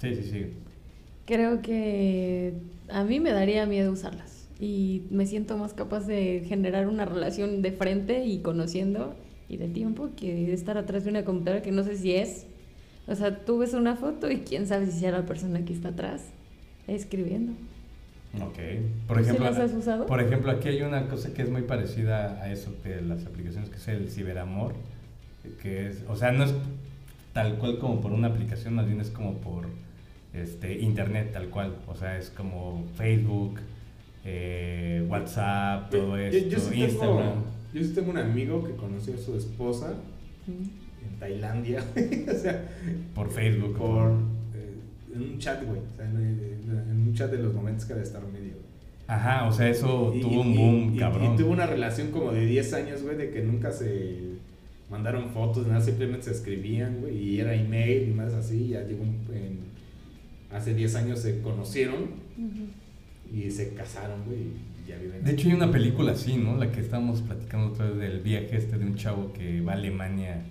Sí, 0.00 0.14
sí, 0.16 0.22
sí. 0.30 0.46
creo 1.26 1.62
que 1.62 2.54
a 2.88 3.04
mí 3.04 3.20
me 3.20 3.30
daría 3.32 3.64
miedo 3.66 3.92
usarlas 3.92 4.48
y 4.60 5.02
me 5.10 5.26
siento 5.26 5.56
más 5.56 5.72
capaz 5.74 6.06
de 6.06 6.44
generar 6.46 6.86
una 6.88 7.04
relación 7.04 7.62
de 7.62 7.72
frente 7.72 8.24
y 8.26 8.38
conociendo 8.40 9.14
y 9.52 9.58
de 9.58 9.68
tiempo 9.68 10.08
que 10.16 10.52
estar 10.52 10.78
atrás 10.78 11.04
de 11.04 11.10
una 11.10 11.24
computadora 11.24 11.62
que 11.62 11.70
no 11.72 11.84
sé 11.84 11.96
si 11.96 12.14
es. 12.14 12.46
O 13.06 13.14
sea, 13.14 13.44
tú 13.44 13.58
ves 13.58 13.74
una 13.74 13.96
foto 13.96 14.30
y 14.30 14.38
quién 14.38 14.66
sabe 14.66 14.86
si 14.86 14.98
sea 14.98 15.10
la 15.12 15.26
persona 15.26 15.62
que 15.64 15.72
está 15.74 15.88
atrás 15.90 16.22
escribiendo. 16.88 17.52
Ok. 18.40 18.58
Por 19.06 19.18
¿Sí 19.18 19.22
ejemplo, 19.24 19.44
las 19.44 19.58
has 19.58 19.74
usado? 19.74 20.06
por 20.06 20.22
ejemplo, 20.22 20.50
aquí 20.52 20.68
hay 20.68 20.80
una 20.82 21.06
cosa 21.08 21.34
que 21.34 21.42
es 21.42 21.50
muy 21.50 21.62
parecida 21.62 22.40
a 22.42 22.50
eso 22.50 22.72
de 22.82 23.02
las 23.02 23.26
aplicaciones, 23.26 23.68
que 23.68 23.76
es 23.76 23.88
el 23.88 24.08
ciberamor, 24.10 24.72
que 25.60 25.88
es, 25.88 26.02
o 26.08 26.16
sea, 26.16 26.32
no 26.32 26.44
es 26.44 26.54
tal 27.34 27.56
cual 27.58 27.78
como 27.78 28.00
por 28.00 28.12
una 28.12 28.28
aplicación, 28.28 28.74
más 28.74 28.86
bien 28.86 29.00
es 29.02 29.10
como 29.10 29.34
por 29.34 29.66
este 30.32 30.78
internet 30.80 31.30
tal 31.34 31.48
cual, 31.50 31.76
o 31.86 31.94
sea, 31.94 32.16
es 32.16 32.30
como 32.30 32.84
Facebook, 32.96 33.58
eh, 34.24 35.04
WhatsApp, 35.10 35.90
todo 35.90 36.16
Yo- 36.16 36.22
esto, 36.22 36.48
yo, 36.48 36.58
sí 36.58 36.70
tengo, 36.70 36.84
Instagram. 36.86 37.32
Yo 37.72 37.82
sí 37.82 37.92
tengo 37.94 38.10
un 38.10 38.18
amigo 38.18 38.64
que 38.64 38.72
conoció 38.76 39.14
a 39.14 39.18
su 39.18 39.36
esposa 39.36 39.94
en 40.46 41.18
Tailandia. 41.18 41.84
o 42.30 42.34
sea, 42.38 42.68
Por 43.14 43.30
Facebook. 43.30 43.76
por 43.76 44.10
eh, 44.54 45.14
en 45.14 45.22
un 45.22 45.38
chat, 45.38 45.64
güey. 45.64 45.80
O 45.80 45.96
sea, 45.96 46.06
en, 46.06 46.16
en 46.90 47.00
un 47.08 47.14
chat 47.14 47.30
de 47.30 47.38
los 47.42 47.54
momentos 47.54 47.84
que 47.86 47.94
de 47.94 48.02
estar 48.02 48.22
medio. 48.26 48.54
Ajá, 49.06 49.46
o 49.46 49.52
sea, 49.52 49.68
eso 49.68 50.12
Y- 50.14 50.20
tuvo 50.20 50.32
y- 50.32 50.38
un 50.38 50.54
boom, 50.56 50.94
y- 50.94 50.98
cabrón. 50.98 51.34
Y 51.34 51.36
tuvo 51.36 51.50
una 51.52 51.66
relación 51.66 52.10
como 52.10 52.30
de 52.32 52.46
10 52.46 52.72
años, 52.74 53.02
güey, 53.02 53.16
de 53.16 53.30
que 53.30 53.42
nunca 53.42 53.70
se 53.72 54.32
mandaron 54.90 55.30
fotos, 55.30 55.66
nada, 55.66 55.80
simplemente 55.80 56.24
se 56.26 56.32
escribían, 56.32 57.00
güey, 57.00 57.16
y 57.16 57.40
era 57.40 57.54
email 57.54 58.08
y 58.08 58.12
más 58.12 58.32
así. 58.34 58.68
Ya 58.68 58.82
llegó 58.82 59.02
un- 59.02 59.34
en- 59.34 59.72
hace 60.56 60.74
10 60.74 60.94
años 60.96 61.18
se 61.20 61.40
conocieron 61.40 62.10
y 63.34 63.50
se 63.50 63.72
casaron, 63.74 64.24
güey, 64.26 64.38
ya 64.92 64.98
viven. 64.98 65.24
De 65.24 65.32
hecho 65.32 65.48
hay 65.48 65.54
una 65.54 65.70
película 65.70 66.12
así, 66.12 66.36
¿no? 66.36 66.56
La 66.56 66.70
que 66.72 66.80
estábamos 66.80 67.20
platicando 67.22 67.72
otra 67.72 67.86
vez 67.90 67.98
del 67.98 68.20
viaje 68.20 68.56
este 68.56 68.78
de 68.78 68.84
un 68.84 68.94
chavo 68.96 69.32
que 69.32 69.60
va 69.60 69.72
a 69.72 69.74
Alemania, 69.76 70.42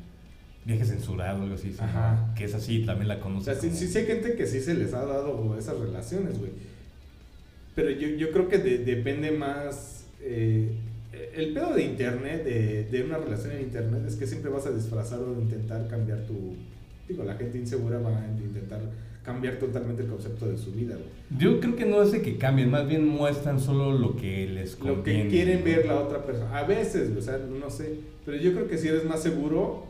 viaje 0.65 0.85
censurado, 0.85 1.43
algo 1.43 1.55
así, 1.55 1.71
¿sí? 1.71 1.77
Ajá. 1.79 2.33
que 2.37 2.45
es 2.45 2.53
así, 2.53 2.85
también 2.85 3.07
la 3.07 3.15
O 3.17 3.19
conoce. 3.21 3.45
sea, 3.45 3.55
sí, 3.55 3.67
como- 3.67 3.79
sí, 3.79 3.87
sí 3.87 3.97
hay 3.97 4.05
gente 4.05 4.35
que 4.35 4.45
sí 4.47 4.59
se 4.59 4.73
les 4.75 4.93
ha 4.93 5.05
dado 5.05 5.57
esas 5.57 5.79
relaciones, 5.79 6.37
güey. 6.39 6.51
Pero 7.75 7.89
yo, 7.89 8.07
yo 8.09 8.31
creo 8.31 8.47
que 8.49 8.57
de- 8.57 8.79
depende 8.79 9.31
más... 9.31 10.05
eh, 10.21 10.69
el 11.35 11.53
pedo 11.53 11.73
de 11.73 11.83
internet, 11.83 12.43
de, 12.43 12.83
de 12.85 13.03
una 13.03 13.17
relación 13.17 13.51
en 13.53 13.61
internet, 13.63 14.03
es 14.07 14.15
que 14.15 14.25
siempre 14.27 14.49
vas 14.49 14.65
a 14.65 14.71
disfrazar 14.71 15.19
o 15.19 15.39
intentar 15.41 15.87
cambiar 15.87 16.19
tu... 16.25 16.55
Digo, 17.07 17.23
la 17.23 17.35
gente 17.35 17.57
insegura 17.57 17.99
va 17.99 18.17
a 18.21 18.27
intentar 18.27 18.79
cambiar 19.23 19.55
totalmente 19.57 20.01
el 20.03 20.09
concepto 20.09 20.47
de 20.47 20.57
su 20.57 20.71
vida, 20.71 20.95
güey. 20.95 21.39
Yo 21.39 21.59
creo 21.59 21.75
que 21.75 21.85
no 21.85 22.01
es 22.01 22.11
de 22.11 22.21
que 22.21 22.37
cambien, 22.37 22.71
más 22.71 22.87
bien 22.87 23.05
muestran 23.07 23.59
solo 23.59 23.91
lo 23.97 24.15
que 24.15 24.47
les 24.47 24.79
Lo 24.79 24.95
conviene. 24.95 25.23
que 25.23 25.29
quieren 25.29 25.63
ver 25.63 25.85
la 25.85 25.99
otra 25.99 26.25
persona. 26.25 26.57
A 26.57 26.63
veces, 26.63 27.09
güey, 27.09 27.19
o 27.19 27.21
sea, 27.21 27.37
no 27.37 27.69
sé. 27.69 27.95
Pero 28.25 28.37
yo 28.37 28.53
creo 28.53 28.67
que 28.67 28.77
si 28.77 28.87
eres 28.87 29.05
más 29.05 29.21
seguro 29.21 29.85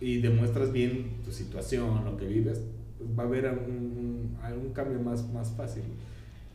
y 0.00 0.18
demuestras 0.20 0.72
bien 0.72 1.06
tu 1.24 1.30
situación, 1.32 2.04
lo 2.04 2.16
que 2.18 2.26
vives, 2.26 2.60
pues 2.98 3.18
va 3.18 3.22
a 3.22 3.26
haber 3.26 3.46
algún, 3.46 3.74
un- 3.76 4.36
algún 4.42 4.72
cambio 4.74 5.00
más, 5.00 5.26
más 5.32 5.50
fácil. 5.56 5.82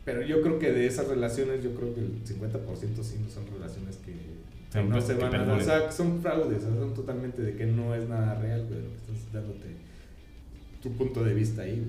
Pero 0.04 0.22
yo 0.22 0.42
creo 0.42 0.58
que 0.58 0.72
de 0.72 0.86
esas 0.86 1.08
relaciones, 1.08 1.62
yo 1.62 1.74
creo 1.74 1.94
que 1.94 2.00
el 2.00 2.24
50% 2.24 3.02
sí 3.02 3.16
no 3.22 3.28
son 3.30 3.44
relaciones 3.52 3.96
que, 3.96 4.12
no 4.82 5.00
se 5.00 5.14
van 5.14 5.34
a. 5.34 5.52
O 5.54 5.60
sea, 5.60 5.90
son 5.92 6.20
fraudes, 6.22 6.58
o 6.64 6.68
sea, 6.70 6.74
son 6.76 6.94
totalmente 6.94 7.42
de 7.42 7.54
que 7.56 7.66
no 7.66 7.94
es 7.94 8.08
nada 8.08 8.34
real, 8.40 8.64
güey, 8.68 8.80
lo 8.80 8.88
que 8.90 8.96
estás 8.96 9.32
dándote 9.32 9.66
tu 10.82 10.90
punto 10.92 11.22
de 11.24 11.34
vista 11.34 11.62
ahí. 11.62 11.86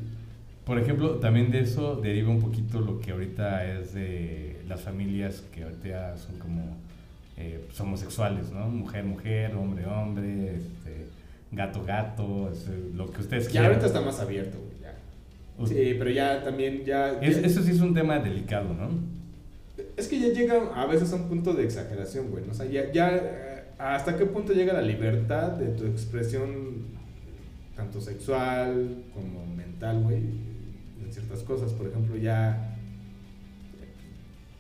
Por 0.65 0.79
ejemplo, 0.79 1.15
también 1.15 1.51
de 1.51 1.60
eso 1.62 1.95
deriva 1.97 2.29
un 2.29 2.39
poquito 2.41 2.79
lo 2.79 2.99
que 2.99 3.12
ahorita 3.12 3.65
es 3.79 3.93
de 3.93 4.62
las 4.67 4.82
familias 4.82 5.43
que 5.53 5.63
ahorita 5.63 5.88
ya 5.88 6.17
son 6.17 6.38
como 6.39 6.77
eh, 7.38 7.62
pues, 7.67 7.79
homosexuales, 7.82 8.51
¿no? 8.51 8.67
Mujer, 8.69 9.03
mujer, 9.03 9.56
hombre, 9.56 9.86
hombre, 9.86 10.56
este, 10.56 11.08
gato, 11.51 11.84
gato, 11.84 12.49
eh, 12.51 12.91
lo 12.95 13.12
que 13.12 13.21
ustedes 13.21 13.45
Ya 13.45 13.51
quieran. 13.51 13.69
ahorita 13.71 13.88
está 13.88 14.01
más 14.01 14.19
abierto, 14.19 14.58
güey, 14.60 14.79
ya. 14.82 15.67
Sí, 15.67 15.95
pero 15.97 16.10
ya 16.12 16.43
también, 16.43 16.86
ya... 16.86 17.19
Es- 17.21 17.41
ya- 17.41 17.47
eso 17.47 17.62
sí 17.62 17.71
es 17.71 17.82
un 17.82 17.93
tema 17.93 18.19
delicado, 18.19 18.73
¿no? 18.73 18.89
Es 19.97 20.08
que 20.08 20.19
ya 20.19 20.27
llega 20.29 20.71
a 20.82 20.86
veces 20.86 21.12
a 21.12 21.15
un 21.17 21.27
punto 21.27 21.53
de 21.53 21.63
exageración, 21.65 22.29
güey. 22.32 22.43
O 22.49 22.53
sea, 22.53 22.65
ya, 22.67 22.91
ya 22.91 23.15
eh, 23.15 23.63
hasta 23.79 24.15
qué 24.15 24.25
punto 24.25 24.53
llega 24.53 24.71
la 24.73 24.82
libertad 24.82 25.49
de 25.51 25.67
tu 25.69 25.86
expresión, 25.86 26.86
tanto 27.75 27.99
sexual 28.01 29.03
como 29.13 29.45
mental, 29.55 30.03
güey, 30.03 30.17
en 30.17 31.12
ciertas 31.12 31.39
cosas. 31.43 31.71
Por 31.73 31.88
ejemplo, 31.88 32.15
ya 32.15 32.77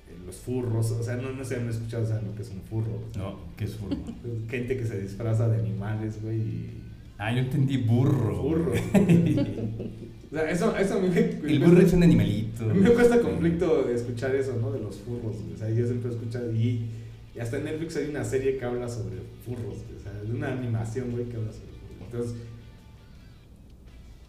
eh, 0.09 0.17
los 0.25 0.35
furros, 0.37 0.91
o 0.91 1.03
sea, 1.03 1.15
no, 1.17 1.31
no 1.31 1.45
sé, 1.45 1.57
han 1.57 1.69
escuchado, 1.69 2.05
¿saben 2.05 2.27
lo 2.27 2.35
que 2.35 2.41
es 2.41 2.49
un 2.49 2.61
furro? 2.61 3.03
No, 3.17 3.39
¿qué 3.55 3.65
es 3.65 3.75
furro? 3.75 3.97
Gente 4.49 4.77
que 4.77 4.85
se 4.85 5.01
disfraza 5.01 5.47
de 5.47 5.59
animales, 5.59 6.21
güey, 6.21 6.37
y... 6.37 6.79
Ah, 7.17 7.31
yo 7.31 7.39
entendí 7.39 7.77
burro. 7.77 8.41
Furro. 8.41 8.73
O 10.33 10.35
sea, 10.35 10.49
eso, 10.49 10.75
eso 10.75 10.95
a 10.95 10.99
mí 10.99 11.09
me... 11.09 11.19
El 11.19 11.59
burro 11.59 11.79
es 11.79 11.93
un 11.93 12.01
animalito. 12.01 12.67
A 12.67 12.73
mí 12.73 12.79
me 12.79 12.89
cuesta 12.89 13.19
conflicto 13.19 13.87
escuchar 13.87 14.33
eso, 14.33 14.57
¿no? 14.59 14.71
De 14.71 14.79
los 14.79 14.95
furros, 14.95 15.39
güey. 15.39 15.53
O 15.53 15.57
sea, 15.57 15.69
yo 15.69 15.85
siempre 15.85 16.09
he 16.09 16.13
escuchado 16.15 16.51
y, 16.51 16.87
y 17.35 17.39
hasta 17.39 17.57
en 17.57 17.65
Netflix 17.65 17.97
hay 17.97 18.09
una 18.09 18.23
serie 18.23 18.57
que 18.57 18.65
habla 18.65 18.89
sobre 18.89 19.17
furros, 19.45 19.83
güey. 19.83 19.95
O 19.95 20.01
sea, 20.01 20.11
de 20.11 20.31
una 20.31 20.53
animación, 20.53 21.11
güey, 21.11 21.25
que 21.25 21.37
habla 21.37 21.51
sobre 21.51 21.67
furros. 21.67 22.07
Entonces, 22.11 22.35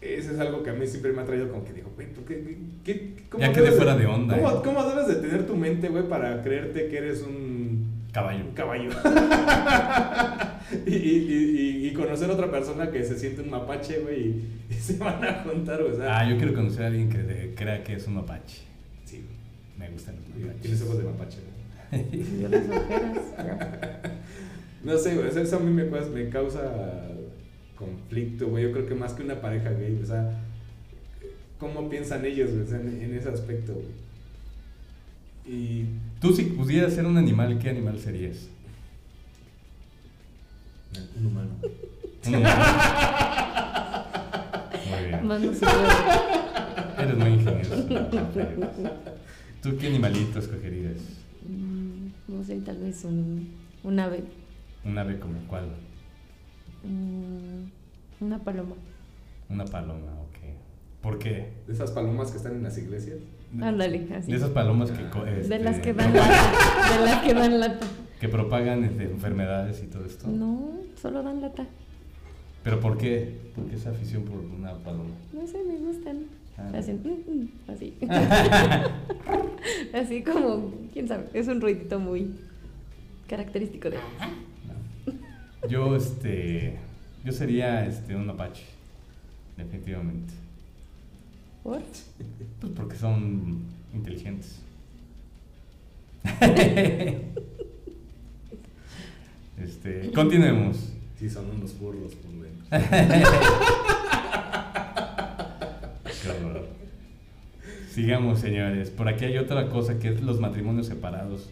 eso 0.04 0.32
es 0.32 0.38
algo 0.38 0.62
que 0.62 0.70
a 0.70 0.74
mí 0.74 0.86
siempre 0.86 1.12
me 1.12 1.22
ha 1.22 1.24
traído 1.24 1.48
como 1.50 1.64
que 1.64 1.72
digo, 1.72 1.90
güey, 1.94 2.12
¿por 2.12 2.24
qué? 2.24 2.42
qué- 2.44 2.58
qué- 2.84 3.14
cómo 3.30 3.42
Ya 3.44 3.52
quedé 3.52 3.72
fuera 3.72 3.96
de 3.96 4.06
onda, 4.06 4.36
¿cómo, 4.36 4.50
eh. 4.50 4.60
cómo 4.64 4.84
debes 4.84 5.08
de 5.08 5.14
tener 5.16 5.46
tu 5.46 5.56
mente, 5.56 5.88
güey, 5.88 6.08
para 6.08 6.42
creerte 6.42 6.88
que 6.88 6.96
eres 6.98 7.22
un, 7.22 8.04
Caballo. 8.12 8.44
un 8.44 8.52
caballo? 8.54 8.90
y, 10.86 10.94
y, 10.94 11.16
y, 11.82 11.86
y 11.88 11.92
conocer 11.94 12.30
a 12.30 12.34
otra 12.34 12.50
persona 12.50 12.90
que 12.90 13.04
se 13.04 13.18
siente 13.18 13.42
un 13.42 13.50
mapache, 13.50 13.98
güey, 14.00 14.20
y, 14.28 14.44
y 14.70 14.74
se 14.74 14.96
van 14.98 15.22
a 15.24 15.42
juntar, 15.44 15.80
güey. 15.82 15.92
O 15.94 15.96
sea, 15.96 16.18
Ah, 16.20 16.30
yo 16.30 16.36
quiero 16.36 16.54
conocer 16.54 16.82
a 16.84 16.86
alguien 16.88 17.08
que 17.08 17.18
de- 17.18 17.54
crea 17.54 17.82
que 17.82 17.94
es 17.94 18.06
un 18.06 18.14
mapache. 18.14 18.62
sí, 19.04 19.24
Me 19.78 19.88
gustan 19.90 20.16
los 20.16 20.28
mapaches. 20.40 20.60
Tienes 20.62 20.82
ojos 20.82 20.98
de 20.98 21.04
mapache, 21.04 21.38
güey. 21.90 22.40
Yo 22.42 22.48
las 22.48 22.64
ojeras. 22.68 23.18
No 24.84 24.98
sé, 24.98 25.14
güey, 25.16 25.28
eso 25.28 25.56
a 25.56 25.60
mí 25.60 25.70
me, 25.72 25.88
causa- 25.88 26.10
me 26.10 26.28
causa 26.28 26.60
conflicto, 27.76 28.48
güey. 28.48 28.64
Yo 28.64 28.72
creo 28.72 28.86
que 28.86 28.94
más 28.94 29.12
que 29.14 29.22
una 29.22 29.40
pareja 29.40 29.70
gay, 29.70 29.98
o 30.02 30.06
sea, 30.06 30.40
¿cómo 31.58 31.88
piensan 31.90 32.24
ellos, 32.24 32.50
güey, 32.52 32.80
en, 32.80 33.02
en 33.02 33.14
ese 33.18 33.28
aspecto, 33.28 33.74
güey? 33.74 33.86
Y 35.46 35.84
Tú 36.20 36.32
si 36.34 36.44
pudieras 36.44 36.94
ser 36.94 37.04
un 37.06 37.16
animal, 37.18 37.58
¿qué 37.58 37.68
animal 37.70 37.98
serías? 38.00 38.48
un 41.18 41.26
humano. 41.26 41.50
Un 42.26 42.34
humano. 42.36 42.54
Muy 44.88 45.04
bien. 45.08 45.20
Eres 46.98 47.16
muy 47.18 47.28
ingenioso. 47.30 47.86
¿Tú 49.62 49.76
qué 49.78 49.86
animalito 49.88 50.38
escogerías? 50.38 50.96
Mm, 51.48 52.08
No 52.28 52.44
sé, 52.44 52.60
tal 52.60 52.78
vez 52.78 53.02
un, 53.04 53.48
un 53.82 53.98
ave. 53.98 54.20
¿Un 54.84 54.96
ave 54.98 55.18
como 55.18 55.38
cuál? 55.48 55.64
Mm, 56.84 58.24
Una 58.24 58.38
paloma. 58.38 58.74
Una 59.48 59.64
paloma, 59.64 60.12
ok. 60.22 60.38
¿Por 61.02 61.18
qué? 61.18 61.50
De 61.66 61.72
esas 61.74 61.90
palomas 61.90 62.30
que 62.30 62.36
están 62.38 62.52
en 62.56 62.62
las 62.62 62.78
iglesias. 62.78 63.18
Ándale, 63.60 64.08
así. 64.14 64.30
De 64.30 64.36
esas 64.36 64.50
palomas 64.50 64.90
que, 64.90 65.08
co- 65.10 65.24
De 65.24 65.40
este, 65.42 65.58
las 65.60 65.78
que 65.80 65.92
dan 65.92 66.12
lata. 66.14 66.96
De 66.98 67.04
las 67.06 67.22
que 67.22 67.34
dan 67.34 67.60
lata. 67.60 67.86
que 68.20 68.28
propagan 68.28 68.84
este, 68.84 69.04
enfermedades 69.04 69.82
y 69.82 69.86
todo 69.86 70.04
esto. 70.04 70.26
No, 70.28 70.70
solo 71.00 71.22
dan 71.22 71.40
lata. 71.42 71.66
¿Pero 72.62 72.80
por 72.80 72.96
qué? 72.96 73.38
¿Por 73.54 73.66
qué 73.66 73.76
esa 73.76 73.90
afición 73.90 74.22
por 74.24 74.38
una 74.38 74.72
paloma? 74.78 75.10
No 75.32 75.46
sé, 75.46 75.58
me 75.64 75.76
gustan. 75.76 76.24
Ah. 76.56 76.70
Hacen 76.78 77.00
mm, 77.04 77.30
mm, 77.42 77.48
así. 77.70 77.94
así 79.92 80.22
como, 80.22 80.72
quién 80.92 81.08
sabe, 81.08 81.24
es 81.34 81.48
un 81.48 81.60
ruidito 81.60 81.98
muy 81.98 82.30
característico 83.28 83.90
de. 83.90 83.98
Yo, 85.68 85.96
este, 85.96 86.76
yo 87.24 87.32
sería 87.32 87.86
este, 87.86 88.14
un 88.14 88.28
apache, 88.28 88.64
definitivamente. 89.56 90.34
¿Por? 91.62 91.82
Pues 92.60 92.72
porque 92.74 92.96
son 92.96 93.62
inteligentes. 93.94 94.60
este, 99.58 100.10
continuemos. 100.12 100.92
Sí, 101.18 101.30
son 101.30 101.50
unos 101.50 101.78
burros 101.78 102.14
pues, 102.14 102.16
por 102.16 102.32
dentro. 102.42 102.66
Sigamos, 107.90 108.40
señores. 108.40 108.90
Por 108.90 109.08
aquí 109.08 109.24
hay 109.24 109.38
otra 109.38 109.68
cosa 109.68 109.98
que 109.98 110.08
es 110.08 110.20
los 110.20 110.40
matrimonios 110.40 110.86
separados 110.86 111.48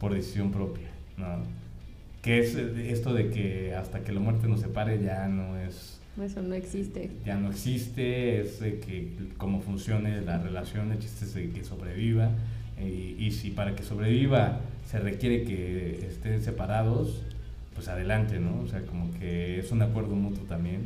por 0.00 0.14
decisión 0.14 0.50
propia. 0.50 0.88
¿no? 1.18 1.26
Que 2.22 2.38
es 2.38 2.54
esto 2.54 3.12
de 3.14 3.30
que 3.30 3.74
hasta 3.74 4.04
que 4.04 4.12
la 4.12 4.20
muerte 4.20 4.46
nos 4.48 4.60
separe 4.60 5.02
ya 5.02 5.26
no 5.28 5.58
es 5.58 5.98
Eso 6.22 6.40
no 6.42 6.54
existe. 6.54 7.10
ya 7.26 7.36
no 7.36 7.50
existe, 7.50 8.40
es 8.40 8.60
de 8.60 8.78
que 8.78 9.12
cómo 9.38 9.60
funcione 9.60 10.20
la 10.20 10.38
relación, 10.38 10.92
el 10.92 10.98
chiste 11.00 11.24
es 11.24 11.34
de 11.34 11.50
que 11.50 11.64
sobreviva. 11.64 12.30
eh, 12.78 13.16
y 13.18 13.30
si 13.32 13.50
para 13.50 13.74
que 13.74 13.82
sobreviva 13.82 14.60
se 14.88 14.98
requiere 15.00 15.44
que 15.44 16.06
estén 16.06 16.42
separados, 16.42 17.22
pues 17.74 17.88
adelante, 17.88 18.38
¿no? 18.38 18.60
O 18.60 18.68
sea, 18.68 18.82
como 18.86 19.12
que 19.18 19.58
es 19.58 19.70
un 19.72 19.82
acuerdo 19.82 20.14
mutuo 20.14 20.44
también. 20.44 20.82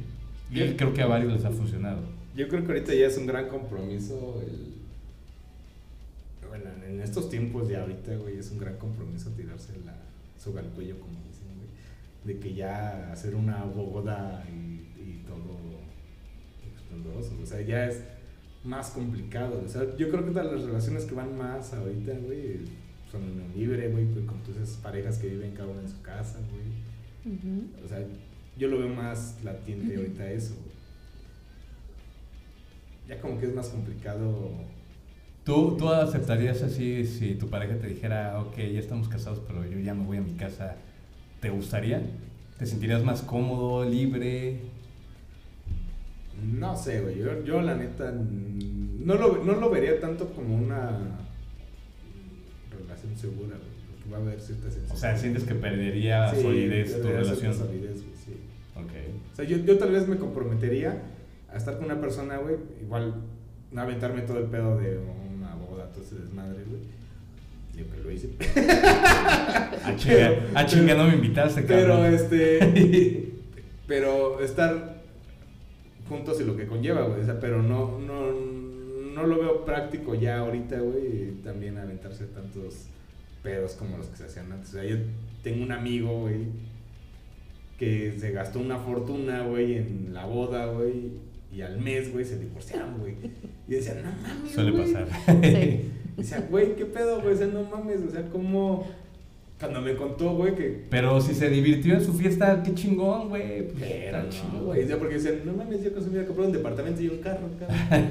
Y 0.51 0.55
Bien. 0.55 0.77
creo 0.77 0.95
que 0.95 1.03
a 1.03 1.07
varios 1.07 1.33
les 1.33 1.45
ha 1.45 1.51
funcionado. 1.51 2.01
Yo 2.37 2.49
creo 2.49 2.63
que 2.65 2.69
ahorita 2.73 2.95
ya 2.95 3.07
es 3.07 3.17
un 3.19 3.27
gran 3.27 3.49
compromiso 3.49 4.43
el... 4.47 4.75
Bueno, 6.49 6.65
en 6.89 7.01
estos 7.01 7.29
tiempos 7.29 7.69
de 7.69 7.77
ahorita, 7.77 8.15
güey, 8.17 8.39
es 8.39 8.51
un 8.53 8.59
gran 8.59 8.77
compromiso 8.77 9.31
tirarse 9.31 9.73
la 9.85 9.95
soga 10.39 10.61
al 10.61 10.69
cuello, 10.71 10.99
como 11.01 11.19
dicen, 11.29 11.47
güey. 11.57 11.69
De 12.35 12.41
que 12.41 12.55
ya 12.55 13.13
hacer 13.13 13.35
una 13.35 13.65
boda 13.65 14.45
y, 14.49 15.01
y 15.01 15.25
todo 15.27 15.59
esplendoroso. 16.77 17.33
O 17.43 17.47
sea, 17.47 17.61
ya 17.63 17.87
es 17.87 18.03
más 18.65 18.91
complicado. 18.91 19.63
O 19.65 19.69
sea, 19.69 19.97
yo 19.97 20.11
creo 20.11 20.25
que 20.25 20.33
todas 20.33 20.53
las 20.53 20.63
relaciones 20.63 21.05
que 21.05 21.15
van 21.15 21.37
más 21.37 21.73
ahorita, 21.73 22.13
güey, 22.25 22.61
son 23.11 23.23
unión 23.23 23.53
libre, 23.55 23.89
güey, 23.91 24.07
con 24.27 24.43
todas 24.43 24.63
esas 24.63 24.77
parejas 24.79 25.19
que 25.19 25.29
viven 25.29 25.53
cada 25.53 25.69
uno 25.69 25.81
en 25.81 25.89
su 25.89 26.01
casa, 26.03 26.39
güey. 26.51 27.35
O 27.85 27.89
sea, 27.89 28.05
yo 28.57 28.69
lo 28.69 28.79
veo 28.79 28.89
más 28.89 29.39
latiente 29.45 29.97
ahorita 29.97 30.31
eso. 30.31 30.55
güey. 30.55 30.77
Ya 33.09 33.21
como 33.21 33.39
que 33.39 33.47
es 33.47 33.55
más 33.55 33.69
complicado. 33.69 34.51
¿Tú, 35.47 35.77
¿Tú 35.79 35.89
aceptarías 35.89 36.61
así 36.65 37.07
si 37.07 37.37
tu 37.37 37.49
pareja 37.49 37.77
te 37.77 37.87
dijera, 37.87 38.41
ok, 38.41 38.57
ya 38.57 38.81
estamos 38.81 39.09
casados, 39.09 39.41
pero 39.47 39.65
yo 39.65 39.79
ya 39.79 39.95
me 39.95 40.05
voy 40.05 40.17
a 40.17 40.21
mi 40.21 40.33
casa? 40.33 40.75
¿Te 41.41 41.51
gustaría? 41.51 42.03
¿Te 42.59 42.67
sentirías 42.67 43.05
más 43.05 43.23
cómodo, 43.23 43.89
libre? 43.89 44.59
No 46.43 46.77
sé, 46.77 47.01
güey. 47.01 47.21
Yo, 47.21 47.45
yo 47.45 47.63
la 47.63 47.77
neta 47.77 48.13
no 48.13 49.15
lo, 49.15 49.45
no 49.45 49.53
lo 49.53 49.71
vería 49.71 50.01
tanto 50.01 50.31
como 50.31 50.57
una 50.57 50.99
relación 52.77 53.17
segura, 53.17 53.57
güey. 53.57 53.71
Porque 53.89 54.11
va 54.11 54.17
a 54.17 54.21
haber 54.23 54.41
cierta 54.41 54.69
sensación. 54.69 54.97
O 54.97 54.99
sea, 54.99 55.17
¿sientes 55.17 55.45
que 55.45 55.55
perdería 55.55 56.35
solidez 56.35 57.01
tu 57.01 57.07
relación? 57.07 57.55
solidez, 57.55 58.03
güey, 58.03 58.17
sí. 58.17 58.33
Ok. 58.75 59.33
O 59.33 59.37
sea, 59.37 59.45
yo, 59.45 59.59
yo 59.59 59.79
tal 59.79 59.93
vez 59.93 60.09
me 60.09 60.17
comprometería 60.17 61.03
a 61.53 61.57
estar 61.57 61.77
con 61.77 61.85
una 61.85 62.01
persona, 62.01 62.39
güey, 62.39 62.57
igual 62.83 63.15
no 63.71 63.81
aventarme 63.81 64.23
todo 64.23 64.39
el 64.39 64.47
pedo 64.47 64.77
de 64.77 64.99
boda, 65.87 65.93
todo 65.93 66.05
ese 66.05 66.17
desmadre, 66.17 66.65
güey. 66.65 66.81
Yo 67.77 67.85
que 67.91 68.03
lo 68.03 68.11
hice. 68.11 68.31
Chinga, 69.97 70.35
ah, 70.55 70.67
chinga, 70.67 70.95
no 70.95 71.09
me 71.09 71.15
invitaste, 71.15 71.63
Pero 71.63 71.95
cabrón. 71.95 72.15
este. 72.15 73.33
pero 73.87 74.41
estar 74.41 75.03
juntos 76.09 76.41
y 76.41 76.45
lo 76.45 76.57
que 76.57 76.67
conlleva, 76.67 77.03
güey. 77.03 77.21
O 77.21 77.25
sea, 77.25 77.39
pero 77.39 77.63
no, 77.63 77.99
no, 77.99 78.33
no 79.15 79.27
lo 79.27 79.39
veo 79.39 79.65
práctico 79.65 80.15
ya 80.15 80.39
ahorita, 80.39 80.79
güey. 80.81 81.33
También 81.45 81.77
aventarse 81.77 82.25
tantos 82.27 82.87
pedos 83.43 83.73
como 83.73 83.99
los 83.99 84.07
que 84.07 84.17
se 84.17 84.25
hacían 84.25 84.51
antes. 84.53 84.71
O 84.71 84.73
sea, 84.73 84.85
yo 84.85 84.97
tengo 85.43 85.63
un 85.63 85.73
amigo, 85.73 86.21
güey, 86.21 86.47
que 87.79 88.17
se 88.19 88.33
gastó 88.33 88.59
una 88.59 88.79
fortuna, 88.79 89.43
güey, 89.43 89.77
en 89.77 90.15
la 90.15 90.25
boda, 90.25 90.67
güey. 90.67 91.26
Y 91.57 91.63
al 91.63 91.81
mes, 91.81 92.13
güey, 92.13 92.23
se 92.25 92.39
divorciaron, 92.39 92.99
güey. 92.99 93.15
Y 93.67 93.73
decían, 93.73 94.03
no 94.05 94.11
mames. 94.29 94.53
Suele 94.53 94.71
güey". 94.73 94.93
pasar. 94.93 95.09
Sí. 95.43 95.91
Decía, 96.19 96.47
güey, 96.51 96.77
¿qué 96.77 96.85
pedo, 96.85 97.21
güey? 97.23 97.35
O 97.35 97.37
sea, 97.39 97.47
no 97.47 97.63
mames. 97.65 98.01
O 98.07 98.11
sea, 98.11 98.23
como. 98.29 98.87
Cuando 99.59 99.81
me 99.81 99.97
contó, 99.97 100.35
güey, 100.35 100.55
que 100.55 100.85
Pero 100.91 101.19
si 101.19 101.35
se 101.35 101.49
divirtió 101.49 101.95
en 101.95 102.05
su 102.05 102.13
fiesta, 102.13 102.63
qué 102.63 102.75
chingón, 102.75 103.31
güey. 103.31 103.67
Pues, 103.69 104.13
no, 104.13 104.29
chido, 104.29 104.65
güey. 104.67 104.85
O 104.85 104.87
sea, 104.87 104.99
porque 104.99 105.15
decían, 105.15 105.37
no 105.47 105.55
mames, 105.55 105.83
yo 105.83 105.95
consumí 105.95 106.19
a 106.19 106.27
comprar 106.27 106.49
un 106.49 106.53
departamento 106.53 107.01
y 107.01 107.09
un 107.09 107.19
carro, 107.19 107.49
cabrón. 107.59 108.09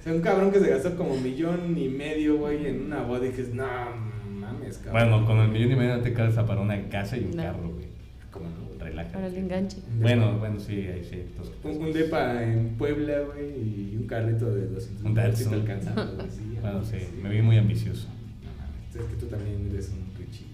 o 0.00 0.02
sea, 0.02 0.12
un 0.12 0.20
cabrón 0.20 0.50
que 0.50 0.58
se 0.58 0.68
gastó 0.68 0.96
como 0.96 1.14
un 1.14 1.22
millón 1.22 1.78
y 1.78 1.88
medio, 1.88 2.38
güey, 2.38 2.66
en 2.66 2.86
una 2.86 3.02
boda. 3.04 3.24
Y 3.24 3.28
dices, 3.28 3.54
no 3.54 3.64
mames, 4.28 4.78
cabrón. 4.78 5.10
Bueno, 5.10 5.26
con 5.26 5.38
el 5.38 5.48
millón 5.48 5.70
y 5.70 5.76
medio 5.76 5.96
no 5.98 6.02
te 6.02 6.12
calza 6.12 6.44
para 6.44 6.60
una 6.60 6.88
casa 6.88 7.16
y 7.16 7.20
un 7.24 7.36
No. 7.36 7.42
carro, 7.44 7.68
güey. 7.70 7.91
Relaja. 8.92 9.12
Para 9.12 9.26
el 9.26 9.36
enganche. 9.36 9.78
Bueno, 10.00 10.38
bueno, 10.38 10.60
sí, 10.60 10.86
ahí 10.86 11.02
sí. 11.08 11.24
Un, 11.64 11.76
un 11.82 11.92
depa 11.92 12.42
en 12.42 12.76
Puebla, 12.76 13.20
güey, 13.32 13.92
y 13.92 13.96
un 13.98 14.06
carrito 14.06 14.54
de 14.54 14.68
200 14.68 15.02
Un 15.04 15.12
mil 15.12 15.14
Datsun. 15.14 15.64
te 15.64 15.80
sí, 16.30 16.58
Bueno, 16.60 16.84
sí, 16.84 16.96
me 17.22 17.30
vi 17.30 17.42
muy 17.42 17.56
ambicioso. 17.58 18.08
No 18.44 18.50
mames, 18.60 18.96
es 18.96 19.10
que 19.10 19.16
tú 19.20 19.26
también 19.26 19.68
eres 19.72 19.90
un 19.90 20.14
Richie. 20.18 20.46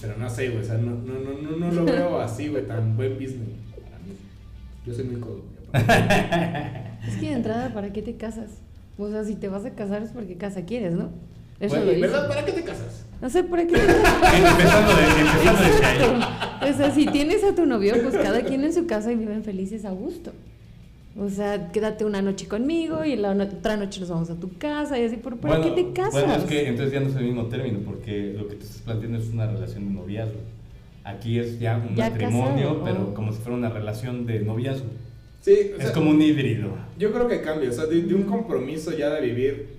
Pero 0.00 0.16
no 0.18 0.28
sé, 0.28 0.48
güey, 0.50 0.62
o 0.62 0.66
sea, 0.66 0.78
no, 0.78 0.92
no, 0.92 1.20
no, 1.20 1.40
no, 1.40 1.56
no 1.56 1.70
lo 1.70 1.84
veo 1.84 2.20
así, 2.20 2.48
güey, 2.48 2.66
tan 2.66 2.96
buen 2.96 3.14
business 3.14 3.48
para 3.84 3.98
mí. 3.98 4.14
Yo 4.86 4.94
soy 4.94 5.04
muy 5.04 5.20
codo. 5.20 5.44
Es 7.06 7.16
que 7.16 7.26
de 7.26 7.32
entrada, 7.32 7.72
¿para 7.72 7.92
qué 7.92 8.02
te 8.02 8.16
casas? 8.16 8.50
O 8.98 9.08
sea, 9.10 9.24
si 9.24 9.36
te 9.36 9.48
vas 9.48 9.64
a 9.64 9.70
casar 9.70 10.02
es 10.02 10.10
porque 10.10 10.36
casa 10.36 10.64
quieres, 10.64 10.94
¿no? 10.94 11.10
Eso 11.60 11.76
lo 11.76 11.86
dice. 11.86 12.00
¿verdad? 12.00 12.28
¿Para 12.28 12.44
qué 12.44 12.52
te 12.52 12.62
casas? 12.64 13.05
No 13.20 13.30
sé, 13.30 13.44
¿para 13.44 13.66
qué 13.66 13.72
te 13.72 13.86
casas? 13.86 14.34
empezando, 14.34 14.92
de, 14.94 15.20
empezando 15.20 15.62
desde 15.62 15.84
ahí. 15.86 16.70
O 16.70 16.76
sea, 16.76 16.90
si 16.90 17.06
tienes 17.06 17.42
a 17.44 17.54
tu 17.54 17.64
novio, 17.66 17.94
pues 18.02 18.14
cada 18.16 18.42
quien 18.42 18.62
en 18.64 18.72
su 18.74 18.86
casa 18.86 19.10
y 19.12 19.16
viven 19.16 19.42
felices 19.42 19.84
a 19.84 19.90
gusto. 19.90 20.32
O 21.18 21.30
sea, 21.30 21.72
quédate 21.72 22.04
una 22.04 22.20
noche 22.20 22.46
conmigo 22.46 23.04
y 23.06 23.16
la 23.16 23.34
no- 23.34 23.44
otra 23.44 23.78
noche 23.78 24.00
nos 24.00 24.10
vamos 24.10 24.28
a 24.28 24.34
tu 24.38 24.58
casa 24.58 24.98
y 24.98 25.04
así, 25.04 25.16
¿por 25.16 25.38
¿para 25.38 25.62
qué 25.62 25.70
te 25.70 25.92
casas? 25.92 26.12
Bueno, 26.12 26.34
es 26.34 26.42
que 26.44 26.68
entonces 26.68 26.92
ya 26.92 27.00
no 27.00 27.08
es 27.08 27.16
el 27.16 27.24
mismo 27.24 27.46
término, 27.46 27.78
porque 27.86 28.34
lo 28.36 28.46
que 28.48 28.56
tú 28.56 28.64
estás 28.64 28.82
planteando 28.82 29.16
es 29.18 29.28
una 29.30 29.46
relación 29.46 29.86
de 29.88 29.94
noviazgo. 29.94 30.40
Aquí 31.04 31.38
es 31.38 31.58
ya 31.58 31.76
un 31.78 31.94
Ya 31.96 32.10
matrimonio, 32.10 32.80
casado, 32.80 32.84
pero 32.84 33.08
oh. 33.10 33.14
como 33.14 33.32
si 33.32 33.38
fuera 33.38 33.56
una 33.56 33.70
relación 33.70 34.26
de 34.26 34.40
noviazgo. 34.40 34.88
Sí, 35.40 35.52
o 35.72 35.76
es 35.78 35.84
sea, 35.84 35.92
como 35.92 36.10
un 36.10 36.20
híbrido. 36.20 36.68
Yo 36.98 37.12
creo 37.12 37.28
que 37.28 37.40
cambia, 37.40 37.70
o 37.70 37.72
sea, 37.72 37.86
de, 37.86 38.02
de 38.02 38.14
un 38.14 38.24
compromiso 38.24 38.90
ya 38.94 39.08
de 39.10 39.20
vivir 39.22 39.75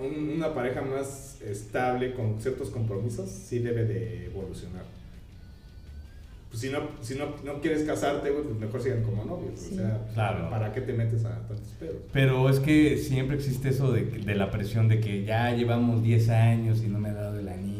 un- 0.00 0.30
una 0.36 0.54
pareja 0.54 0.82
más 0.82 1.40
estable 1.42 2.14
con 2.14 2.40
ciertos 2.40 2.70
compromisos, 2.70 3.28
sí 3.30 3.58
debe 3.60 3.84
de 3.84 4.26
evolucionar. 4.26 4.84
Pues 6.50 6.60
si 6.60 6.70
no, 6.70 6.78
si 7.02 7.16
no, 7.16 7.26
no 7.44 7.60
quieres 7.60 7.82
casarte, 7.82 8.30
pues 8.30 8.46
mejor 8.58 8.80
sigan 8.80 9.02
como 9.02 9.24
novios. 9.24 9.58
Sí. 9.60 9.74
O 9.74 9.76
sea, 9.78 10.00
Claro. 10.14 10.48
¿para 10.48 10.72
qué 10.72 10.80
te 10.80 10.92
metes 10.92 11.24
a 11.24 11.30
tantos 11.46 11.60
pedos? 11.78 11.96
Pero 12.12 12.48
es 12.48 12.60
que 12.60 12.96
siempre 12.98 13.36
existe 13.36 13.68
eso 13.70 13.92
de, 13.92 14.04
de 14.04 14.34
la 14.36 14.50
presión 14.50 14.88
de 14.88 15.00
que 15.00 15.24
ya 15.24 15.50
llevamos 15.54 16.02
10 16.02 16.28
años 16.30 16.82
y 16.84 16.88
no 16.88 16.98
me 16.98 17.10
ha 17.10 17.14
dado 17.14 17.38
el 17.40 17.48
anillo. 17.48 17.75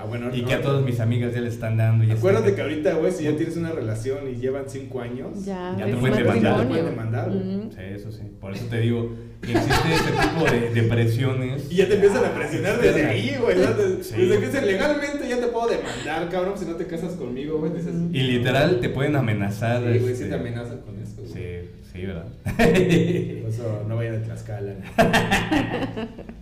Ah, 0.00 0.04
bueno, 0.06 0.30
y 0.34 0.42
no, 0.42 0.48
que 0.48 0.54
a 0.54 0.62
todas 0.62 0.84
mis 0.84 1.00
amigas 1.00 1.34
ya 1.34 1.40
le 1.40 1.48
están 1.48 1.76
dando. 1.76 2.04
Y 2.04 2.10
Acuérdate 2.12 2.50
está- 2.50 2.56
que 2.56 2.62
ahorita, 2.62 2.94
güey, 2.94 3.10
si 3.12 3.24
ya 3.24 3.36
tienes 3.36 3.56
una 3.56 3.70
relación 3.72 4.28
y 4.30 4.36
llevan 4.36 4.64
cinco 4.68 5.00
años, 5.00 5.44
Ya, 5.44 5.74
Ya 5.78 5.86
te 5.86 5.96
pueden 5.96 6.16
demandar. 6.18 6.60
Te 6.60 6.66
pueden 6.66 6.84
demandar. 6.86 7.32
Sí, 7.32 7.80
eso 7.94 8.12
sí. 8.12 8.22
Por 8.40 8.52
eso 8.54 8.66
te 8.66 8.80
digo, 8.80 9.10
que 9.42 9.52
existe 9.52 9.94
este 9.94 10.10
tipo 10.12 10.44
de, 10.50 10.70
de 10.80 10.82
presiones. 10.88 11.70
Y 11.70 11.76
ya 11.76 11.88
te 11.88 11.94
empiezan 11.94 12.24
a 12.24 12.30
presionar 12.34 12.80
desde 12.80 13.04
ahí, 13.06 13.36
güey. 13.40 13.56
Sí. 14.02 14.14
desde 14.16 14.40
que 14.40 14.46
dicen 14.46 14.66
legalmente 14.66 15.28
ya 15.28 15.38
te 15.40 15.46
puedo 15.48 15.68
demandar, 15.68 16.28
cabrón, 16.30 16.54
si 16.56 16.64
no 16.64 16.74
te 16.76 16.86
casas 16.86 17.12
conmigo, 17.14 17.58
güey. 17.58 17.72
Dices, 17.72 17.94
Y 18.12 18.20
literal 18.20 18.80
te 18.80 18.88
pueden 18.88 19.16
amenazar. 19.16 19.78
sí, 19.82 19.98
güey, 19.98 20.12
este, 20.12 20.24
sí 20.24 20.30
te 20.30 20.34
amenazan 20.36 20.78
con 20.78 20.98
eso, 21.00 21.14
güey. 21.18 21.32
Sí, 21.32 21.70
sí, 21.92 22.06
¿verdad? 22.06 22.26
Por 22.44 23.50
eso 23.50 23.84
no 23.88 23.96
vayan 23.96 24.16
a 24.16 24.22
Tlaxcala. 24.22 24.74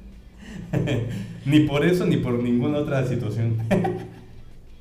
ni 1.47 1.61
por 1.61 1.85
eso 1.85 2.07
ni 2.07 2.17
por 2.17 2.43
ninguna 2.43 2.79
otra 2.79 3.07
situación. 3.07 3.57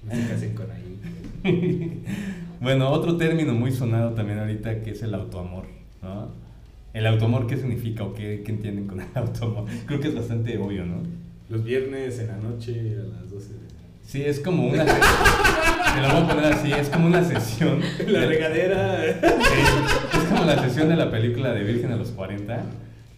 No 0.03 0.15
se 0.15 0.27
casen 0.27 0.53
con 0.53 0.67
ahí. 0.71 0.85
bueno, 2.61 2.89
otro 2.89 3.17
término 3.17 3.53
muy 3.53 3.71
sonado 3.71 4.11
también 4.11 4.39
ahorita 4.39 4.81
que 4.81 4.91
es 4.91 5.03
el 5.03 5.13
autoamor, 5.13 5.65
¿no? 6.01 6.29
El 6.93 7.07
autoamor, 7.07 7.45
¿qué 7.45 7.57
significa 7.57 8.03
o 8.03 8.13
qué, 8.13 8.41
qué 8.45 8.51
entienden 8.51 8.87
con 8.87 9.01
el 9.01 9.07
autoamor? 9.15 9.65
Creo 9.85 9.99
que 9.99 10.07
es 10.07 10.15
bastante 10.15 10.57
obvio, 10.57 10.85
¿no? 10.85 11.03
Los 11.49 11.63
viernes 11.63 12.19
en 12.19 12.27
la 12.27 12.37
noche 12.37 12.95
a 12.95 13.03
las 13.21 13.29
12 13.29 13.53
de 13.53 13.65
Sí, 14.07 14.21
es 14.23 14.39
como 14.39 14.67
una... 14.67 14.85
Te 14.85 16.01
lo 16.01 16.07
voy 16.09 16.23
a 16.23 16.27
poner 16.27 16.45
así, 16.53 16.71
es 16.71 16.89
como 16.89 17.07
una 17.07 17.23
sesión... 17.23 17.81
la 18.07 18.19
de- 18.19 18.27
regadera. 18.27 19.19
Sí, 19.21 20.17
es 20.17 20.23
como 20.29 20.45
la 20.45 20.61
sesión 20.61 20.89
de 20.89 20.95
la 20.95 21.09
película 21.09 21.53
de 21.53 21.63
Virgen 21.63 21.91
a 21.91 21.95
los 21.95 22.09
40, 22.11 22.63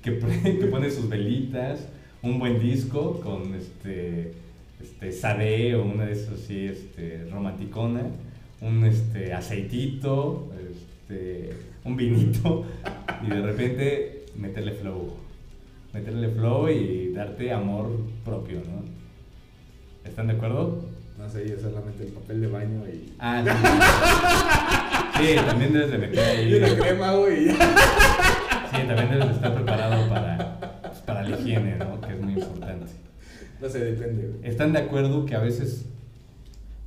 que, 0.01 0.17
que 0.17 0.65
pone 0.71 0.89
sus 0.89 1.09
velitas, 1.09 1.87
un 2.21 2.39
buen 2.39 2.59
disco 2.59 3.19
con 3.21 3.53
este, 3.55 4.33
este 4.81 5.11
Sade 5.11 5.75
o 5.75 5.83
una 5.83 6.05
de 6.05 6.13
esas 6.13 6.33
así, 6.33 6.65
este, 6.65 7.27
romanticona, 7.31 8.01
un 8.61 8.85
este, 8.85 9.33
aceitito, 9.33 10.51
este, 10.71 11.53
un 11.83 11.95
vinito, 11.95 12.65
y 13.25 13.27
de 13.29 13.41
repente 13.41 14.25
meterle 14.35 14.73
flow. 14.73 15.15
Meterle 15.93 16.29
flow 16.29 16.69
y 16.69 17.13
darte 17.13 17.51
amor 17.51 17.89
propio, 18.25 18.57
¿no? 18.57 18.83
¿Están 20.07 20.27
de 20.27 20.33
acuerdo? 20.33 20.83
No 21.17 21.29
sé, 21.29 21.49
yo 21.49 21.59
solamente 21.59 22.05
el 22.05 22.11
papel 22.11 22.41
de 22.41 22.47
baño 22.47 22.83
y. 22.87 23.13
Ah, 23.17 23.43
sí. 23.43 25.25
Sí, 25.25 25.35
también 25.35 25.73
debes 25.73 25.89
de 25.89 25.97
meter 25.97 26.19
ahí. 26.19 26.53
Y 26.53 26.55
una 26.55 26.75
crema, 26.77 27.13
güey. 27.13 27.49
Sí, 27.49 27.57
también 28.85 29.09
debes 29.09 29.27
de 29.27 29.33
estar 29.33 29.55
preparado 29.55 30.07
para 30.09 30.37
No 31.79 31.99
sé, 33.69 33.79
depende, 33.83 34.27
güey. 34.27 34.49
¿Están 34.49 34.73
de 34.73 34.79
acuerdo 34.79 35.25
que 35.25 35.35
a 35.35 35.39
veces 35.39 35.85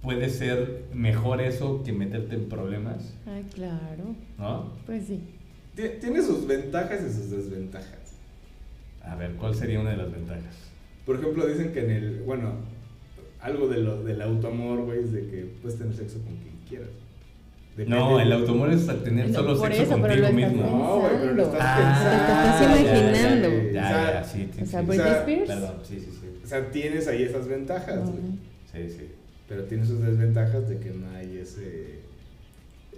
puede 0.03 0.29
ser 0.31 0.85
mejor 0.95 1.41
eso 1.41 1.83
que 1.85 1.93
meterte 1.93 2.37
en 2.37 2.49
problemas? 2.49 3.12
Ay, 3.27 3.45
claro. 3.55 4.14
¿No? 4.39 4.73
Pues 4.87 5.07
sí. 5.07 5.21
Tie- 5.77 5.99
Tiene 6.01 6.23
sus 6.23 6.47
ventajas 6.47 7.01
y 7.03 7.12
sus 7.12 7.31
desventajas. 7.31 8.16
A 9.05 9.14
ver, 9.16 9.33
¿cuál 9.33 9.55
sería 9.55 9.81
una 9.81 9.91
de 9.91 9.97
las 9.97 10.11
ventajas? 10.12 10.57
Por 11.07 11.16
ejemplo, 11.16 11.47
dicen 11.47 11.73
que 11.73 11.85
en 11.85 11.91
el. 11.91 12.23
Bueno, 12.23 12.53
algo 13.41 13.66
de 13.68 13.79
lo, 13.79 14.03
del 14.05 14.21
autoamor, 14.23 14.85
güey, 14.85 15.01
es 15.01 15.12
de 15.12 15.27
que 15.27 15.51
puedes 15.62 15.79
tener 15.79 15.95
sexo 15.95 16.18
con 16.23 16.37
quien 16.37 16.55
quieras. 16.68 16.89
Depende- 17.77 17.97
No, 17.99 18.21
el 18.21 18.33
automor 18.33 18.71
es 18.71 18.87
tener 19.03 19.29
No, 19.29 19.35
solo 19.35 19.57
sexo 19.57 19.83
eso, 19.83 19.99
contigo 19.99 20.29
mismo. 20.33 20.62
No, 20.62 21.01
güey, 21.01 21.12
pero 21.21 21.35
lo 21.35 21.43
estás 21.45 21.61
Ah, 21.62 21.77
pensando. 21.79 22.27
te 22.27 22.83
estás 22.83 23.09
imaginando. 23.09 23.49
Ya, 23.49 23.73
Ya, 23.73 23.91
ya, 23.91 23.91
ya. 23.91 24.12
ya, 24.12 24.25
sí, 24.25 24.49
sí, 24.55 24.62
O 24.62 24.66
sea, 24.66 24.81
sí. 24.81 24.87
Britney 24.87 25.12
Spears. 25.12 25.47
Perdón, 25.49 25.75
sí, 25.83 26.01
sí, 26.01 26.09
sí. 26.20 26.20
O 26.51 26.53
sea, 26.53 26.68
tienes 26.72 27.07
ahí 27.07 27.22
esas 27.22 27.46
ventajas, 27.46 28.01
güey. 28.01 28.18
Ujú. 28.18 28.38
Sí, 28.72 28.90
sí. 28.90 29.09
Pero 29.48 29.62
tiene 29.66 29.86
sus 29.86 30.01
desventajas 30.03 30.68
de 30.68 30.78
que 30.80 30.90
no 30.90 31.09
hay 31.11 31.38
ese. 31.38 32.01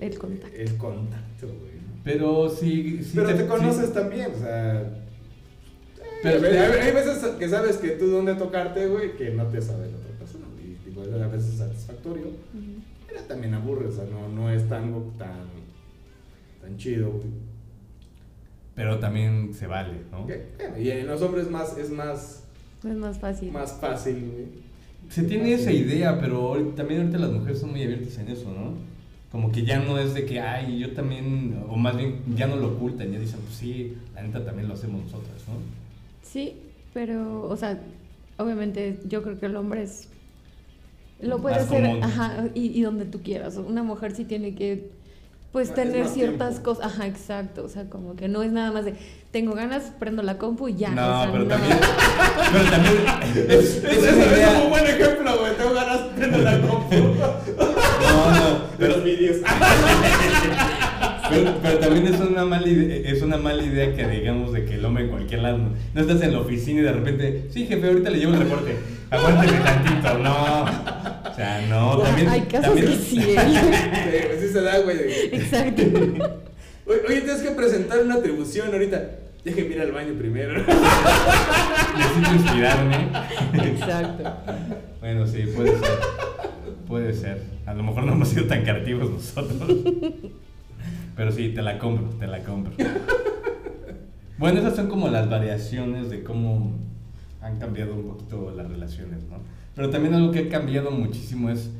El 0.00 0.16
contacto. 0.18 0.56
El 0.56 0.76
contacto, 0.78 1.46
güey. 1.48 1.74
¿no? 1.74 2.00
Pero 2.02 2.48
sí, 2.48 3.04
sí 3.04 3.12
Pero 3.14 3.34
te, 3.34 3.46
conoces 3.46 3.92
también, 3.92 4.30
o 4.34 4.38
sea. 4.38 4.90
Pero- 6.22 6.46
hay, 6.48 6.56
hay- 6.56 6.78
hay 6.88 6.92
veces 6.94 7.18
que 7.38 7.46
sabes 7.46 7.76
que 7.76 7.88
tú 7.90 8.06
dónde 8.06 8.34
tocarte, 8.36 8.86
güey, 8.86 9.16
que 9.18 9.30
no 9.32 9.46
te 9.48 9.60
sabe 9.60 9.90
la 9.90 9.98
otra 9.98 10.12
persona. 10.18 10.46
Y 10.64 10.88
igual 10.88 11.22
a 11.22 11.26
veces 11.28 11.50
es 11.50 11.58
satisfactorio. 11.58 12.28
Pero 13.06 13.20
también 13.24 13.52
aburre, 13.52 13.88
o 13.88 13.92
sea, 13.92 14.04
no, 14.04 14.30
no 14.30 14.50
es 14.50 14.66
tan, 14.66 14.94
tan, 15.18 15.44
tan 16.62 16.76
chido, 16.78 17.10
güey. 17.10 17.28
Pero 18.74 18.98
también 18.98 19.52
se 19.52 19.66
vale, 19.66 19.92
¿no? 20.10 20.26
Y 20.80 20.90
en 20.90 21.06
los 21.06 21.20
hombres 21.20 21.50
más, 21.50 21.76
es 21.76 21.90
más, 21.90 22.41
Es 22.84 22.96
más 22.96 23.18
fácil. 23.18 23.52
más 23.52 23.72
fácil, 23.80 24.14
güey. 24.14 24.46
Se 25.08 25.22
tiene 25.24 25.52
esa 25.52 25.72
idea, 25.72 26.18
pero 26.20 26.56
también 26.76 27.00
ahorita 27.02 27.18
las 27.18 27.32
mujeres 27.32 27.58
son 27.60 27.70
muy 27.70 27.82
abiertas 27.82 28.18
en 28.18 28.28
eso, 28.28 28.50
¿no? 28.50 28.74
Como 29.30 29.50
que 29.52 29.64
ya 29.64 29.78
no 29.80 29.98
es 29.98 30.14
de 30.14 30.26
que, 30.26 30.40
ay, 30.40 30.78
yo 30.78 30.92
también, 30.92 31.62
o 31.68 31.76
más 31.76 31.96
bien 31.96 32.16
ya 32.36 32.46
no 32.46 32.56
lo 32.56 32.68
ocultan, 32.68 33.12
ya 33.12 33.18
dicen, 33.18 33.40
pues 33.40 33.54
sí, 33.56 33.94
la 34.14 34.22
neta 34.22 34.44
también 34.44 34.68
lo 34.68 34.74
hacemos 34.74 35.02
nosotras, 35.04 35.36
¿no? 35.48 35.54
Sí, 36.22 36.54
pero, 36.94 37.48
o 37.48 37.56
sea, 37.56 37.80
obviamente 38.38 38.98
yo 39.08 39.22
creo 39.22 39.38
que 39.38 39.46
el 39.46 39.56
hombre 39.56 39.82
es... 39.82 40.08
Lo 41.20 41.40
puede 41.40 41.54
Más 41.56 41.64
hacer, 41.64 41.84
común. 41.86 42.02
ajá, 42.02 42.48
y, 42.54 42.66
y 42.78 42.82
donde 42.82 43.04
tú 43.04 43.20
quieras. 43.22 43.56
Una 43.56 43.82
mujer 43.82 44.14
sí 44.14 44.24
tiene 44.24 44.54
que, 44.54 44.90
pues, 45.52 45.68
Es 45.68 45.74
tener 45.74 46.08
ciertas 46.08 46.54
tiempo. 46.54 46.70
cosas. 46.74 46.86
Ajá, 46.92 47.06
exacto. 47.06 47.62
O 47.64 47.68
sea, 47.68 47.84
como 47.90 48.16
que 48.16 48.26
no 48.28 48.42
es 48.42 48.50
nada 48.52 48.72
más 48.72 48.84
de, 48.86 48.94
tengo 49.30 49.54
ganas, 49.54 49.92
prendo 49.98 50.22
la 50.22 50.38
compu 50.38 50.68
y 50.68 50.76
ya. 50.76 50.88
no, 50.90 51.02
o 51.20 51.22
sea, 51.22 51.32
pero 51.32 51.44
no. 51.44 51.48
también, 51.50 51.78
pero 52.52 52.64
también, 52.70 52.96
es, 53.50 53.76
es 53.76 53.84
es 53.84 54.16
idea- 54.16 54.60
un 54.64 54.70
buen 54.70 54.86
ejemplo, 54.86 55.38
güey. 55.38 55.54
Tengo 55.56 55.74
ganas 55.74 56.16
de 56.16 56.26
la 56.42 56.60
compu. 56.60 56.94
no, 56.96 58.30
no, 58.32 58.58
De 58.78 58.88
los 58.88 59.04
vídeos. 59.04 59.36
Pero, 61.32 61.54
pero 61.62 61.78
también 61.78 62.06
es 62.14 62.20
una 62.20 62.44
mala 62.44 62.68
idea, 62.68 63.10
es 63.10 63.22
una 63.22 63.36
mala 63.38 63.62
idea 63.62 63.94
que 63.94 64.06
digamos 64.06 64.52
de 64.52 64.64
que 64.64 64.74
el 64.74 64.84
hombre 64.84 65.04
en 65.04 65.10
cualquier 65.10 65.40
lado 65.42 65.58
no, 65.94 66.00
estás 66.00 66.20
en 66.22 66.32
la 66.32 66.40
oficina 66.40 66.80
y 66.80 66.84
de 66.84 66.92
repente, 66.92 67.46
sí 67.50 67.66
jefe, 67.66 67.86
ahorita 67.88 68.10
le 68.10 68.18
llevo 68.18 68.34
el 68.34 68.40
reporte, 68.40 68.76
aguánteme 69.10 69.58
tantito, 69.60 70.18
no, 70.18 70.62
o 70.64 71.34
sea, 71.34 71.66
no, 71.68 71.98
también, 71.98 72.28
Hay 72.28 72.40
casos 72.42 72.66
también- 72.66 72.86
que 72.88 72.96
sí. 72.96 73.18
¿eh? 73.20 73.36
Sí, 73.38 74.18
pues 74.28 74.40
sí 74.40 74.48
se 74.52 74.60
da, 74.62 74.78
güey. 74.80 74.98
Exacto. 75.32 75.82
Oye, 76.86 77.20
tienes 77.22 77.40
que 77.42 77.50
presentar 77.52 78.00
una 78.00 78.16
atribución 78.16 78.68
ahorita. 78.72 79.10
Déjeme 79.44 79.74
ir 79.74 79.80
al 79.80 79.92
baño 79.92 80.14
primero. 80.18 80.52
necesito 80.54 82.32
inspirarme, 82.34 83.08
Exacto. 83.54 84.32
bueno, 85.00 85.26
sí, 85.26 85.44
puede 85.56 85.70
ser, 85.78 85.98
puede 86.86 87.12
ser, 87.12 87.42
a 87.66 87.74
lo 87.74 87.82
mejor 87.82 88.04
no 88.04 88.12
hemos 88.12 88.28
sido 88.28 88.44
tan 88.46 88.62
creativos 88.62 89.10
nosotros, 89.10 89.68
pero 91.16 91.30
sí, 91.32 91.50
te 91.50 91.62
la 91.62 91.78
compro, 91.78 92.08
te 92.18 92.26
la 92.26 92.40
compro. 92.44 92.72
Bueno, 94.38 94.58
esas 94.58 94.74
son 94.74 94.88
como 94.88 95.08
las 95.08 95.30
variaciones 95.30 96.10
de 96.10 96.24
cómo 96.24 96.72
han 97.40 97.58
cambiado 97.60 97.94
un 97.94 98.08
poquito 98.08 98.50
las 98.56 98.68
relaciones, 98.68 99.22
¿no? 99.30 99.36
Pero 99.76 99.90
también 99.90 100.14
algo 100.14 100.32
que 100.32 100.40
ha 100.40 100.48
cambiado 100.48 100.90
muchísimo 100.90 101.48
es 101.50 101.70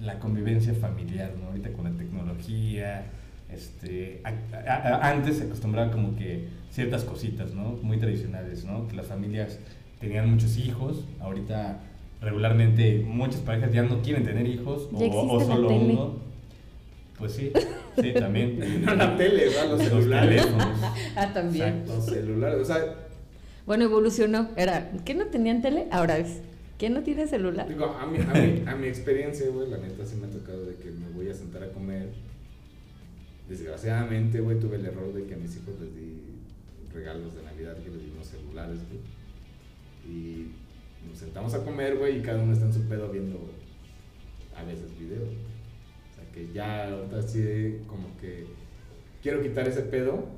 la 0.00 0.18
convivencia 0.18 0.74
familiar, 0.74 1.32
¿no? 1.40 1.46
Ahorita 1.48 1.72
con 1.72 1.84
la 1.84 1.90
tecnología, 1.92 3.06
este, 3.50 4.20
a- 4.24 4.34
a- 4.70 4.88
a- 5.06 5.10
antes 5.10 5.38
se 5.38 5.44
acostumbraba 5.44 5.90
como 5.90 6.14
que 6.14 6.48
ciertas 6.70 7.04
cositas, 7.04 7.54
¿no? 7.54 7.78
Muy 7.82 7.96
tradicionales, 7.98 8.64
¿no? 8.66 8.86
Que 8.86 8.96
las 8.96 9.06
familias 9.06 9.58
tenían 9.98 10.30
muchos 10.30 10.58
hijos, 10.58 11.04
ahorita 11.20 11.80
regularmente 12.20 13.02
muchas 13.08 13.40
parejas 13.40 13.72
ya 13.72 13.82
no 13.82 14.02
quieren 14.02 14.24
tener 14.24 14.46
hijos 14.46 14.88
o, 14.92 14.98
o 14.98 15.38
la 15.38 15.44
solo 15.46 15.68
tele. 15.68 15.92
uno. 15.92 16.14
Pues 17.20 17.32
sí, 17.32 17.52
sí, 18.00 18.12
también. 18.14 18.82
No 18.84 18.94
la 18.94 19.16
tele, 19.16 19.44
¿verdad? 19.50 19.68
Los 19.70 19.82
celulares. 19.82 20.46
Ah, 21.16 21.32
también. 21.32 21.68
Exacto. 21.68 21.94
Los 21.96 22.04
celulares. 22.06 22.60
O 22.60 22.64
sea, 22.64 22.94
Bueno, 23.66 23.84
evolucionó. 23.84 24.48
Era, 24.56 24.90
¿qué 25.04 25.14
no 25.14 25.26
tenían 25.26 25.60
tele? 25.62 25.86
Ahora 25.92 26.18
es, 26.18 26.40
¿quién 26.78 26.94
no 26.94 27.02
tiene 27.02 27.26
celular? 27.28 27.68
digo, 27.68 27.84
a 27.86 28.06
mi, 28.06 28.18
a 28.18 28.24
mi, 28.32 28.62
a 28.66 28.74
mi 28.74 28.86
experiencia, 28.88 29.46
güey, 29.50 29.68
la 29.70 29.76
neta 29.78 30.04
sí 30.04 30.16
me 30.16 30.26
ha 30.26 30.30
tocado 30.30 30.64
de 30.64 30.74
que 30.76 30.90
me 30.90 31.08
voy 31.14 31.28
a 31.28 31.34
sentar 31.34 31.62
a 31.62 31.68
comer. 31.68 32.08
Desgraciadamente, 33.48 34.40
güey, 34.40 34.58
tuve 34.58 34.76
el 34.76 34.86
error 34.86 35.12
de 35.12 35.24
que 35.24 35.34
a 35.34 35.36
mis 35.36 35.56
hijos 35.56 35.74
les 35.80 35.94
di 35.94 36.22
regalos 36.94 37.34
de 37.34 37.42
Navidad, 37.42 37.76
que 37.76 37.90
les 37.90 38.00
di 38.00 38.10
unos 38.14 38.26
celulares, 38.28 38.78
güey. 38.88 39.00
Y 40.08 40.52
nos 41.08 41.18
sentamos 41.18 41.52
a 41.54 41.64
comer, 41.64 41.96
güey, 41.96 42.18
y 42.18 42.22
cada 42.22 42.42
uno 42.42 42.52
está 42.52 42.66
en 42.66 42.72
su 42.72 42.82
pedo 42.88 43.08
viendo 43.10 43.50
a 44.56 44.62
veces 44.64 44.86
video. 44.98 45.22
Que 46.32 46.48
ya 46.52 46.88
ahorita 46.88 47.22
sí, 47.22 47.78
como 47.86 48.16
que 48.20 48.46
quiero 49.22 49.42
quitar 49.42 49.68
ese 49.68 49.82
pedo. 49.82 50.28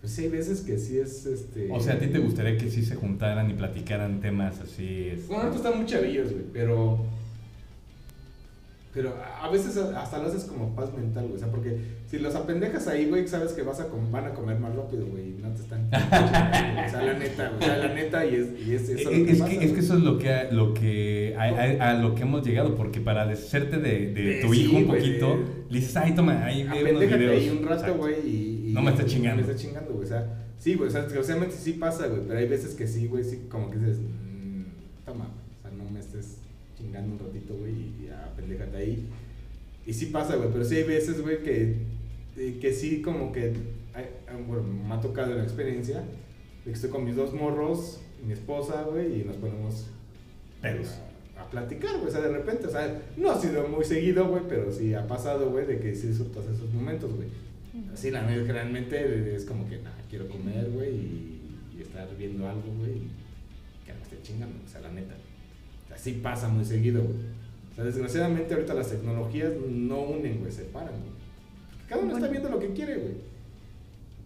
Pues 0.00 0.12
sí, 0.12 0.24
hay 0.24 0.28
veces 0.28 0.60
que 0.60 0.78
sí 0.78 0.98
es 0.98 1.26
este. 1.26 1.70
O 1.72 1.80
sea, 1.80 1.94
¿a 1.94 1.98
ti 1.98 2.06
te 2.06 2.18
gustaría 2.18 2.56
que 2.56 2.70
sí 2.70 2.84
se 2.84 2.94
juntaran 2.94 3.50
y 3.50 3.54
platicaran 3.54 4.20
temas 4.20 4.60
así? 4.60 5.08
este? 5.08 5.26
Bueno, 5.26 5.44
ahorita 5.44 5.56
están 5.56 5.76
muy 5.78 5.86
chavillos, 5.86 6.32
güey, 6.32 6.44
pero. 6.52 6.98
Pero 8.94 9.14
a 9.40 9.50
veces 9.50 9.76
hasta 9.76 10.18
lo 10.18 10.28
haces 10.28 10.44
como 10.44 10.74
paz 10.74 10.92
mental, 10.94 11.24
güey. 11.24 11.36
O 11.36 11.38
sea, 11.38 11.50
porque 11.50 11.78
si 12.10 12.18
los 12.18 12.34
apendejas 12.34 12.88
ahí, 12.88 13.06
güey, 13.06 13.28
sabes 13.28 13.52
que 13.52 13.62
vas 13.62 13.80
a 13.80 13.88
com- 13.88 14.10
van 14.10 14.24
a 14.24 14.30
comer 14.34 14.58
más 14.58 14.74
rápido, 14.74 15.06
güey, 15.06 15.28
y 15.28 15.38
no 15.42 15.50
te 15.50 15.60
están. 15.62 15.86
o 15.92 16.90
sea, 16.90 17.02
la 17.04 17.18
neta, 17.18 17.48
güey, 17.50 17.60
o 17.60 17.64
sea, 17.64 17.76
la 17.76 17.94
neta, 17.94 18.24
y 18.26 18.34
es, 18.34 18.46
y 18.66 18.74
es 18.74 18.88
eso. 18.88 19.10
Es, 19.10 19.18
lo 19.18 19.26
que 19.26 19.32
es 19.32 19.38
pasa, 19.38 19.50
que, 19.58 19.64
es 19.66 19.72
que 19.72 19.80
eso 19.80 19.94
es 19.96 20.00
lo 20.02 20.18
que, 20.18 20.30
a- 20.32 20.50
lo 20.52 20.72
que 20.74 21.34
a, 21.36 21.42
a- 21.42 21.90
a 21.90 21.94
lo 22.00 22.14
que 22.14 22.22
hemos 22.22 22.46
llegado, 22.46 22.74
porque 22.74 23.00
para 23.00 23.26
deshacerte 23.26 23.76
de, 23.76 24.12
de 24.14 24.38
Eh, 24.38 24.42
tu 24.42 24.54
sí, 24.54 24.62
hijo 24.62 24.76
un 24.78 24.86
güey, 24.86 25.00
poquito, 25.00 25.38
le 25.68 25.78
dices, 25.80 25.96
ay, 25.98 26.14
toma, 26.14 26.44
ahí 26.44 26.62
ve 26.64 26.90
unos 26.92 27.00
videos. 27.02 27.36
ahí 27.36 27.50
un 27.50 27.62
rato, 27.62 27.74
Exacto. 27.82 27.98
güey, 27.98 28.14
y, 28.26 28.68
y- 28.70 28.72
No 28.72 28.80
me 28.82 28.90
estés 28.92 29.06
chingando. 29.06 29.42
Me 29.42 29.48
estás 29.50 29.60
chingando, 29.62 29.92
güey. 29.92 30.04
O 30.04 30.08
sea, 30.08 30.26
sí, 30.58 30.74
güey. 30.74 30.88
O 30.88 30.92
sea, 30.92 31.02
desgraciadamente 31.02 31.56
sí 31.56 31.72
pasa, 31.74 32.06
güey. 32.06 32.22
Pero 32.26 32.38
hay 32.38 32.48
veces 32.48 32.74
que 32.74 32.86
sí, 32.86 33.06
güey, 33.06 33.22
sí, 33.24 33.42
como 33.50 33.70
que 33.70 33.78
dices, 33.78 33.98
"Mm, 33.98 34.62
toma, 35.04 35.26
o 35.26 35.62
sea, 35.62 35.70
no 35.76 35.90
me 35.90 36.00
estés 36.00 36.38
chingando 36.78 37.12
un 37.12 37.18
ratito, 37.18 37.54
güey, 37.54 37.72
y 37.72 38.06
ya 38.06 38.24
apendéjate 38.32 38.76
ahí. 38.78 39.06
Y 39.86 39.92
sí 39.92 40.06
pasa, 40.06 40.36
güey. 40.36 40.48
Pero 40.52 40.64
sí 40.64 40.76
hay 40.76 40.84
veces, 40.84 41.20
güey, 41.20 41.42
que, 41.42 41.62
eh, 41.62 41.76
que 42.60 42.72
sí, 42.72 43.02
como 43.02 43.32
que, 43.32 43.52
ah, 43.94 44.02
bueno, 44.46 44.62
me 44.62 44.94
ha 44.94 45.00
tocado 45.00 45.34
la 45.34 45.42
experiencia 45.42 46.00
de 46.00 46.64
que 46.64 46.70
estoy 46.72 46.90
con 46.90 47.04
mis 47.04 47.16
dos 47.16 47.32
morros 47.34 48.00
y 48.22 48.26
mi 48.26 48.32
esposa, 48.32 48.82
güey, 48.82 49.20
y 49.20 49.24
nos 49.24 49.36
ponemos 49.36 49.86
Pedos. 50.62 50.98
a, 51.36 51.42
a 51.42 51.50
platicar, 51.50 51.96
güey. 51.96 52.08
O 52.08 52.10
sea, 52.10 52.20
de 52.20 52.30
repente, 52.30 52.66
o 52.66 52.70
sea, 52.70 53.02
no 53.16 53.30
ha 53.30 53.40
sido 53.40 53.66
muy 53.68 53.84
seguido, 53.84 54.28
güey, 54.28 54.42
pero 54.48 54.72
sí 54.72 54.94
ha 54.94 55.06
pasado, 55.06 55.50
güey, 55.50 55.66
de 55.66 55.78
que 55.80 55.94
sí 55.94 56.08
disfrutas 56.08 56.44
esos 56.46 56.72
momentos, 56.72 57.12
güey. 57.14 57.28
Así, 57.92 58.10
la 58.10 58.22
neta, 58.22 58.40
generalmente 58.46 59.34
es 59.36 59.44
como 59.44 59.68
que, 59.68 59.78
nada, 59.78 59.96
quiero 60.10 60.28
comer, 60.28 60.68
güey, 60.70 60.90
y, 60.90 61.40
y 61.78 61.82
estar 61.82 62.08
viendo 62.16 62.48
algo, 62.48 62.72
güey, 62.78 62.90
y 62.92 63.10
que 63.84 63.92
no 63.92 63.98
me 63.98 64.02
esté 64.04 64.16
chingando, 64.22 64.56
o 64.64 64.68
sea, 64.68 64.80
la 64.80 64.90
neta. 64.90 65.14
Así 65.94 66.12
pasa 66.14 66.48
muy 66.48 66.64
seguido, 66.64 67.02
güey. 67.02 67.16
O 67.72 67.74
sea, 67.76 67.84
desgraciadamente 67.84 68.54
ahorita 68.54 68.74
las 68.74 68.90
tecnologías 68.90 69.52
no 69.70 70.00
unen, 70.02 70.40
güey, 70.40 70.50
separan, 70.50 70.94
güey. 71.00 71.18
Cada 71.88 72.02
uno 72.02 72.14
está 72.14 72.28
Bueno. 72.28 72.32
viendo 72.32 72.48
lo 72.50 72.58
que 72.60 72.72
quiere, 72.74 72.94
güey. 72.96 73.12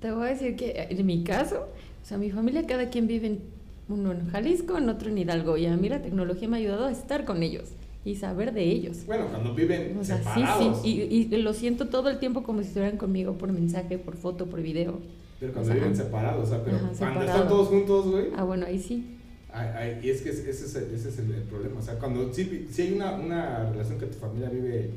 Te 0.01 0.11
voy 0.11 0.27
a 0.27 0.31
decir 0.31 0.57
que 0.57 0.87
en 0.91 1.07
mi 1.07 1.23
caso, 1.23 1.69
o 2.03 2.07
sea, 2.07 2.19
mi 2.19 2.31
familia, 2.31 2.67
cada 2.67 2.91
quien 2.91 3.07
vive 3.07 3.27
en 3.29 3.41
uno 3.89 4.13
en 4.13 4.29
Jalisco, 4.31 4.77
en 4.79 4.89
otro 4.89 5.11
en 5.11 5.19
Hidalgo. 5.19 5.57
Y 5.57 5.67
a 5.67 5.77
mí 5.77 5.89
la 5.89 6.03
tecnología 6.03 6.49
me 6.49 6.57
ha 6.57 6.61
ayudado 6.61 6.87
a 6.87 6.91
estar 6.93 7.25
con 7.25 7.43
ellos 7.43 7.69
y 8.05 8.17
saber 8.17 8.53
de 8.53 8.65
ellos. 8.65 9.07
Bueno, 9.07 9.27
cuando 9.31 9.55
viven 9.55 9.97
O 10.01 10.05
sea, 10.05 10.17
sí, 10.19 10.25
separados. 10.25 10.83
sí. 10.83 11.07
Y, 11.31 11.35
y 11.35 11.37
lo 11.43 11.53
siento 11.55 11.89
todo 11.89 12.09
el 12.11 12.19
tiempo 12.19 12.43
como 12.43 12.63
si 12.63 12.69
estuvieran 12.69 12.97
conmigo 12.99 13.35
por 13.39 13.53
mensaje, 13.53 13.97
por 13.99 14.17
foto, 14.17 14.47
por 14.47 14.61
video. 14.61 14.99
Pero 15.39 15.53
cuando 15.53 15.71
O 15.71 15.75
sea, 15.75 15.81
viven 15.83 15.97
separados, 15.97 16.49
o 16.49 16.51
sea, 16.51 16.65
pero 16.65 16.77
ajá, 16.79 16.87
cuando 16.87 16.95
están 16.95 17.15
separados. 17.27 17.49
todos 17.49 17.69
juntos, 17.69 18.07
güey. 18.11 18.25
Ah, 18.37 18.43
bueno, 18.45 18.67
ahí 18.67 18.79
sí. 18.81 19.19
Ay, 19.53 19.69
ay, 19.77 20.01
y 20.03 20.11
es 20.11 20.23
que 20.23 20.31
ese 20.31 20.51
es, 20.51 20.75
el, 20.75 20.95
ese 20.95 21.11
es 21.11 21.19
el, 21.19 21.31
el 21.33 21.43
problema. 21.43 21.79
O 21.79 21.83
sea, 21.83 21.99
cuando 21.99 22.33
si, 22.33 22.67
si 22.71 22.83
hay 22.83 22.93
una, 22.95 23.13
una 23.17 23.71
relación 23.71 23.99
que 23.99 24.07
tu 24.07 24.19
familia 24.19 24.49
vive 24.49 24.91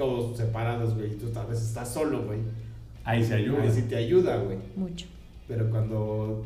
todos 0.00 0.34
separados, 0.34 0.94
güey, 0.94 1.12
y 1.12 1.16
tú 1.16 1.30
a 1.38 1.44
veces 1.44 1.68
estás 1.68 1.92
solo, 1.92 2.24
güey. 2.24 2.38
Ahí 3.04 3.22
se 3.22 3.34
ayuda. 3.34 3.62
Ahí 3.62 3.70
sí 3.70 3.82
te 3.82 3.96
ayuda, 3.96 4.38
güey. 4.38 4.56
Mucho. 4.74 5.04
Pero 5.46 5.68
cuando 5.68 6.42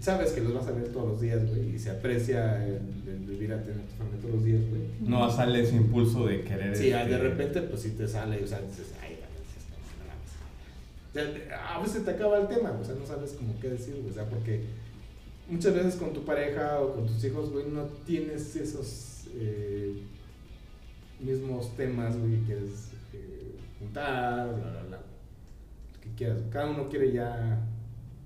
sabes 0.00 0.30
que 0.30 0.42
los 0.42 0.54
vas 0.54 0.68
a 0.68 0.70
ver 0.70 0.92
todos 0.92 1.08
los 1.08 1.20
días, 1.20 1.44
güey, 1.44 1.74
y 1.74 1.78
se 1.78 1.90
aprecia 1.90 2.64
el, 2.64 2.78
el 3.08 3.18
vivir 3.26 3.52
a 3.52 3.60
tener 3.60 3.80
tu 3.80 3.96
familia 3.96 4.20
todos 4.20 4.34
los 4.36 4.44
días, 4.44 4.60
güey. 4.70 4.82
No 5.00 5.28
sale 5.28 5.60
ese 5.60 5.74
impulso 5.74 6.26
de 6.26 6.42
querer. 6.42 6.76
Sí, 6.76 6.90
este, 6.90 7.08
de 7.08 7.18
repente, 7.18 7.62
pues 7.62 7.82
sí 7.82 7.96
te 7.98 8.06
sale, 8.06 8.44
o 8.44 8.46
sea, 8.46 8.60
dices, 8.60 8.92
ay, 9.02 9.18
vale. 9.20 9.26
O 11.28 11.32
sea, 11.48 11.74
a 11.74 11.82
veces 11.82 12.04
te 12.04 12.12
acaba 12.12 12.38
el 12.38 12.46
tema, 12.46 12.78
o 12.80 12.84
sea, 12.84 12.94
no 12.94 13.04
sabes 13.04 13.32
cómo 13.32 13.58
qué 13.60 13.70
decir, 13.70 13.96
güey, 13.96 14.10
o 14.10 14.14
sea, 14.14 14.30
porque 14.30 14.60
muchas 15.50 15.74
veces 15.74 15.96
con 15.96 16.12
tu 16.12 16.24
pareja 16.24 16.80
o 16.80 16.94
con 16.94 17.08
tus 17.08 17.24
hijos, 17.24 17.50
güey, 17.50 17.66
no 17.66 17.86
tienes 18.06 18.54
esos 18.54 19.24
eh, 19.34 19.94
mismos 21.20 21.76
temas, 21.76 22.18
güey, 22.18 22.40
que 22.40 22.46
quieres 22.46 22.90
eh, 23.12 23.56
juntar, 23.78 24.48
bla, 24.48 24.70
bla, 24.70 24.82
bla, 24.82 24.98
lo 24.98 26.00
que 26.00 26.10
quieras. 26.16 26.38
Cada 26.50 26.70
uno 26.70 26.88
quiere 26.88 27.12
ya 27.12 27.58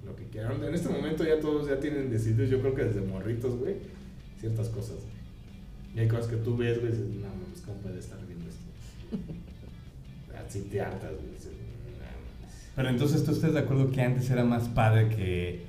lo 0.04 0.16
que 0.16 0.24
quiera. 0.24 0.54
En 0.54 0.74
este 0.74 0.88
momento 0.88 1.24
ya 1.24 1.40
todos 1.40 1.68
ya 1.68 1.78
tienen 1.78 2.10
decididos, 2.10 2.50
yo 2.50 2.60
creo 2.60 2.74
que 2.74 2.84
desde 2.84 3.00
morritos, 3.00 3.56
güey, 3.58 3.76
ciertas 4.38 4.68
cosas. 4.68 4.96
güey. 4.96 5.20
Y 5.94 6.00
hay 6.00 6.08
cosas 6.08 6.28
que 6.28 6.36
tú 6.36 6.56
ves, 6.56 6.80
güey, 6.80 6.92
y 6.92 6.96
dices, 6.96 7.08
no 7.14 7.28
mames, 7.28 7.60
¿cómo 7.64 7.78
puede 7.78 7.98
estar 7.98 8.18
viendo 8.26 8.46
esto? 8.48 9.16
Así 10.46 10.62
te 10.62 10.80
hartas, 10.80 11.12
güey. 11.12 11.34
dices. 11.34 11.50
Pero 12.76 12.88
entonces 12.88 13.24
tú 13.24 13.32
estás 13.32 13.52
de 13.52 13.58
acuerdo 13.58 13.90
que 13.90 14.00
antes 14.00 14.30
era 14.30 14.44
más 14.44 14.68
padre 14.68 15.08
que 15.08 15.66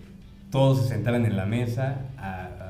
todos 0.51 0.83
se 0.83 0.89
sentaran 0.89 1.25
en 1.25 1.35
la 1.35 1.45
mesa, 1.45 2.09
a, 2.17 2.60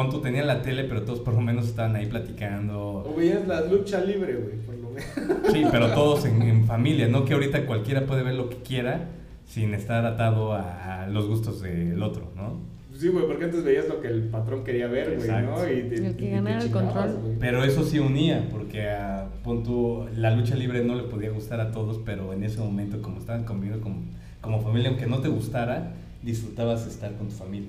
a- 0.00 0.02
punto 0.02 0.20
tenían 0.20 0.46
la 0.46 0.62
tele, 0.62 0.84
pero 0.84 1.02
todos 1.02 1.20
por 1.20 1.34
lo 1.34 1.40
menos 1.40 1.66
estaban 1.66 1.96
ahí 1.96 2.06
platicando. 2.06 3.04
O 3.06 3.14
veías 3.16 3.46
la 3.46 3.62
lucha 3.62 4.00
libre, 4.00 4.34
güey, 4.36 4.56
por 4.64 4.74
lo 4.76 4.90
menos. 4.90 5.52
Sí, 5.52 5.64
pero 5.70 5.92
todos 5.92 6.24
en, 6.26 6.42
en 6.42 6.64
familia, 6.66 7.08
no 7.08 7.24
que 7.24 7.34
ahorita 7.34 7.66
cualquiera 7.66 8.06
puede 8.06 8.22
ver 8.22 8.34
lo 8.34 8.48
que 8.48 8.56
quiera 8.58 9.08
sin 9.46 9.74
estar 9.74 10.04
atado 10.06 10.52
a, 10.52 11.02
a 11.04 11.06
los 11.08 11.26
gustos 11.28 11.62
del 11.62 12.02
otro, 12.02 12.30
¿no? 12.36 12.74
Sí, 12.98 13.08
güey, 13.08 13.26
porque 13.26 13.44
antes 13.44 13.62
veías 13.62 13.88
lo 13.88 14.00
que 14.00 14.08
el 14.08 14.22
patrón 14.28 14.64
quería 14.64 14.86
ver, 14.86 15.16
güey. 15.18 15.28
¿no? 15.42 15.70
Y 15.70 15.82
te- 15.90 16.06
El 16.06 16.16
que 16.16 16.30
ganara 16.30 16.62
el 16.62 16.70
control. 16.70 17.12
güey. 17.22 17.34
Pero 17.38 17.62
eso 17.62 17.84
sí 17.84 17.98
unía, 17.98 18.48
porque 18.50 18.88
a 18.88 19.28
punto 19.44 20.08
la 20.16 20.30
lucha 20.34 20.54
libre 20.56 20.82
no 20.82 20.94
le 20.94 21.02
podía 21.02 21.30
gustar 21.30 21.60
a 21.60 21.72
todos, 21.72 22.00
pero 22.06 22.32
en 22.32 22.42
ese 22.42 22.58
momento 22.58 23.02
como 23.02 23.18
estaban 23.18 23.44
conviviendo 23.44 23.82
como, 23.82 23.96
como 24.40 24.62
familia, 24.62 24.88
aunque 24.88 25.04
no 25.06 25.18
te 25.18 25.28
gustara, 25.28 25.92
disfrutabas 26.22 26.86
estar 26.86 27.14
con 27.16 27.28
tu 27.28 27.34
familia. 27.34 27.68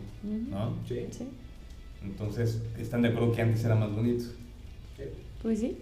¿no? 0.50 0.76
Sí. 0.88 1.06
Sí, 1.12 1.28
Entonces, 2.04 2.62
¿están 2.80 3.02
de 3.02 3.10
acuerdo 3.10 3.32
que 3.34 3.42
antes 3.42 3.64
era 3.64 3.76
más 3.76 3.92
bonito? 3.94 4.24
Sí. 4.96 5.04
pues 5.42 5.60
sí. 5.60 5.78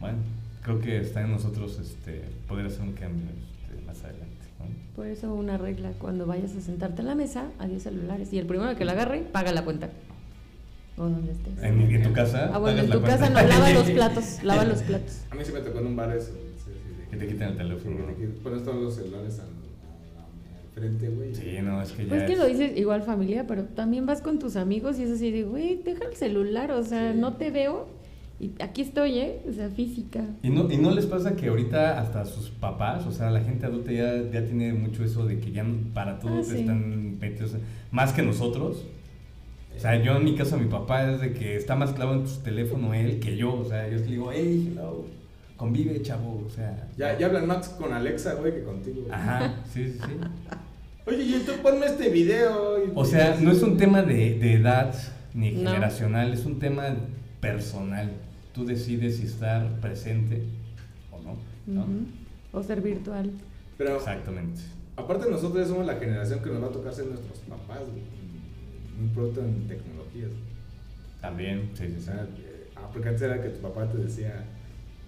Bueno, 0.00 0.18
creo 0.62 0.80
que 0.80 0.98
está 1.00 1.22
en 1.22 1.32
nosotros 1.32 1.78
este, 1.78 2.22
poder 2.48 2.66
hacer 2.66 2.82
un 2.82 2.92
cambio 2.92 3.26
este, 3.28 3.82
más 3.86 4.02
adelante, 4.02 4.46
¿no? 4.58 4.66
Por 4.96 5.06
eso 5.06 5.32
una 5.34 5.58
regla, 5.58 5.92
cuando 5.98 6.26
vayas 6.26 6.54
a 6.56 6.60
sentarte 6.60 7.00
en 7.02 7.08
la 7.08 7.14
mesa, 7.14 7.50
adiós 7.58 7.82
celulares. 7.82 8.32
Y 8.32 8.38
el 8.38 8.46
primero 8.46 8.74
que 8.76 8.84
lo 8.84 8.92
agarre, 8.92 9.20
paga 9.20 9.52
la 9.52 9.64
cuenta. 9.64 9.90
O 10.96 11.04
donde 11.04 11.32
estés. 11.32 11.62
En, 11.62 11.80
en 11.80 12.02
tu 12.02 12.12
casa. 12.12 12.50
Ah, 12.52 12.58
bueno, 12.58 12.80
en 12.80 12.88
la 12.88 12.94
tu 12.96 13.00
cuenta. 13.00 13.18
casa 13.18 13.30
no, 13.42 13.48
lava 13.48 13.70
los 13.72 13.90
platos, 13.90 14.42
lava 14.42 14.64
los 14.64 14.82
platos. 14.82 15.22
A 15.30 15.34
mí 15.34 15.44
sí 15.44 15.52
me 15.52 15.60
tocó 15.60 15.78
en 15.80 15.86
un 15.86 15.96
bar 15.96 16.14
eso, 16.16 16.32
güey, 16.32 16.44
sí, 16.56 16.70
sí, 16.74 17.10
Que 17.10 17.16
te 17.16 17.26
quiten 17.26 17.48
el 17.48 17.56
teléfono. 17.56 17.96
pones 18.42 18.64
todos 18.64 18.82
los 18.82 18.94
celulares 18.94 19.38
al, 19.40 19.48
al- 20.76 20.82
al 20.84 20.88
frente, 20.90 21.08
güey. 21.08 21.34
Sí, 21.34 21.58
no, 21.62 21.80
es 21.82 21.92
que 21.92 22.04
ya 22.04 22.08
Pues 22.08 22.22
que 22.24 22.36
lo 22.36 22.46
dices 22.46 22.76
igual 22.76 23.02
familia, 23.02 23.46
pero 23.46 23.64
también 23.64 24.06
vas 24.06 24.22
con 24.22 24.38
tus 24.38 24.56
amigos 24.56 24.98
y 24.98 25.04
es 25.04 25.10
así 25.10 25.30
de, 25.30 25.44
güey, 25.44 25.82
deja 25.84 26.04
el 26.04 26.16
celular, 26.16 26.70
o 26.72 26.82
sea, 26.82 27.12
Sí. 27.12 27.18
no 27.18 27.34
te 27.34 27.50
veo 27.50 27.88
y 28.40 28.52
aquí 28.60 28.80
estoy, 28.82 29.18
¿eh? 29.18 29.40
O 29.48 29.52
sea, 29.52 29.68
física. 29.68 30.24
¿Y 30.42 30.48
no, 30.50 30.70
¿Y 30.70 30.78
no 30.78 30.90
les 30.92 31.04
pasa 31.06 31.36
que 31.36 31.48
ahorita 31.48 32.00
hasta 32.00 32.24
sus 32.24 32.48
papás, 32.50 33.06
o 33.06 33.12
sea, 33.12 33.30
la 33.30 33.40
gente 33.40 33.66
adulta 33.66 33.92
ya, 33.92 34.14
ya 34.32 34.44
tiene 34.46 34.72
mucho 34.72 35.04
eso 35.04 35.26
de 35.26 35.38
que 35.40 35.52
ya 35.52 35.64
para 35.92 36.18
todo 36.18 36.38
Ah, 36.38 36.42
sí. 36.42 36.60
están 36.60 37.18
metidos, 37.18 37.56
más 37.90 38.12
que 38.12 38.22
nosotros? 38.22 38.84
O 39.76 39.78
sea, 39.78 40.02
yo 40.02 40.16
en 40.16 40.24
mi 40.24 40.34
caso, 40.36 40.58
mi 40.58 40.68
papá 40.68 41.10
es 41.10 41.20
de 41.20 41.32
que 41.32 41.56
está 41.56 41.74
más 41.76 41.92
clavo 41.92 42.14
en 42.14 42.26
su 42.26 42.40
teléfono 42.40 42.92
él 42.94 43.18
que 43.20 43.36
yo, 43.36 43.54
o 43.54 43.64
sea, 43.64 43.88
yo 43.88 43.96
le 43.98 44.04
digo, 44.06 44.30
hey, 44.32 44.70
hello, 44.72 45.04
convive, 45.60 46.00
chavo, 46.00 46.42
o 46.46 46.48
sea. 46.48 46.88
Ya, 46.96 47.18
ya 47.18 47.26
hablan 47.26 47.46
más 47.46 47.68
con 47.68 47.92
Alexa, 47.92 48.32
güey, 48.34 48.54
que 48.54 48.62
contigo. 48.62 49.02
güey. 49.02 49.12
Ajá, 49.12 49.56
sí, 49.70 49.92
sí, 49.92 49.98
sí. 49.98 50.12
Oye, 51.06 51.26
YouTube, 51.28 51.60
ponme 51.60 51.84
este 51.84 52.08
video. 52.08 52.82
y- 52.82 52.92
O 52.94 53.04
sea, 53.04 53.36
no 53.38 53.52
es 53.52 53.62
un 53.62 53.76
tema 53.76 54.00
de, 54.02 54.38
de 54.38 54.54
edad 54.54 54.94
ni 55.34 55.50
No. 55.52 55.70
generacional, 55.70 56.32
es 56.32 56.46
un 56.46 56.58
tema 56.58 56.84
personal. 57.42 58.10
Tú 58.54 58.64
decides 58.64 59.18
si 59.18 59.26
estar 59.26 59.68
presente 59.80 60.42
o 61.12 61.18
no, 61.20 61.36
¿no? 61.66 61.86
O 62.52 62.62
ser 62.62 62.80
virtual. 62.80 63.30
Pero 63.76 63.96
Exactamente. 63.96 64.62
aparte 64.96 65.30
nosotros 65.30 65.68
somos 65.68 65.84
la 65.84 65.96
generación 65.96 66.40
que 66.42 66.48
nos 66.50 66.62
va 66.62 66.68
a 66.68 66.72
tocar 66.72 66.92
ser 66.94 67.04
nuestros 67.06 67.38
papás, 67.40 67.80
güey. 67.80 68.02
Muy 68.98 69.08
pronto 69.14 69.40
en 69.42 69.68
tecnologías. 69.68 70.30
También, 71.20 71.70
sí, 71.74 71.84
sí, 71.86 71.94
O 71.96 71.98
sí. 72.00 72.04
sea, 72.06 72.26
ah, 72.76 72.88
porque 72.92 73.08
antes 73.10 73.22
era 73.22 73.42
que 73.42 73.50
tu 73.50 73.60
papá 73.60 73.86
te 73.90 73.98
decía, 73.98 74.44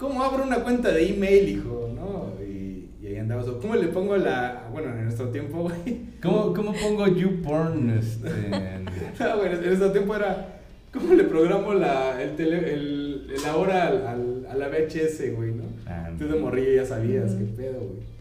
¿cómo 0.03 0.23
abro 0.23 0.43
una 0.45 0.63
cuenta 0.65 0.91
de 0.93 1.15
email, 1.15 1.49
hijo? 1.49 1.91
¿No? 1.95 2.33
Y, 2.45 2.89
y 3.01 3.07
ahí 3.07 3.17
andabas, 3.17 3.47
o 3.49 3.61
¿cómo 3.61 3.75
le 3.77 3.87
pongo 3.89 4.17
la...? 4.17 4.69
Bueno, 4.73 4.91
en 4.91 5.05
nuestro 5.05 5.29
tiempo, 5.29 5.63
güey. 5.63 6.01
¿Cómo, 6.23 6.53
¿Cómo 6.53 6.73
pongo 6.73 7.07
YouPorn? 7.07 7.91
Este, 7.91 8.29
en- 8.29 8.85
No, 9.21 9.39
güey, 9.39 9.53
en 9.53 9.65
nuestro 9.65 9.93
tiempo 9.93 10.17
era, 10.17 10.59
¿cómo 10.93 11.15
le 11.15 11.25
programo 11.25 11.73
la, 11.75 12.21
el 12.23 12.35
tele, 12.37 12.75
el, 12.75 13.27
la 13.43 13.57
hora 13.57 13.87
al, 13.89 14.07
al- 14.07 14.47
a 14.51 14.55
la 14.57 14.69
VHS, 14.69 15.35
güey, 15.37 15.53
no? 15.53 15.65
Ah, 15.87 16.11
Tú 16.19 16.27
de 16.29 16.35
morrillo 16.39 16.75
ya 16.75 16.85
sabías 16.85 17.33
qué 17.35 17.45
pedo, 17.45 17.79
güey. 17.81 18.13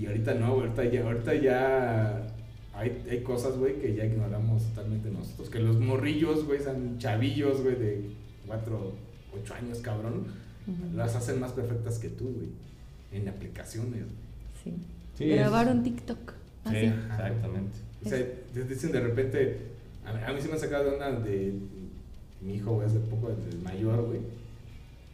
Y 0.00 0.06
ahorita 0.06 0.34
no, 0.34 0.54
güey, 0.54 0.68
ahorita 0.68 0.84
ya, 0.84 1.02
ahorita 1.04 1.34
ya 1.34 2.22
hay, 2.74 3.02
hay 3.10 3.20
cosas, 3.22 3.56
güey, 3.58 3.74
que 3.80 3.94
ya 3.94 4.04
ignoramos 4.06 4.62
totalmente 4.70 5.10
nosotros. 5.10 5.50
Que 5.50 5.58
los 5.58 5.78
morrillos, 5.78 6.46
güey, 6.46 6.60
son 6.60 6.98
chavillos, 6.98 7.62
güey, 7.62 7.76
de 7.76 8.10
4, 8.46 8.92
8 9.42 9.54
años, 9.54 9.78
cabrón. 9.80 10.26
Las 10.94 11.14
hacen 11.16 11.40
más 11.40 11.52
perfectas 11.52 11.98
que 11.98 12.08
tú, 12.08 12.24
güey. 12.34 12.48
En 13.12 13.28
aplicaciones. 13.28 14.04
Sí. 14.62 14.72
Sí, 15.18 15.26
Grabaron 15.28 15.82
TikTok. 15.82 16.32
Sí, 16.70 16.76
Así. 16.76 16.86
exactamente. 16.86 17.78
O 18.04 18.08
sea, 18.08 18.18
te 18.54 18.64
dicen 18.64 18.92
de 18.92 19.00
repente, 19.00 19.58
a 20.04 20.12
mí, 20.12 20.18
a 20.26 20.32
mí 20.32 20.40
sí 20.40 20.48
me 20.48 20.54
han 20.54 20.60
sacado 20.60 20.84
de 20.84 20.90
onda 20.90 21.10
de 21.12 21.52
mi 22.40 22.54
hijo, 22.54 22.72
güey, 22.74 22.86
hace 22.86 22.98
poco, 23.00 23.30
el 23.30 23.58
mayor, 23.58 24.06
güey. 24.06 24.20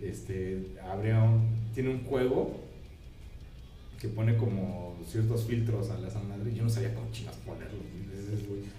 Este, 0.01 0.77
abrió, 0.91 1.25
un- 1.25 1.49
tiene 1.75 1.91
un 1.91 2.05
juego 2.05 2.61
que 4.01 4.09
pone 4.09 4.37
como 4.37 4.97
ciertos 5.07 5.45
filtros 5.45 5.91
a 5.91 5.99
la 5.99 6.09
esa 6.09 6.21
madre. 6.21 6.53
y 6.53 6.55
Yo 6.55 6.63
no 6.63 6.71
sabía 6.71 6.95
cómo 6.95 7.11
chingas 7.11 7.35
ponerlos, 7.37 7.83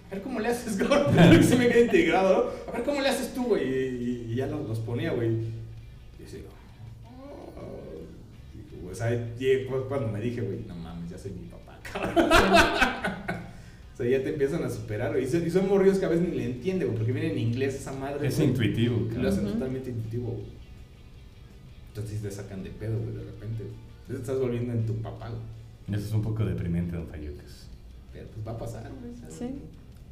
A 0.10 0.14
ver 0.16 0.24
cómo 0.24 0.40
le 0.40 0.48
haces. 0.48 0.78
Porque 0.88 1.44
se 1.44 1.58
me 1.58 1.68
queda 1.68 1.82
integrado, 1.82 2.54
¿no? 2.66 2.72
A 2.72 2.78
ver 2.78 2.86
cómo 2.86 3.02
le 3.02 3.10
haces 3.10 3.34
tú, 3.34 3.44
güey. 3.48 3.68
Y, 3.68 4.28
y 4.32 4.36
ya 4.36 4.48
los, 4.48 4.68
los 4.68 4.80
ponía, 4.80 5.12
güey. 5.12 5.30
Y. 5.30 5.54
Y, 6.24 6.24
o 8.92 8.96
sea, 8.96 9.10
cuando 9.88 10.08
me 10.10 10.20
dije, 10.22 10.42
güey, 10.42 10.60
no 10.68 10.76
mames, 10.76 11.10
ya 11.12 11.18
soy 11.18 11.32
mi 11.32 11.48
papá, 11.48 11.80
cabrón. 11.92 12.30
O 13.94 13.98
sea, 14.02 14.08
ya 14.10 14.24
te 14.24 14.30
empiezan 14.30 14.64
a 14.64 14.70
superar, 14.70 15.12
güey. 15.12 15.26
Y 15.26 15.50
son, 15.50 15.68
morridos 15.68 16.00
que 16.00 16.06
a 16.06 16.10
veces 16.10 16.28
ni 16.30 16.36
le 16.38 16.46
entienden, 16.46 16.88
güey, 16.88 16.98
porque 16.98 17.12
viene 17.12 17.32
en 17.34 17.40
inglés 17.40 17.76
esa 17.76 17.92
madre. 17.92 18.28
Es 18.28 18.38
güey, 18.38 18.50
intuitivo. 18.50 19.08
Y 19.12 19.16
lo 19.16 19.28
hacen 19.30 19.46
totalmente 19.46 19.90
intuitivo, 19.90 20.28
güey. 20.32 20.60
Entonces 21.90 22.18
sí 22.18 22.24
te 22.24 22.32
sacan 22.32 22.64
de 22.64 22.70
pedo, 22.70 22.98
güey, 22.98 23.12
de 23.16 23.24
repente. 23.24 23.64
güey. 23.64 23.76
Entonces 24.02 24.16
te 24.26 24.32
estás 24.32 24.40
volviendo 24.40 24.74
en 24.74 24.86
tu 24.86 24.96
papá, 25.02 25.30
güey. 25.30 25.98
Eso 26.00 26.08
es 26.08 26.14
un 26.14 26.22
poco 26.22 26.46
deprimente, 26.46 26.96
don 26.96 27.08
Fayucas. 27.08 27.68
Pero 28.14 28.28
pues 28.28 28.48
va 28.48 28.52
a 28.54 28.58
pasar, 28.58 28.90
güey. 29.02 29.16
¿sabes? 29.20 29.36
Sí. 29.36 29.50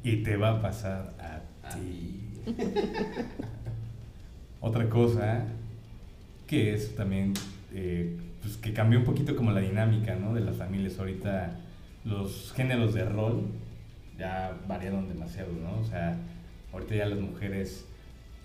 Y 0.02 0.22
te 0.22 0.36
va 0.36 0.50
a 0.58 0.60
pasar 0.62 1.14
a 1.18 1.40
Ah. 1.62 1.74
ti. 1.74 2.20
Otra 4.60 4.88
cosa 4.90 5.44
que 6.46 6.74
es 6.74 6.94
también 6.96 7.32
eh, 7.72 8.16
pues 8.48 8.56
que 8.56 8.72
cambió 8.72 8.98
un 8.98 9.04
poquito 9.04 9.36
como 9.36 9.52
la 9.52 9.60
dinámica 9.60 10.14
¿no? 10.14 10.32
de 10.32 10.40
las 10.40 10.56
familias. 10.56 10.98
Ahorita 10.98 11.60
los 12.04 12.52
géneros 12.54 12.94
de 12.94 13.04
rol 13.04 13.42
ya 14.18 14.56
variaron 14.66 15.06
demasiado, 15.06 15.52
¿no? 15.52 15.80
O 15.80 15.84
sea, 15.84 16.16
ahorita 16.72 16.94
ya 16.94 17.06
las 17.06 17.20
mujeres 17.20 17.84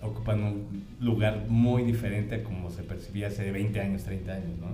ocupan 0.01 0.43
un 0.43 0.83
lugar 0.99 1.45
muy 1.47 1.83
diferente 1.83 2.35
a 2.35 2.43
como 2.43 2.69
se 2.69 2.83
percibía 2.83 3.27
hace 3.27 3.49
20 3.49 3.79
años, 3.79 4.03
30 4.03 4.31
años, 4.33 4.59
¿no? 4.59 4.67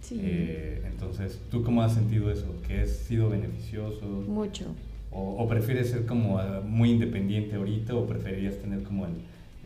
Sí. 0.00 0.18
Eh, 0.22 0.82
entonces, 0.90 1.38
¿tú 1.50 1.62
cómo 1.62 1.82
has 1.82 1.92
sentido 1.92 2.30
eso? 2.30 2.56
¿Que 2.66 2.80
ha 2.80 2.86
sido 2.86 3.28
beneficioso? 3.28 4.06
Mucho. 4.06 4.74
¿O, 5.10 5.36
o 5.36 5.48
prefieres 5.48 5.90
ser 5.90 6.06
como 6.06 6.38
ah, 6.38 6.62
muy 6.64 6.92
independiente 6.92 7.56
ahorita 7.56 7.94
o 7.94 8.06
preferirías 8.06 8.56
tener 8.56 8.82
como 8.82 9.04
el, 9.04 9.12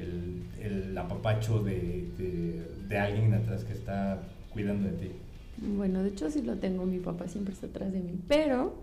el, 0.01 0.43
el 0.61 0.99
apapacho 0.99 1.63
de, 1.63 2.09
de, 2.19 2.63
de 2.89 2.99
alguien 2.99 3.33
atrás 3.33 3.63
que 3.63 3.73
está 3.73 4.21
cuidando 4.57 4.89
de 4.89 4.95
ti? 4.95 5.11
Bueno, 5.77 6.03
de 6.03 6.09
hecho 6.09 6.31
sí 6.31 6.41
lo 6.43 6.57
tengo, 6.57 6.87
mi 6.87 6.99
papá 6.99 7.29
siempre 7.29 7.53
está 7.53 7.67
atrás 7.67 7.93
de 7.93 8.01
mí, 8.01 8.19
pero 8.27 8.75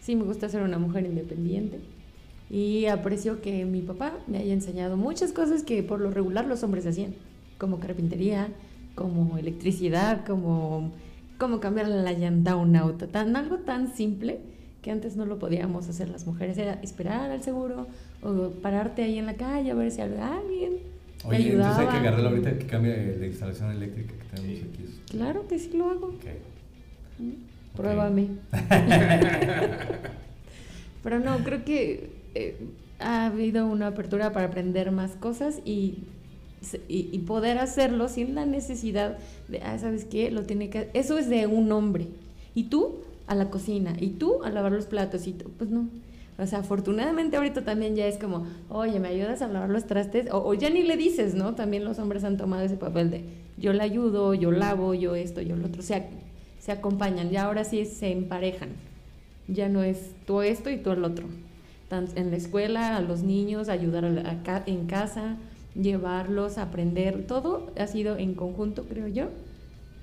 sí 0.00 0.14
me 0.14 0.24
gusta 0.24 0.48
ser 0.50 0.62
una 0.62 0.78
mujer 0.78 1.06
independiente. 1.06 1.80
Y 2.50 2.84
aprecio 2.86 3.40
que 3.40 3.64
mi 3.64 3.80
papá 3.80 4.12
me 4.26 4.38
haya 4.38 4.52
enseñado 4.52 4.98
muchas 4.98 5.32
cosas 5.32 5.62
que 5.62 5.82
por 5.82 6.00
lo 6.00 6.10
regular 6.10 6.44
los 6.44 6.62
hombres 6.62 6.86
hacían, 6.86 7.14
como 7.56 7.80
carpintería, 7.80 8.48
como 8.94 9.38
electricidad, 9.38 10.26
como, 10.26 10.92
como 11.38 11.60
cambiarle 11.60 12.02
la 12.02 12.12
llanta 12.12 12.52
a 12.52 12.56
un 12.56 12.76
auto, 12.76 13.08
tan, 13.08 13.34
algo 13.36 13.58
tan 13.58 13.94
simple 13.94 14.40
que 14.82 14.90
antes 14.90 15.16
no 15.16 15.24
lo 15.24 15.38
podíamos 15.38 15.88
hacer 15.88 16.10
las 16.10 16.26
mujeres, 16.26 16.58
era 16.58 16.74
esperar 16.82 17.30
al 17.30 17.42
seguro 17.42 17.86
o 18.22 18.50
pararte 18.60 19.02
ahí 19.02 19.18
en 19.18 19.26
la 19.26 19.34
calle 19.34 19.70
a 19.70 19.74
ver 19.74 19.90
si 19.90 20.02
alguien. 20.02 20.72
te 20.74 21.01
Oye, 21.24 21.52
entonces 21.52 21.66
ayudaba. 21.66 21.80
hay 21.80 21.86
que 21.88 21.96
agarrarlo 21.96 22.28
ahorita 22.30 22.58
que 22.58 22.66
cambie 22.66 23.16
la 23.18 23.26
instalación 23.26 23.70
eléctrica 23.70 24.12
que 24.14 24.36
tenemos 24.36 24.62
aquí. 24.62 24.84
Claro 25.10 25.46
que 25.48 25.58
sí 25.58 25.70
lo 25.76 25.90
hago. 25.90 26.06
Ok. 26.08 26.24
Mm, 27.18 27.76
Pruébame. 27.76 28.28
Pero 31.02 31.20
no, 31.20 31.38
creo 31.38 31.64
que 31.64 32.10
eh, 32.34 32.56
ha 33.00 33.26
habido 33.26 33.66
una 33.66 33.88
apertura 33.88 34.32
para 34.32 34.46
aprender 34.46 34.92
más 34.92 35.12
cosas 35.12 35.60
y, 35.64 35.98
y, 36.88 37.08
y 37.12 37.18
poder 37.20 37.58
hacerlo 37.58 38.08
sin 38.08 38.34
la 38.34 38.46
necesidad 38.46 39.18
de, 39.48 39.60
ah, 39.62 39.78
¿sabes 39.78 40.04
qué? 40.04 40.30
Lo 40.30 40.44
tiene 40.44 40.70
que 40.70 40.90
Eso 40.94 41.18
es 41.18 41.28
de 41.28 41.46
un 41.46 41.70
hombre. 41.72 42.06
Y 42.54 42.64
tú 42.64 42.96
a 43.26 43.34
la 43.34 43.50
cocina, 43.50 43.94
y 43.98 44.08
tú 44.10 44.42
a 44.44 44.50
lavar 44.50 44.72
los 44.72 44.86
platos, 44.86 45.26
y 45.26 45.32
tú, 45.32 45.50
pues 45.56 45.70
no. 45.70 45.88
O 46.38 46.46
sea, 46.46 46.60
afortunadamente 46.60 47.36
ahorita 47.36 47.62
también 47.64 47.94
ya 47.94 48.06
es 48.06 48.16
como, 48.18 48.46
oye, 48.68 48.98
¿me 49.00 49.08
ayudas 49.08 49.42
a 49.42 49.48
lavar 49.48 49.70
los 49.70 49.86
trastes? 49.86 50.30
O, 50.32 50.38
o 50.38 50.54
ya 50.54 50.70
ni 50.70 50.82
le 50.82 50.96
dices, 50.96 51.34
¿no? 51.34 51.54
También 51.54 51.84
los 51.84 51.98
hombres 51.98 52.24
han 52.24 52.36
tomado 52.36 52.64
ese 52.64 52.76
papel 52.76 53.10
de, 53.10 53.24
yo 53.58 53.72
le 53.72 53.82
ayudo, 53.82 54.34
yo 54.34 54.50
lavo, 54.50 54.94
yo 54.94 55.14
esto, 55.14 55.40
yo 55.42 55.56
lo 55.56 55.66
otro. 55.66 55.80
O 55.80 55.84
sea, 55.84 56.08
se 56.58 56.72
acompañan, 56.72 57.30
ya 57.30 57.44
ahora 57.44 57.64
sí 57.64 57.84
se 57.84 58.10
emparejan. 58.12 58.70
Ya 59.46 59.68
no 59.68 59.82
es 59.82 60.12
tú 60.26 60.40
esto 60.42 60.70
y 60.70 60.78
tú 60.78 60.90
el 60.92 61.04
otro. 61.04 61.26
En 62.16 62.30
la 62.30 62.36
escuela, 62.36 62.96
a 62.96 63.02
los 63.02 63.22
niños, 63.22 63.68
ayudar 63.68 64.06
a 64.06 64.10
la- 64.10 64.30
a 64.46 64.62
en 64.66 64.86
casa, 64.86 65.36
llevarlos 65.74 66.56
aprender, 66.56 67.26
todo 67.26 67.70
ha 67.78 67.86
sido 67.86 68.16
en 68.16 68.34
conjunto, 68.34 68.84
creo 68.84 69.08
yo. 69.08 69.26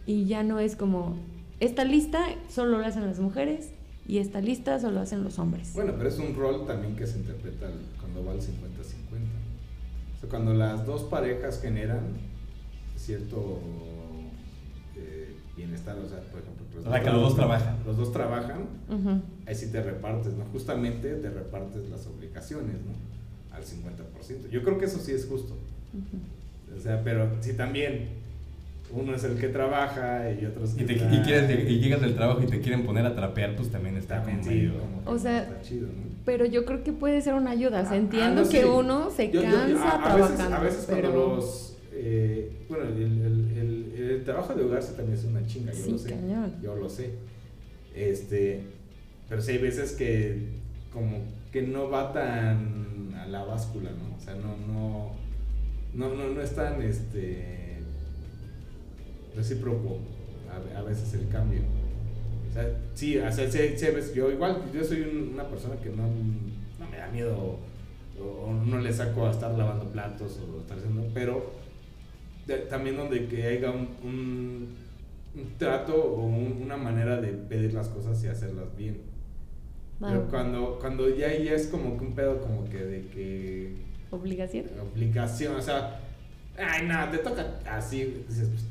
Y 0.06 0.26
ya 0.26 0.44
no 0.44 0.60
es 0.60 0.76
como, 0.76 1.16
esta 1.60 1.84
lista 1.86 2.20
solo 2.48 2.78
lo 2.78 2.86
hacen 2.86 3.06
las 3.08 3.20
mujeres 3.20 3.72
y 4.10 4.18
esta 4.18 4.41
lista 4.41 4.80
solo 4.80 5.01
hacen 5.01 5.24
los 5.24 5.38
hombres. 5.38 5.72
Bueno, 5.76 5.93
pero 5.95 6.10
es 6.10 6.18
un 6.18 6.36
rol 6.36 6.66
también 6.66 6.95
que 6.95 7.05
se 7.05 7.20
interpreta 7.20 7.70
cuando 7.99 8.26
va 8.26 8.32
al 8.32 8.39
50-50. 8.39 8.47
O 10.16 10.20
sea, 10.20 10.30
cuando 10.30 10.55
las 10.55 10.84
dos 10.88 11.03
parejas 11.03 11.62
generan 11.62 12.18
cierto 12.97 13.60
eh, 14.95 15.36
bienestar, 15.55 15.95
o 15.99 16.10
sea, 16.10 16.22
por 16.22 16.41
ejemplo, 16.41 16.66
O 16.80 16.89
sea, 16.91 17.03
que 17.03 17.10
los 17.12 17.22
dos 17.22 17.36
trabajan. 17.36 17.78
Los 17.86 17.97
dos 17.97 18.12
trabajan, 18.12 18.66
ahí 19.45 19.53
sí 19.53 19.68
te 19.68 19.84
repartes, 19.84 20.34
¿no? 20.34 20.45
Justamente 20.45 21.14
te 21.14 21.30
repartes 21.30 21.88
las 21.91 22.07
obligaciones, 22.07 22.78
¿no? 22.78 23.55
Al 23.55 23.64
50%. 23.64 24.49
Yo 24.49 24.64
creo 24.64 24.80
que 24.80 24.86
eso 24.86 24.97
sí 24.97 25.12
es 25.12 25.28
justo. 25.28 25.55
O 26.76 26.80
sea, 26.80 27.03
pero 27.03 27.30
si 27.41 27.53
también 27.53 28.10
uno 28.92 29.14
es 29.16 29.24
el 29.24 29.38
que 29.38 29.48
trabaja 29.50 30.32
y 30.32 30.46
otro 30.46 30.64
es 30.64 30.74
Y, 30.74 30.78
que 30.78 30.86
te- 30.86 30.94
y 30.94 31.20
quieres, 31.24 31.70
y 31.70 31.80
llegas 31.80 32.02
del 32.02 32.16
trabajo 32.16 32.42
y 32.44 32.48
te 32.48 32.60
quieren 32.60 32.86
poner 32.86 33.06
a 33.06 33.16
trapear, 33.16 33.56
pues 33.56 33.70
también 33.70 33.98
está 33.98 34.18
también 34.18 34.40
como 34.40 34.50
sí, 34.52 34.56
medio- 34.58 34.80
como 34.80 35.04
que 35.04 35.10
O 35.10 35.18
sea, 35.20 35.44
está 35.44 35.62
chido, 35.62 35.88
¿no? 35.88 36.10
Pero 36.26 36.46
yo 36.46 36.66
creo 36.66 36.84
que 36.84 36.92
puede 36.92 37.22
ser 37.22 37.34
una 37.36 37.52
ayuda. 37.52 37.82
O 37.82 37.84
sea, 37.84 37.94
Ah, 37.94 37.98
entiendo 37.98 38.42
ah, 38.42 38.44
no, 38.46 38.50
que 38.50 38.62
sí. 38.62 38.68
uno 38.68 39.10
se 39.12 39.32
Yo- 39.32 39.42
yo- 39.44 39.52
cansa 39.52 39.90
a- 39.90 40.12
a 40.14 40.16
veces- 40.16 40.28
trabajando. 40.36 40.56
A 40.56 40.60
veces, 40.60 40.86
pero... 40.90 41.12
cuando 41.12 41.36
los. 41.38 41.78
eh, 41.94 42.52
bueno, 42.70 42.86
el, 42.86 43.02
el- 43.02 43.58
el- 43.58 44.10
el 44.12 44.24
trabajo 44.24 44.54
de 44.54 44.64
hogar 44.64 44.82
sí 44.84 44.94
también 44.96 45.18
es 45.18 45.26
una 45.26 45.46
chinga, 45.46 45.72
yo 45.74 45.84
Sí, 45.86 45.92
lo 45.92 45.98
sé. 45.98 46.10
cañón. 46.10 46.56
Yo 46.62 46.76
lo 46.76 46.90
sé. 46.90 47.12
Este. 47.96 48.62
Pero 49.28 49.42
sí 49.42 49.52
hay 49.52 49.58
veces 49.60 49.92
que. 49.94 50.48
Como 50.94 51.18
que 51.52 51.62
no 51.62 51.90
va 51.90 52.12
tan 52.14 53.14
a 53.16 53.26
la 53.28 53.44
báscula, 53.44 53.90
¿no? 53.92 54.16
O 54.16 54.20
sea, 54.20 54.36
no, 54.36 54.56
no. 54.72 55.12
No, 55.94 56.14
no, 56.16 56.30
no 56.34 56.42
es 56.42 56.54
tan 56.56 56.82
este. 56.82 57.79
Recíproco 59.36 59.98
a, 60.50 60.80
a 60.80 60.82
veces 60.84 61.14
el 61.14 61.28
cambio. 61.30 61.62
O 62.50 62.54
sea, 62.54 62.68
sí, 62.96 63.18
o 63.18 63.32
sea, 63.32 63.50
sí, 63.50 63.60
sí 63.78 63.86
yo 64.16 64.32
igual, 64.32 64.64
yo 64.74 64.84
soy 64.84 65.02
un- 65.02 65.34
una 65.34 65.48
persona 65.48 65.76
que 65.82 65.90
no, 65.90 66.04
no 66.08 66.90
me 66.90 66.98
da 66.98 67.08
miedo 67.10 67.38
o, 67.38 67.60
o 68.24 68.54
no 68.54 68.80
le 68.80 68.92
saco 68.92 69.28
a 69.28 69.32
estar 69.32 69.52
lavando 69.58 69.86
platos 69.92 70.40
o 70.40 70.60
estar 70.62 70.78
haciendo, 70.78 71.08
pero 71.14 71.52
de- 72.48 72.58
también 72.60 72.98
donde 72.98 73.28
que 73.28 73.46
haya 73.46 73.70
un, 73.72 73.88
un- 74.04 74.76
un 75.36 75.58
trato 75.60 75.94
o 75.96 76.26
un- 76.26 76.60
una 76.64 76.76
manera 76.76 77.22
de 77.22 77.28
pedir 77.34 77.74
las 77.74 77.88
cosas 77.90 78.22
y 78.24 78.28
hacerlas 78.28 78.76
bien. 78.76 78.98
Pero 80.00 80.28
cuando, 80.30 80.80
cuando 80.80 81.10
ya, 81.10 81.28
ya 81.38 81.54
es 81.54 81.68
como 81.68 81.98
que 81.98 82.06
un 82.06 82.16
pedo 82.16 82.42
como 82.42 82.68
que 82.70 82.78
de 82.78 83.02
que 83.10 83.76
Obligación. 84.12 84.66
obligación, 84.94 85.56
o 85.58 85.62
sea, 85.62 86.00
ay, 86.58 86.88
no, 86.88 87.10
te 87.12 87.18
toca 87.20 87.60
así, 87.70 88.24
dices, 88.28 88.48
pues 88.50 88.64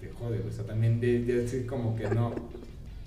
te 0.00 0.08
jode, 0.10 0.38
güey, 0.38 0.48
o 0.48 0.52
sea, 0.52 0.64
también 0.64 1.00
de, 1.00 1.22
de 1.24 1.42
decir 1.42 1.66
como 1.66 1.94
que 1.94 2.08
no, 2.08 2.34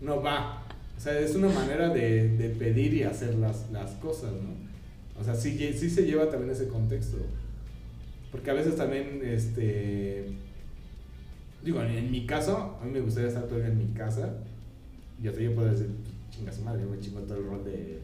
no 0.01 0.21
va. 0.21 0.63
O 0.95 0.99
sea, 0.99 1.19
es 1.19 1.35
una 1.35 1.49
manera 1.49 1.89
de, 1.89 2.29
de 2.37 2.49
pedir 2.49 2.93
y 2.93 3.03
hacer 3.03 3.35
las, 3.35 3.69
las 3.71 3.91
cosas, 3.93 4.31
¿no? 4.31 4.63
O 5.19 5.23
sea, 5.23 5.35
sí, 5.35 5.57
sí 5.73 5.89
se 5.89 6.05
lleva 6.05 6.29
también 6.29 6.51
ese 6.51 6.67
contexto. 6.67 7.17
Porque 8.31 8.49
a 8.49 8.53
veces 8.53 8.75
también, 8.75 9.21
este, 9.23 10.25
digo, 11.63 11.81
en, 11.83 12.11
mi 12.11 12.25
caso, 12.25 12.77
a 12.81 12.85
mí 12.85 12.91
me 12.91 13.01
gustaría 13.01 13.29
estar 13.29 13.47
día 13.47 13.67
en 13.67 13.77
mi 13.77 13.93
casa, 13.93 14.33
y 15.21 15.27
hasta 15.27 15.39
yo 15.39 15.53
puedo 15.53 15.69
decir, 15.69 15.89
chinga 16.31 16.51
su 16.51 16.63
madre, 16.63 16.81
yo 16.81 16.89
me 16.89 16.99
chingo 16.99 17.19
todo 17.21 17.37
el 17.37 17.45
rol 17.45 17.63
de, 17.63 17.99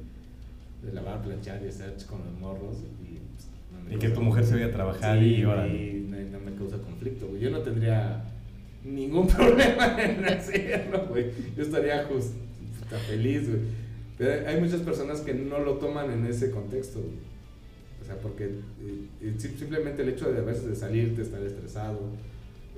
de 0.83 0.93
lavar, 0.93 1.23
planchar 1.23 1.61
y 1.63 1.67
estar 1.67 1.91
con 2.05 2.19
los 2.23 2.39
morros, 2.39 2.77
y, 3.03 3.17
pues, 3.17 3.47
no 3.73 3.89
me 3.89 3.95
Y 3.95 3.97
que 3.97 4.09
tu 4.09 4.21
mujer 4.21 4.45
se 4.45 4.53
vaya 4.53 4.67
a 4.67 4.71
trabajar 4.71 5.19
Sí, 5.19 5.25
y 5.25 5.43
ahora. 5.43 5.67
y 5.67 6.07
no, 6.07 6.17
no 6.17 6.39
me 6.45 6.55
causa 6.55 6.77
conflicto, 6.77 7.27
güey. 7.27 7.41
Yo 7.41 7.49
no 7.49 7.59
tendría 7.59 8.23
ningún 8.83 9.27
problema 9.35 10.01
en 10.01 10.25
hacerlo, 10.25 11.07
güey. 11.09 11.27
Yo 11.55 11.63
estaría 11.63 12.05
just, 12.05 12.33
puta, 12.79 12.97
feliz, 12.99 13.47
güey. 13.47 13.61
Pero 14.17 14.47
hay 14.47 14.59
muchas 14.59 14.81
personas 14.81 15.21
que 15.21 15.33
no 15.33 15.59
lo 15.59 15.75
toman 15.75 16.11
en 16.11 16.25
ese 16.25 16.51
contexto, 16.51 16.99
güey. 16.99 17.29
O 18.01 18.05
sea, 18.05 18.15
porque 18.21 18.45
eh, 18.45 19.05
eh, 19.21 19.33
sim- 19.37 19.55
simplemente 19.57 20.01
el 20.01 20.09
hecho 20.09 20.31
de 20.31 20.39
a 20.39 20.41
veces 20.43 20.65
de 20.67 20.75
salir, 20.75 21.15
de 21.15 21.23
estar 21.23 21.41
estresado, 21.43 21.99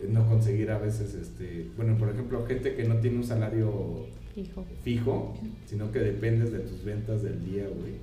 eh, 0.02 0.08
no 0.10 0.28
conseguir 0.28 0.72
a 0.72 0.78
veces, 0.78 1.14
este, 1.14 1.68
bueno, 1.78 1.98
por 1.98 2.10
ejemplo, 2.10 2.46
gente 2.46 2.76
que 2.76 2.84
no 2.84 2.96
tiene 2.98 3.18
un 3.18 3.24
salario 3.24 4.06
Hijo. 4.36 4.66
fijo, 4.84 5.38
sino 5.68 5.92
que 5.92 6.00
dependes 6.00 6.52
de 6.52 6.60
tus 6.60 6.84
ventas 6.84 7.24
del 7.24 7.44
día, 7.46 7.64
güey, 7.68 7.94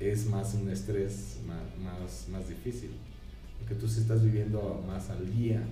es 0.00 0.26
más 0.26 0.54
un 0.54 0.68
estrés 0.70 1.38
más, 1.46 1.60
más, 1.82 2.28
más 2.30 2.48
difícil. 2.48 2.90
Porque 3.58 3.74
tú 3.74 3.88
sí 3.88 4.00
estás 4.00 4.22
viviendo 4.22 4.82
más 4.86 5.10
al 5.10 5.34
día, 5.34 5.62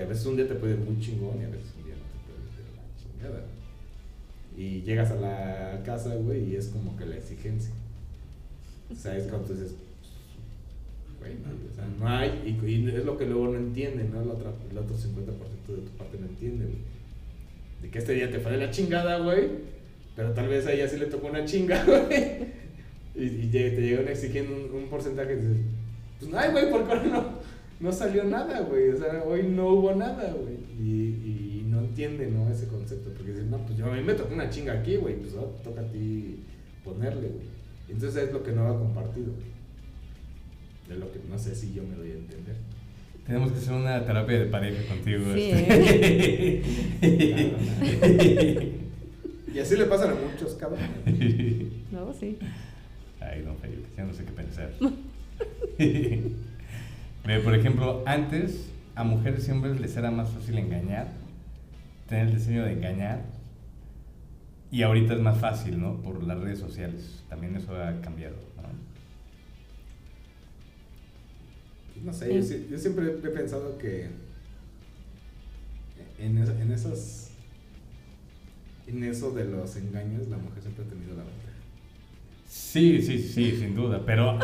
a 0.00 0.06
veces 0.06 0.26
un 0.26 0.36
día 0.36 0.48
te 0.48 0.54
puede 0.54 0.74
ir 0.74 0.80
muy 0.80 1.00
chingón 1.00 1.40
y 1.40 1.44
a 1.44 1.48
veces 1.48 1.72
un 1.78 1.84
día 1.84 1.94
no 1.94 2.06
te 2.12 2.18
puede 2.26 2.38
ir 2.44 2.66
de 2.66 2.76
la 2.76 3.38
chingada. 3.38 3.46
Y 4.56 4.82
llegas 4.82 5.10
a 5.10 5.16
la 5.16 5.82
casa, 5.84 6.14
güey, 6.16 6.50
y 6.50 6.56
es 6.56 6.68
como 6.68 6.96
que 6.96 7.06
la 7.06 7.16
exigencia. 7.16 7.72
O 8.90 8.94
sea, 8.94 9.16
es 9.16 9.24
cuando 9.24 9.52
dices, 9.52 9.74
güey, 11.20 11.34
no, 11.34 11.50
o 11.70 11.74
sea, 11.74 11.86
no 11.98 12.08
hay, 12.08 12.42
y, 12.44 12.88
es 12.88 13.04
lo 13.04 13.16
que 13.16 13.26
luego 13.26 13.48
no 13.48 13.58
entiende, 13.58 14.04
¿no? 14.04 14.22
El 14.22 14.30
otro, 14.30 14.54
el 14.70 14.78
otro 14.78 14.96
50% 14.96 15.76
de 15.76 15.82
tu 15.82 15.90
parte 15.96 16.18
no 16.18 16.26
entiende, 16.26 16.64
güey. 16.64 16.78
De 17.82 17.90
que 17.90 17.98
este 17.98 18.14
día 18.14 18.30
te 18.30 18.40
fue 18.40 18.52
de 18.52 18.58
la 18.58 18.70
chingada, 18.70 19.18
güey, 19.18 19.48
pero 20.16 20.32
tal 20.32 20.48
vez 20.48 20.66
a 20.66 20.72
ella 20.72 20.88
sí 20.88 20.98
le 20.98 21.06
tocó 21.06 21.28
una 21.28 21.44
chinga, 21.44 21.84
güey. 21.86 22.58
Y, 23.14 23.24
y 23.24 23.46
te 23.50 23.80
llegan 23.80 24.08
exigiendo 24.08 24.54
un, 24.54 24.82
un 24.82 24.88
porcentaje 24.88 25.34
y 25.34 25.36
dices, 25.36 25.56
pues 26.20 26.34
ay, 26.34 26.50
güey, 26.52 26.70
¿por 26.70 27.02
qué 27.02 27.08
no, 27.08 27.38
no 27.80 27.92
salió 27.92 28.24
nada, 28.24 28.60
güey? 28.60 28.90
O 28.90 28.96
sea, 28.96 29.22
hoy 29.24 29.44
no 29.44 29.68
hubo 29.68 29.94
nada, 29.94 30.32
güey. 30.32 30.56
Y, 30.78 31.62
y 31.62 31.66
no 31.68 31.80
entiende, 31.80 32.28
¿no? 32.28 32.50
Ese 32.50 32.66
concepto, 32.68 33.10
porque 33.14 33.32
dicen, 33.32 33.50
no, 33.50 33.58
pues 33.58 33.78
yo 33.78 33.86
a 33.86 33.94
mí 33.94 34.02
me 34.02 34.14
tocó 34.14 34.34
una 34.34 34.50
chinga 34.50 34.74
aquí, 34.74 34.96
güey, 34.96 35.16
pues 35.16 35.34
ahora 35.34 35.50
toca 35.62 35.80
a 35.80 35.90
ti 35.90 36.40
ponerle, 36.84 37.28
güey. 37.28 37.46
Entonces 37.88 38.24
es 38.24 38.32
lo 38.32 38.42
que 38.42 38.52
no 38.52 38.64
va 38.64 38.78
compartido. 38.78 39.32
De 40.88 40.96
lo 40.96 41.10
que 41.12 41.20
no 41.28 41.38
sé 41.38 41.54
si 41.54 41.72
yo 41.72 41.82
me 41.82 41.94
doy 41.96 42.10
a 42.10 42.14
entender. 42.14 42.56
Tenemos 43.26 43.52
que 43.52 43.58
hacer 43.58 43.74
una 43.74 44.04
terapia 44.04 44.38
de 44.38 44.46
pareja 44.46 44.88
contigo. 44.88 45.24
Sí, 45.34 45.50
este. 45.52 46.62
Y 49.54 49.60
así 49.60 49.76
le 49.76 49.86
pasan 49.86 50.10
a 50.10 50.14
muchos 50.14 50.54
cabrones. 50.54 50.88
No, 51.90 52.12
sí. 52.12 52.38
Ay, 53.18 53.42
don 53.42 53.56
Felipe, 53.56 53.88
ya 53.96 54.04
no 54.04 54.12
sé 54.14 54.24
qué 54.24 54.30
pensar. 54.30 54.70
Ve, 57.28 57.40
por 57.40 57.54
ejemplo, 57.54 58.02
antes 58.06 58.70
a 58.94 59.04
mujeres 59.04 59.46
y 59.48 59.50
hombres 59.50 59.78
les 59.80 59.94
era 59.98 60.10
más 60.10 60.30
fácil 60.30 60.56
engañar, 60.56 61.08
tener 62.08 62.28
el 62.28 62.34
diseño 62.36 62.64
de 62.64 62.72
engañar, 62.72 63.20
y 64.70 64.82
ahorita 64.82 65.12
es 65.14 65.20
más 65.20 65.38
fácil, 65.38 65.78
¿no? 65.78 66.00
Por 66.00 66.22
las 66.22 66.38
redes 66.40 66.58
sociales. 66.58 67.22
También 67.28 67.54
eso 67.56 67.76
ha 67.76 68.00
cambiado, 68.00 68.36
¿no? 68.56 68.68
No 72.04 72.12
sé, 72.14 72.32
yo, 72.70 72.78
siempre 72.78 73.06
he 73.08 73.28
pensado 73.30 73.76
que 73.76 74.08
en, 76.18 76.38
es- 76.38 76.48
en 76.50 76.72
esas 76.72 77.30
en 78.86 79.04
eso 79.04 79.32
de 79.32 79.44
los 79.44 79.76
engaños 79.76 80.28
la 80.28 80.38
mujer 80.38 80.62
siempre 80.62 80.84
ha 80.84 80.88
tenido 80.88 81.10
la 81.16 81.24
ventaja. 81.24 81.58
Sí, 82.48 83.02
sí, 83.02 83.18
sí, 83.18 83.56
sin 83.58 83.74
duda, 83.74 84.02
pero... 84.06 84.38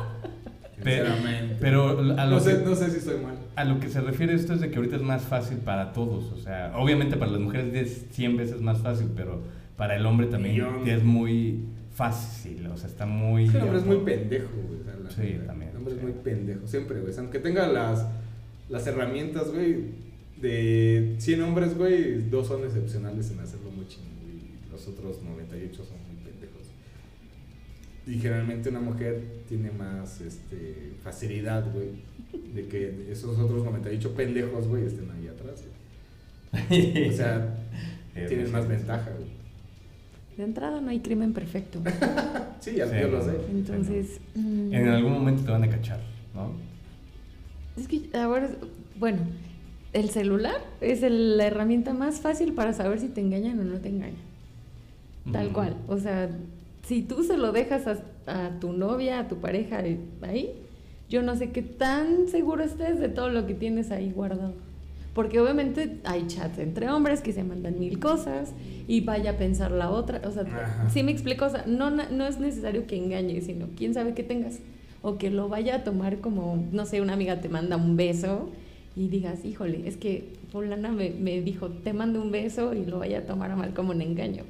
pe- 0.83 0.97
Sinceramente. 1.05 1.57
pero 1.61 1.91
a 1.91 2.25
lo, 2.27 2.31
no, 2.31 2.41
sé, 2.41 2.59
que, 2.59 2.65
no 2.65 2.75
sé 2.75 2.91
si 2.91 2.97
estoy 2.99 3.21
mal. 3.21 3.37
a 3.57 3.65
lo 3.65 3.79
que 3.81 3.89
se 3.89 4.01
refiere 4.01 4.35
esto 4.35 4.55
es 4.55 4.61
de 4.61 4.71
que 4.71 4.77
ahorita 4.77 4.97
es 4.97 5.03
más 5.03 5.23
fácil 5.23 5.59
para 5.59 5.93
todos, 5.93 6.33
o 6.33 6.39
sea, 6.39 6.73
obviamente 6.77 7.17
para 7.17 7.31
las 7.33 7.41
mujeres 7.41 7.75
es 7.75 8.07
100 8.13 8.37
veces 8.37 8.61
más 8.61 8.79
fácil, 8.79 9.09
pero 9.17 9.43
para 9.77 9.97
el 9.97 10.05
hombre 10.07 10.27
también 10.27 10.55
Millón. 10.55 10.89
es 10.89 11.03
muy 11.03 11.61
fácil, 11.95 12.67
o 12.67 12.77
sea, 12.77 12.89
está 12.89 13.07
muy... 13.07 13.49
Sí, 13.49 13.57
el 13.57 13.63
hombre 13.63 13.79
es 13.79 13.87
muy 13.87 13.97
pendejo, 13.99 14.51
güey. 14.69 14.81
o 14.81 14.85
sea, 14.85 14.95
la 15.03 15.11
Sí, 15.11 15.39
también, 15.47 15.71
El 15.71 15.77
hombre 15.79 15.95
sí. 15.95 15.99
es 16.01 16.05
muy 16.05 16.13
pendejo, 16.23 16.67
siempre, 16.67 16.99
güey. 16.99 17.11
O 17.11 17.13
sea, 17.13 17.23
aunque 17.23 17.39
tenga 17.39 17.67
las, 17.69 18.07
las 18.69 18.87
herramientas, 18.87 19.53
güey, 19.53 19.77
de 20.41 21.15
100 21.19 21.43
hombres, 21.43 21.77
güey, 21.79 22.29
dos 22.29 22.49
son 22.49 22.65
excepcionales 22.65 23.31
en 23.31 23.41
hacerlo 23.41 23.71
muy 23.71 23.87
chingón, 23.87 24.11
güey. 24.23 24.35
y 24.37 24.71
Los 24.73 24.87
otros 24.89 25.23
98 25.23 25.85
son. 25.85 26.04
Y 28.07 28.19
generalmente 28.19 28.69
una 28.69 28.81
mujer 28.81 29.23
tiene 29.49 29.71
más 29.71 30.21
este, 30.21 30.93
facilidad, 31.03 31.65
güey, 31.73 31.89
de 32.55 32.67
que 32.69 33.09
esos 33.11 33.39
otros 33.39 33.65
98 33.65 34.15
pendejos, 34.15 34.69
güey, 34.69 34.85
estén 34.87 35.11
ahí 35.11 35.29
atrás, 35.29 35.63
güey. 36.53 37.09
O 37.09 37.13
sea, 37.13 37.57
Es 38.15 38.29
tienen 38.29 38.47
muy 38.47 38.53
más 38.61 38.69
ventaja, 38.69 39.11
güey. 39.11 39.29
De 40.37 40.43
entrada 40.45 40.81
no 40.81 40.91
hay 40.91 41.01
crimen 41.01 41.33
perfecto. 41.33 41.81
Sí, 42.61 42.77
ya 42.77 42.87
Sí, 42.89 42.95
yo 42.99 43.09
lo 43.09 43.19
no, 43.19 43.25
sé. 43.25 43.33
no. 43.33 43.59
Entonces. 43.59 44.21
mm, 44.35 44.73
En 44.73 44.89
algún 44.89 45.13
momento 45.13 45.43
te 45.45 45.51
van 45.51 45.65
a 45.65 45.69
cachar, 45.69 46.01
¿no? 46.35 46.53
Es 47.77 47.87
que 47.89 48.09
ahora, 48.17 48.49
bueno, 48.99 49.19
el 49.93 50.09
celular 50.09 50.57
es 50.81 51.03
el- 51.03 51.37
la 51.37 51.47
herramienta 51.47 51.93
más 51.93 52.21
fácil 52.21 52.55
para 52.55 52.73
saber 52.73 53.01
si 53.01 53.09
te 53.09 53.21
engañan 53.21 53.59
o 53.61 53.65
no 53.65 53.79
te 53.81 53.89
engañan. 53.91 54.17
Tal 55.31 55.53
cual. 55.53 55.77
O 55.89 55.99
sea, 55.99 56.31
si 56.87 57.03
tú 57.03 57.25
se 57.25 57.37
lo 57.37 57.53
dejas 57.53 57.87
a, 57.87 58.47
a 58.47 58.61
tu 58.61 58.73
novia, 58.73 59.21
a 59.21 59.29
tu 59.29 59.37
pareja 59.37 59.85
eh, 59.85 59.99
ahí, 60.23 60.51
yo 61.09 61.23
no 61.23 61.37
sé 61.37 61.51
qué 61.51 61.63
tan 61.63 62.29
seguro 62.29 62.65
estés 62.65 62.99
de 62.99 63.09
todo 63.09 63.29
lo 63.31 63.47
que 63.47 63.55
tienes 63.55 63.91
ahí 63.91 64.11
guardado. 64.11 64.55
Porque 65.15 65.39
obviamente 65.39 66.01
hay 66.05 66.27
chats 66.27 66.59
entre 66.59 66.91
hombres 66.91 67.21
que 67.21 67.33
se 67.33 67.45
mandan 67.45 67.79
mil 67.79 68.01
cosas 68.01 68.53
y 68.89 69.01
vaya 69.03 69.33
a 69.33 69.37
pensar 69.37 69.71
la 69.71 69.91
otra. 69.91 70.21
O 70.27 70.33
sea, 70.33 70.43
Ajá. 70.43 70.91
sí 70.91 71.05
me 71.05 71.13
explico. 71.13 71.45
O 71.45 71.51
sea, 71.51 71.65
no, 71.69 71.91
no 71.91 72.27
es 72.27 72.41
necesario 72.41 72.89
que 72.89 72.97
engañe, 72.97 73.41
sino 73.41 73.69
quién 73.77 73.95
sabe 73.95 74.15
qué 74.15 74.25
tengas. 74.25 74.59
O 75.03 75.17
que 75.17 75.31
lo 75.31 75.49
vaya 75.49 75.77
a 75.77 75.85
tomar 75.85 76.19
como, 76.19 76.67
no 76.73 76.85
sé, 76.85 77.01
una 77.01 77.13
amiga 77.13 77.41
te 77.41 77.49
manda 77.49 77.77
un 77.77 77.97
beso 77.97 78.51
y 78.97 79.07
digas, 79.07 79.45
híjole, 79.45 79.87
es 79.87 79.97
que 79.97 80.33
fulana 80.51 80.91
me, 80.91 81.11
me 81.11 81.41
dijo, 81.43 81.69
te 81.69 81.93
mando 81.93 82.21
un 82.21 82.33
beso 82.33 82.75
y 82.75 82.85
lo 82.85 82.99
vaya 82.99 83.19
a 83.19 83.23
tomar 83.23 83.53
a 83.53 83.57
mal 83.57 83.73
como 83.73 83.93
un 83.93 84.03
engaño. 84.03 84.43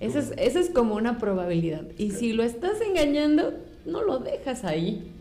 Eso 0.00 0.18
es, 0.18 0.32
eso 0.38 0.58
es 0.58 0.70
como 0.70 0.94
una 0.96 1.18
probabilidad. 1.18 1.84
Y 1.98 2.10
si 2.12 2.32
lo 2.32 2.42
estás 2.42 2.80
engañando, 2.80 3.52
no 3.86 4.02
lo 4.02 4.18
dejas 4.18 4.64
ahí. 4.64 5.12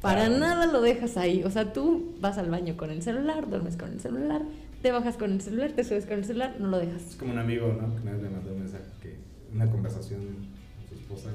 Para 0.00 0.28
nada 0.28 0.66
lo 0.66 0.80
dejas 0.80 1.16
ahí. 1.16 1.42
O 1.44 1.50
sea, 1.50 1.72
tú 1.72 2.14
vas 2.20 2.38
al 2.38 2.50
baño 2.50 2.76
con 2.76 2.90
el 2.90 3.02
celular, 3.02 3.48
duermes 3.48 3.76
con 3.76 3.92
el 3.92 4.00
celular, 4.00 4.42
te 4.80 4.90
bajas 4.90 5.16
con 5.16 5.32
el 5.32 5.40
celular, 5.40 5.72
te 5.72 5.84
subes 5.84 6.06
con 6.06 6.18
el 6.18 6.24
celular, 6.24 6.56
no 6.58 6.68
lo 6.68 6.80
Es 6.80 6.86
dejas. 6.88 7.16
como 7.16 7.32
un 7.32 7.38
amigo, 7.38 7.68
¿no? 7.80 7.94
Que 7.94 8.02
una 8.02 8.12
vez 8.12 8.22
le 8.22 8.30
mandó 8.30 8.52
un 8.52 8.60
mensaje 8.60 8.84
que 9.00 9.14
una 9.54 9.70
conversación 9.70 10.20
con 10.24 10.88
su 10.88 10.94
esposa, 10.94 11.30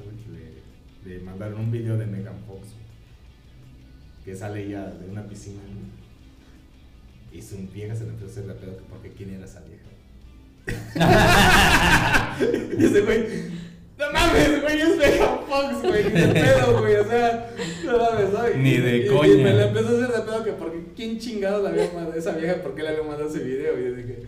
le, 1.04 1.10
le 1.10 1.20
mandaron 1.24 1.60
un 1.60 1.70
video 1.70 1.96
de 1.96 2.06
Megan 2.06 2.38
Fox, 2.46 2.68
que 4.24 4.34
sale 4.34 4.66
ella 4.66 4.86
de 4.90 5.10
una 5.10 5.26
piscina, 5.26 5.60
¿no? 5.62 7.36
Y 7.36 7.42
su 7.42 7.56
vieja 7.72 7.94
se 7.94 8.04
le 8.04 8.10
empezó 8.10 8.26
a 8.26 8.30
hacer 8.32 8.46
la 8.46 8.54
pedo 8.54 8.76
que 8.76 8.82
porque 8.90 9.12
quién 9.12 9.30
era 9.30 9.44
esa 9.44 9.60
vieja. 9.60 9.77
Y 12.78 12.84
ese 12.84 13.00
güey, 13.02 13.24
no 13.98 14.12
mames, 14.12 14.62
güey, 14.62 14.80
es 14.80 14.96
Megan 14.96 15.38
Fox, 15.48 15.82
güey, 15.82 16.04
ni 16.04 16.10
de 16.20 16.28
pedo, 16.28 16.78
güey, 16.80 16.94
o 16.96 17.04
sea, 17.08 17.50
no 17.84 17.98
mames. 17.98 18.28
Y- 18.54 18.58
Ni 18.58 18.76
de 18.78 18.96
y- 18.98 19.00
y 19.02 19.06
coña. 19.08 19.34
me 19.44 19.52
la 19.54 19.64
empezó 19.68 19.88
a 19.88 19.92
hacer 20.04 20.16
de 20.16 20.22
pedo 20.22 20.44
que 20.44 20.52
porque 20.52 20.78
quién 20.96 21.18
chingado 21.18 21.62
la 21.62 21.70
había 21.70 21.86
mandado, 21.92 22.14
esa 22.18 22.32
vieja, 22.32 22.56
por 22.62 22.74
qué 22.74 22.82
le 22.82 22.88
había 22.90 23.02
mandado 23.02 23.28
ese 23.28 23.40
video, 23.40 23.78
y 23.80 23.84
yo 23.84 23.92
dije, 23.94 24.18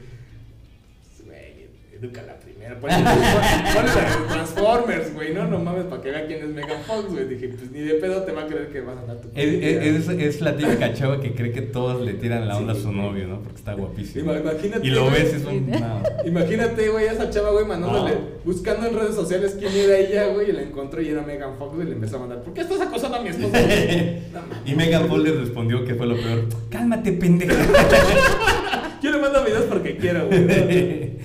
güey, 2.01 2.11
edúcala 2.11 2.35
primero, 2.41 2.79
ponle, 2.81 2.97
ponle 3.75 3.95
la 3.95 4.11
de 4.21 4.27
Transformers, 4.29 5.15
güey, 5.15 5.35
no, 5.35 5.47
no 5.47 5.59
mames, 5.59 5.85
para 5.85 6.03
que 6.03 6.11
vea 6.11 6.27
quién 6.27 6.43
es 6.43 6.49
Megan 6.51 6.81
Fox, 6.87 7.11
güey, 7.13 7.29
dije, 7.29 7.49
pues 7.49 7.71
ni 7.71 7.81
de 7.81 7.95
pedo 7.95 8.23
te 8.23 8.33
va 8.33 8.43
a 8.43 8.47
creer 8.47 8.69
que 8.73 8.81
vas 8.81 8.99
a 8.99 9.07
dar 9.07 9.17
tu 9.21 9.29
Es, 9.35 10.09
es, 10.09 10.09
es 10.09 10.41
la 10.41 10.57
típica 10.57 10.93
chava 10.95 11.21
que 11.21 11.35
cree 11.35 11.53
que 11.53 11.63
todos 11.63 12.01
le 12.05 12.15
tiran 12.15 12.49
la 12.49 12.57
onda 12.57 12.73
a 12.73 12.77
su 12.77 12.91
novio, 12.93 13.27
¿no? 13.27 13.41
Porque 13.43 13.59
está 13.59 13.75
guapísimo. 13.75 14.33
Ima- 14.33 14.41
Imagínate, 14.41 14.87
Y 14.87 14.91
lo 14.91 15.05
güey, 15.11 15.23
ves, 15.23 15.35
es 15.35 15.45
un. 15.45 15.71
no. 15.71 16.03
Imagínate, 16.25 16.89
güey, 16.89 17.09
a 17.09 17.13
esa 17.13 17.31
chava, 17.31 17.51
güey, 17.51 17.65
mandándole, 17.67 18.15
No. 18.15 18.21
buscando 18.45 18.87
en 18.87 18.95
redes 18.95 19.15
sociales 19.15 19.57
quién 19.59 19.73
era 19.75 19.97
ella, 19.99 20.27
güey, 20.29 20.51
y 20.51 20.53
la 20.53 20.63
encontró 20.63 21.01
y 21.03 21.09
era 21.09 21.23
Megan 21.23 21.57
Fox, 21.59 21.77
y 21.81 21.85
le 21.85 21.93
empezó 21.93 22.17
a 22.17 22.21
mandar, 22.21 22.43
¿por 22.43 22.53
qué 22.55 22.63
estás 22.63 22.81
acosando 22.81 23.19
a 23.19 23.23
mi 23.23 23.29
esposa? 23.31 23.61
güey?" 23.63 24.21
No 24.33 24.41
mames. 24.41 24.59
Y 24.67 24.75
Megan 24.75 25.09
Fox 25.09 25.23
le 25.23 25.33
respondió 25.33 25.85
que 25.85 25.95
fue 25.95 26.07
lo 26.07 26.17
peor. 26.17 26.45
Cálmate, 26.71 27.13
pendeja. 27.13 27.55
Yo 29.03 29.11
le 29.11 29.19
mando 29.19 29.43
videos 29.45 29.65
porque 29.65 29.97
quiero, 29.97 30.27
güey. 30.27 30.41
¿no? 30.47 30.53
Sí, 30.53 31.19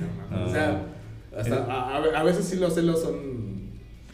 no 0.00 0.06
mames. 0.30 0.37
O 0.48 0.52
sea, 0.52 0.82
hasta, 1.36 1.64
a, 1.64 1.96
a- 1.98 2.20
a 2.20 2.22
veces 2.24 2.44
sí 2.46 2.56
los 2.56 2.74
celos 2.74 3.02
son. 3.02 3.68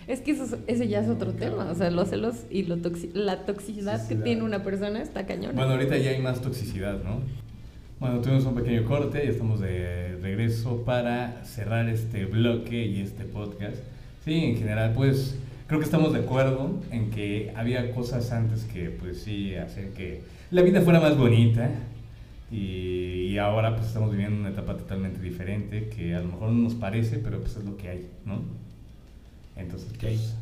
Es 0.07 0.21
que 0.21 0.33
eso, 0.33 0.45
es- 0.45 0.57
ese 0.67 0.89
ya 0.89 1.01
es 1.01 1.09
otro 1.09 1.33
tema. 1.33 1.71
O 1.71 1.75
sea, 1.75 1.91
los 1.91 2.09
celos 2.11 2.37
y 2.51 2.65
lo 2.65 2.77
toxi- 2.79 3.11
la 3.15 3.47
toxicidad 3.47 3.93
que 3.95 3.99
Toxicidad. 3.99 4.25
tiene 4.25 4.43
una 4.43 4.63
persona 4.63 5.01
está 5.01 5.27
cañona. 5.27 5.55
Bueno, 5.55 5.73
ahorita 5.73 5.97
ya 5.97 6.11
hay 6.11 6.21
más 6.21 6.41
toxicidad, 6.43 7.03
¿no? 7.03 7.21
Bueno, 8.01 8.21
tuvimos 8.21 8.45
un 8.45 8.55
pequeño 8.55 8.85
corte 8.85 9.25
y 9.25 9.29
estamos 9.29 9.61
de 9.61 10.19
regreso 10.21 10.83
para 10.85 11.43
cerrar 11.45 11.89
este 11.89 12.27
bloque 12.27 12.85
y 12.85 13.01
este 13.01 13.25
podcast. 13.25 13.77
Sí, 14.25 14.35
en 14.35 14.57
general, 14.57 14.93
pues 14.95 15.37
creo 15.69 15.79
que 15.79 15.85
estamos 15.87 16.13
de 16.13 16.19
acuerdo 16.21 16.71
en 16.91 17.11
que 17.11 17.53
había 17.57 17.93
cosas 17.93 18.31
antes 18.33 18.65
que, 18.65 18.91
pues 18.91 19.23
sí, 19.23 19.55
hacían 19.55 19.93
que 19.93 20.21
la 20.51 20.61
vida 20.63 20.83
fuera 20.83 21.01
más 21.01 21.17
bonita. 21.17 21.71
Y, 22.51 23.33
y 23.33 23.39
ahora 23.39 23.75
pues 23.75 23.89
estamos 23.89 24.11
viviendo 24.11 24.39
una 24.39 24.51
etapa 24.51 24.77
totalmente 24.77 25.21
diferente 25.21 25.89
que 25.89 26.15
a 26.15 26.21
lo 26.21 26.29
mejor 26.29 26.51
no 26.51 26.63
nos 26.63 26.75
parece, 26.75 27.19
pero 27.19 27.41
pues 27.41 27.57
es 27.57 27.65
lo 27.65 27.77
que 27.77 27.89
hay, 27.89 28.09
¿no? 28.25 28.43
Entonces, 29.57 29.91
pues, 29.99 30.35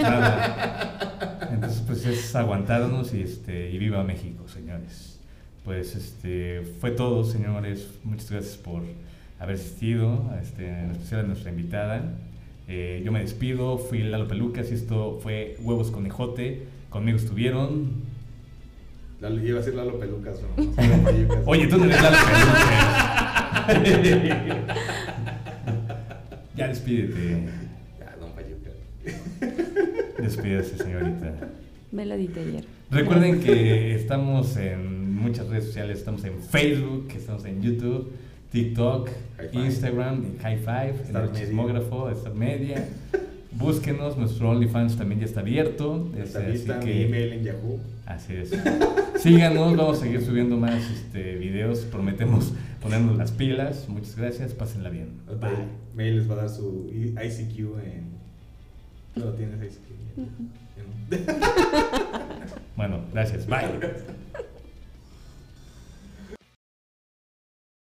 nada. 0.00 1.48
Entonces, 1.52 1.82
pues 1.86 2.06
es 2.06 2.34
aguantarnos 2.34 3.12
y, 3.14 3.22
este, 3.22 3.70
y 3.70 3.78
viva 3.78 4.02
México, 4.04 4.48
señores. 4.48 5.18
Pues 5.64 5.94
este, 5.94 6.62
fue 6.80 6.92
todo, 6.92 7.24
señores. 7.24 7.88
Muchas 8.04 8.30
gracias 8.30 8.56
por 8.56 8.82
haber 9.38 9.56
asistido, 9.56 10.32
este, 10.40 10.68
en 10.68 10.92
especial 10.92 11.20
a 11.20 11.24
nuestra 11.24 11.50
invitada. 11.50 12.02
Eh, 12.68 13.02
yo 13.04 13.12
me 13.12 13.20
despido, 13.20 13.78
fui 13.78 14.02
Lalo 14.02 14.28
Pelucas 14.28 14.70
y 14.70 14.74
esto 14.74 15.18
fue 15.22 15.56
Huevos 15.60 15.90
con 15.90 16.06
Ejote. 16.06 16.66
Conmigo 16.90 17.18
estuvieron. 17.18 18.15
Lalo- 19.20 19.42
iba 19.42 19.56
a 19.56 19.60
decir 19.60 19.74
Lalo 19.74 19.98
Pelucas, 19.98 20.40
¿no? 20.42 20.48
Lalo 20.76 21.02
Payucas. 21.04 21.38
Oye, 21.46 21.66
tú 21.66 21.78
no 21.78 21.84
eres 21.86 22.02
Lalo 22.02 22.16
Pelucas. 22.26 23.66
ya 26.56 26.68
despídete. 26.68 27.48
Ya, 27.98 28.14
don 28.20 28.30
Payucas. 28.32 28.74
Despídase, 30.18 30.76
señorita. 30.78 31.32
Me 31.92 32.04
la 32.06 32.16
dije 32.16 32.40
ayer. 32.40 32.64
Recuerden 32.90 33.40
que 33.40 33.94
estamos 33.94 34.56
en 34.56 35.14
muchas 35.14 35.46
redes 35.48 35.64
sociales, 35.66 35.98
estamos 35.98 36.24
en 36.24 36.40
Facebook, 36.40 37.08
estamos 37.14 37.44
en 37.44 37.60
YouTube, 37.62 38.12
TikTok. 38.52 39.10
Instagram, 39.52 40.24
en 40.24 40.38
High 40.38 40.58
Five, 40.58 40.94
en 41.08 41.16
el 41.16 41.52
Media. 41.52 42.12
Star 42.12 42.34
Media. 42.34 42.88
Búsquenos, 43.58 44.16
nuestro 44.16 44.50
OnlyFans 44.50 44.96
también 44.96 45.20
ya 45.20 45.26
está 45.26 45.40
abierto. 45.40 46.08
Está 46.16 46.46
este, 46.46 46.72
así 46.72 46.86
mi 46.86 46.92
que, 46.92 47.06
email 47.06 47.32
en 47.32 47.44
Yahoo. 47.44 47.80
así 48.06 48.34
es. 48.34 48.50
Síganos, 49.18 49.76
vamos 49.76 49.98
a 49.98 50.00
seguir 50.02 50.22
subiendo 50.22 50.56
más 50.56 50.82
este, 50.90 51.36
videos, 51.36 51.80
prometemos 51.80 52.52
ponernos 52.82 53.16
las 53.16 53.32
pilas. 53.32 53.88
Muchas 53.88 54.16
gracias, 54.16 54.52
pásenla 54.52 54.90
bien. 54.90 55.08
Bye. 55.40 55.50
Mail 55.94 56.18
les 56.18 56.30
va 56.30 56.34
a 56.34 56.36
dar 56.38 56.50
su 56.50 56.90
ICQ 56.92 57.58
en. 57.84 58.16
No 59.16 59.24
lo 59.26 59.32
tienes 59.32 59.56
ICQ. 59.56 60.16
Ya 60.76 61.18
no. 61.18 61.96
Bueno, 62.76 63.00
gracias, 63.10 63.46
bye. 63.46 63.70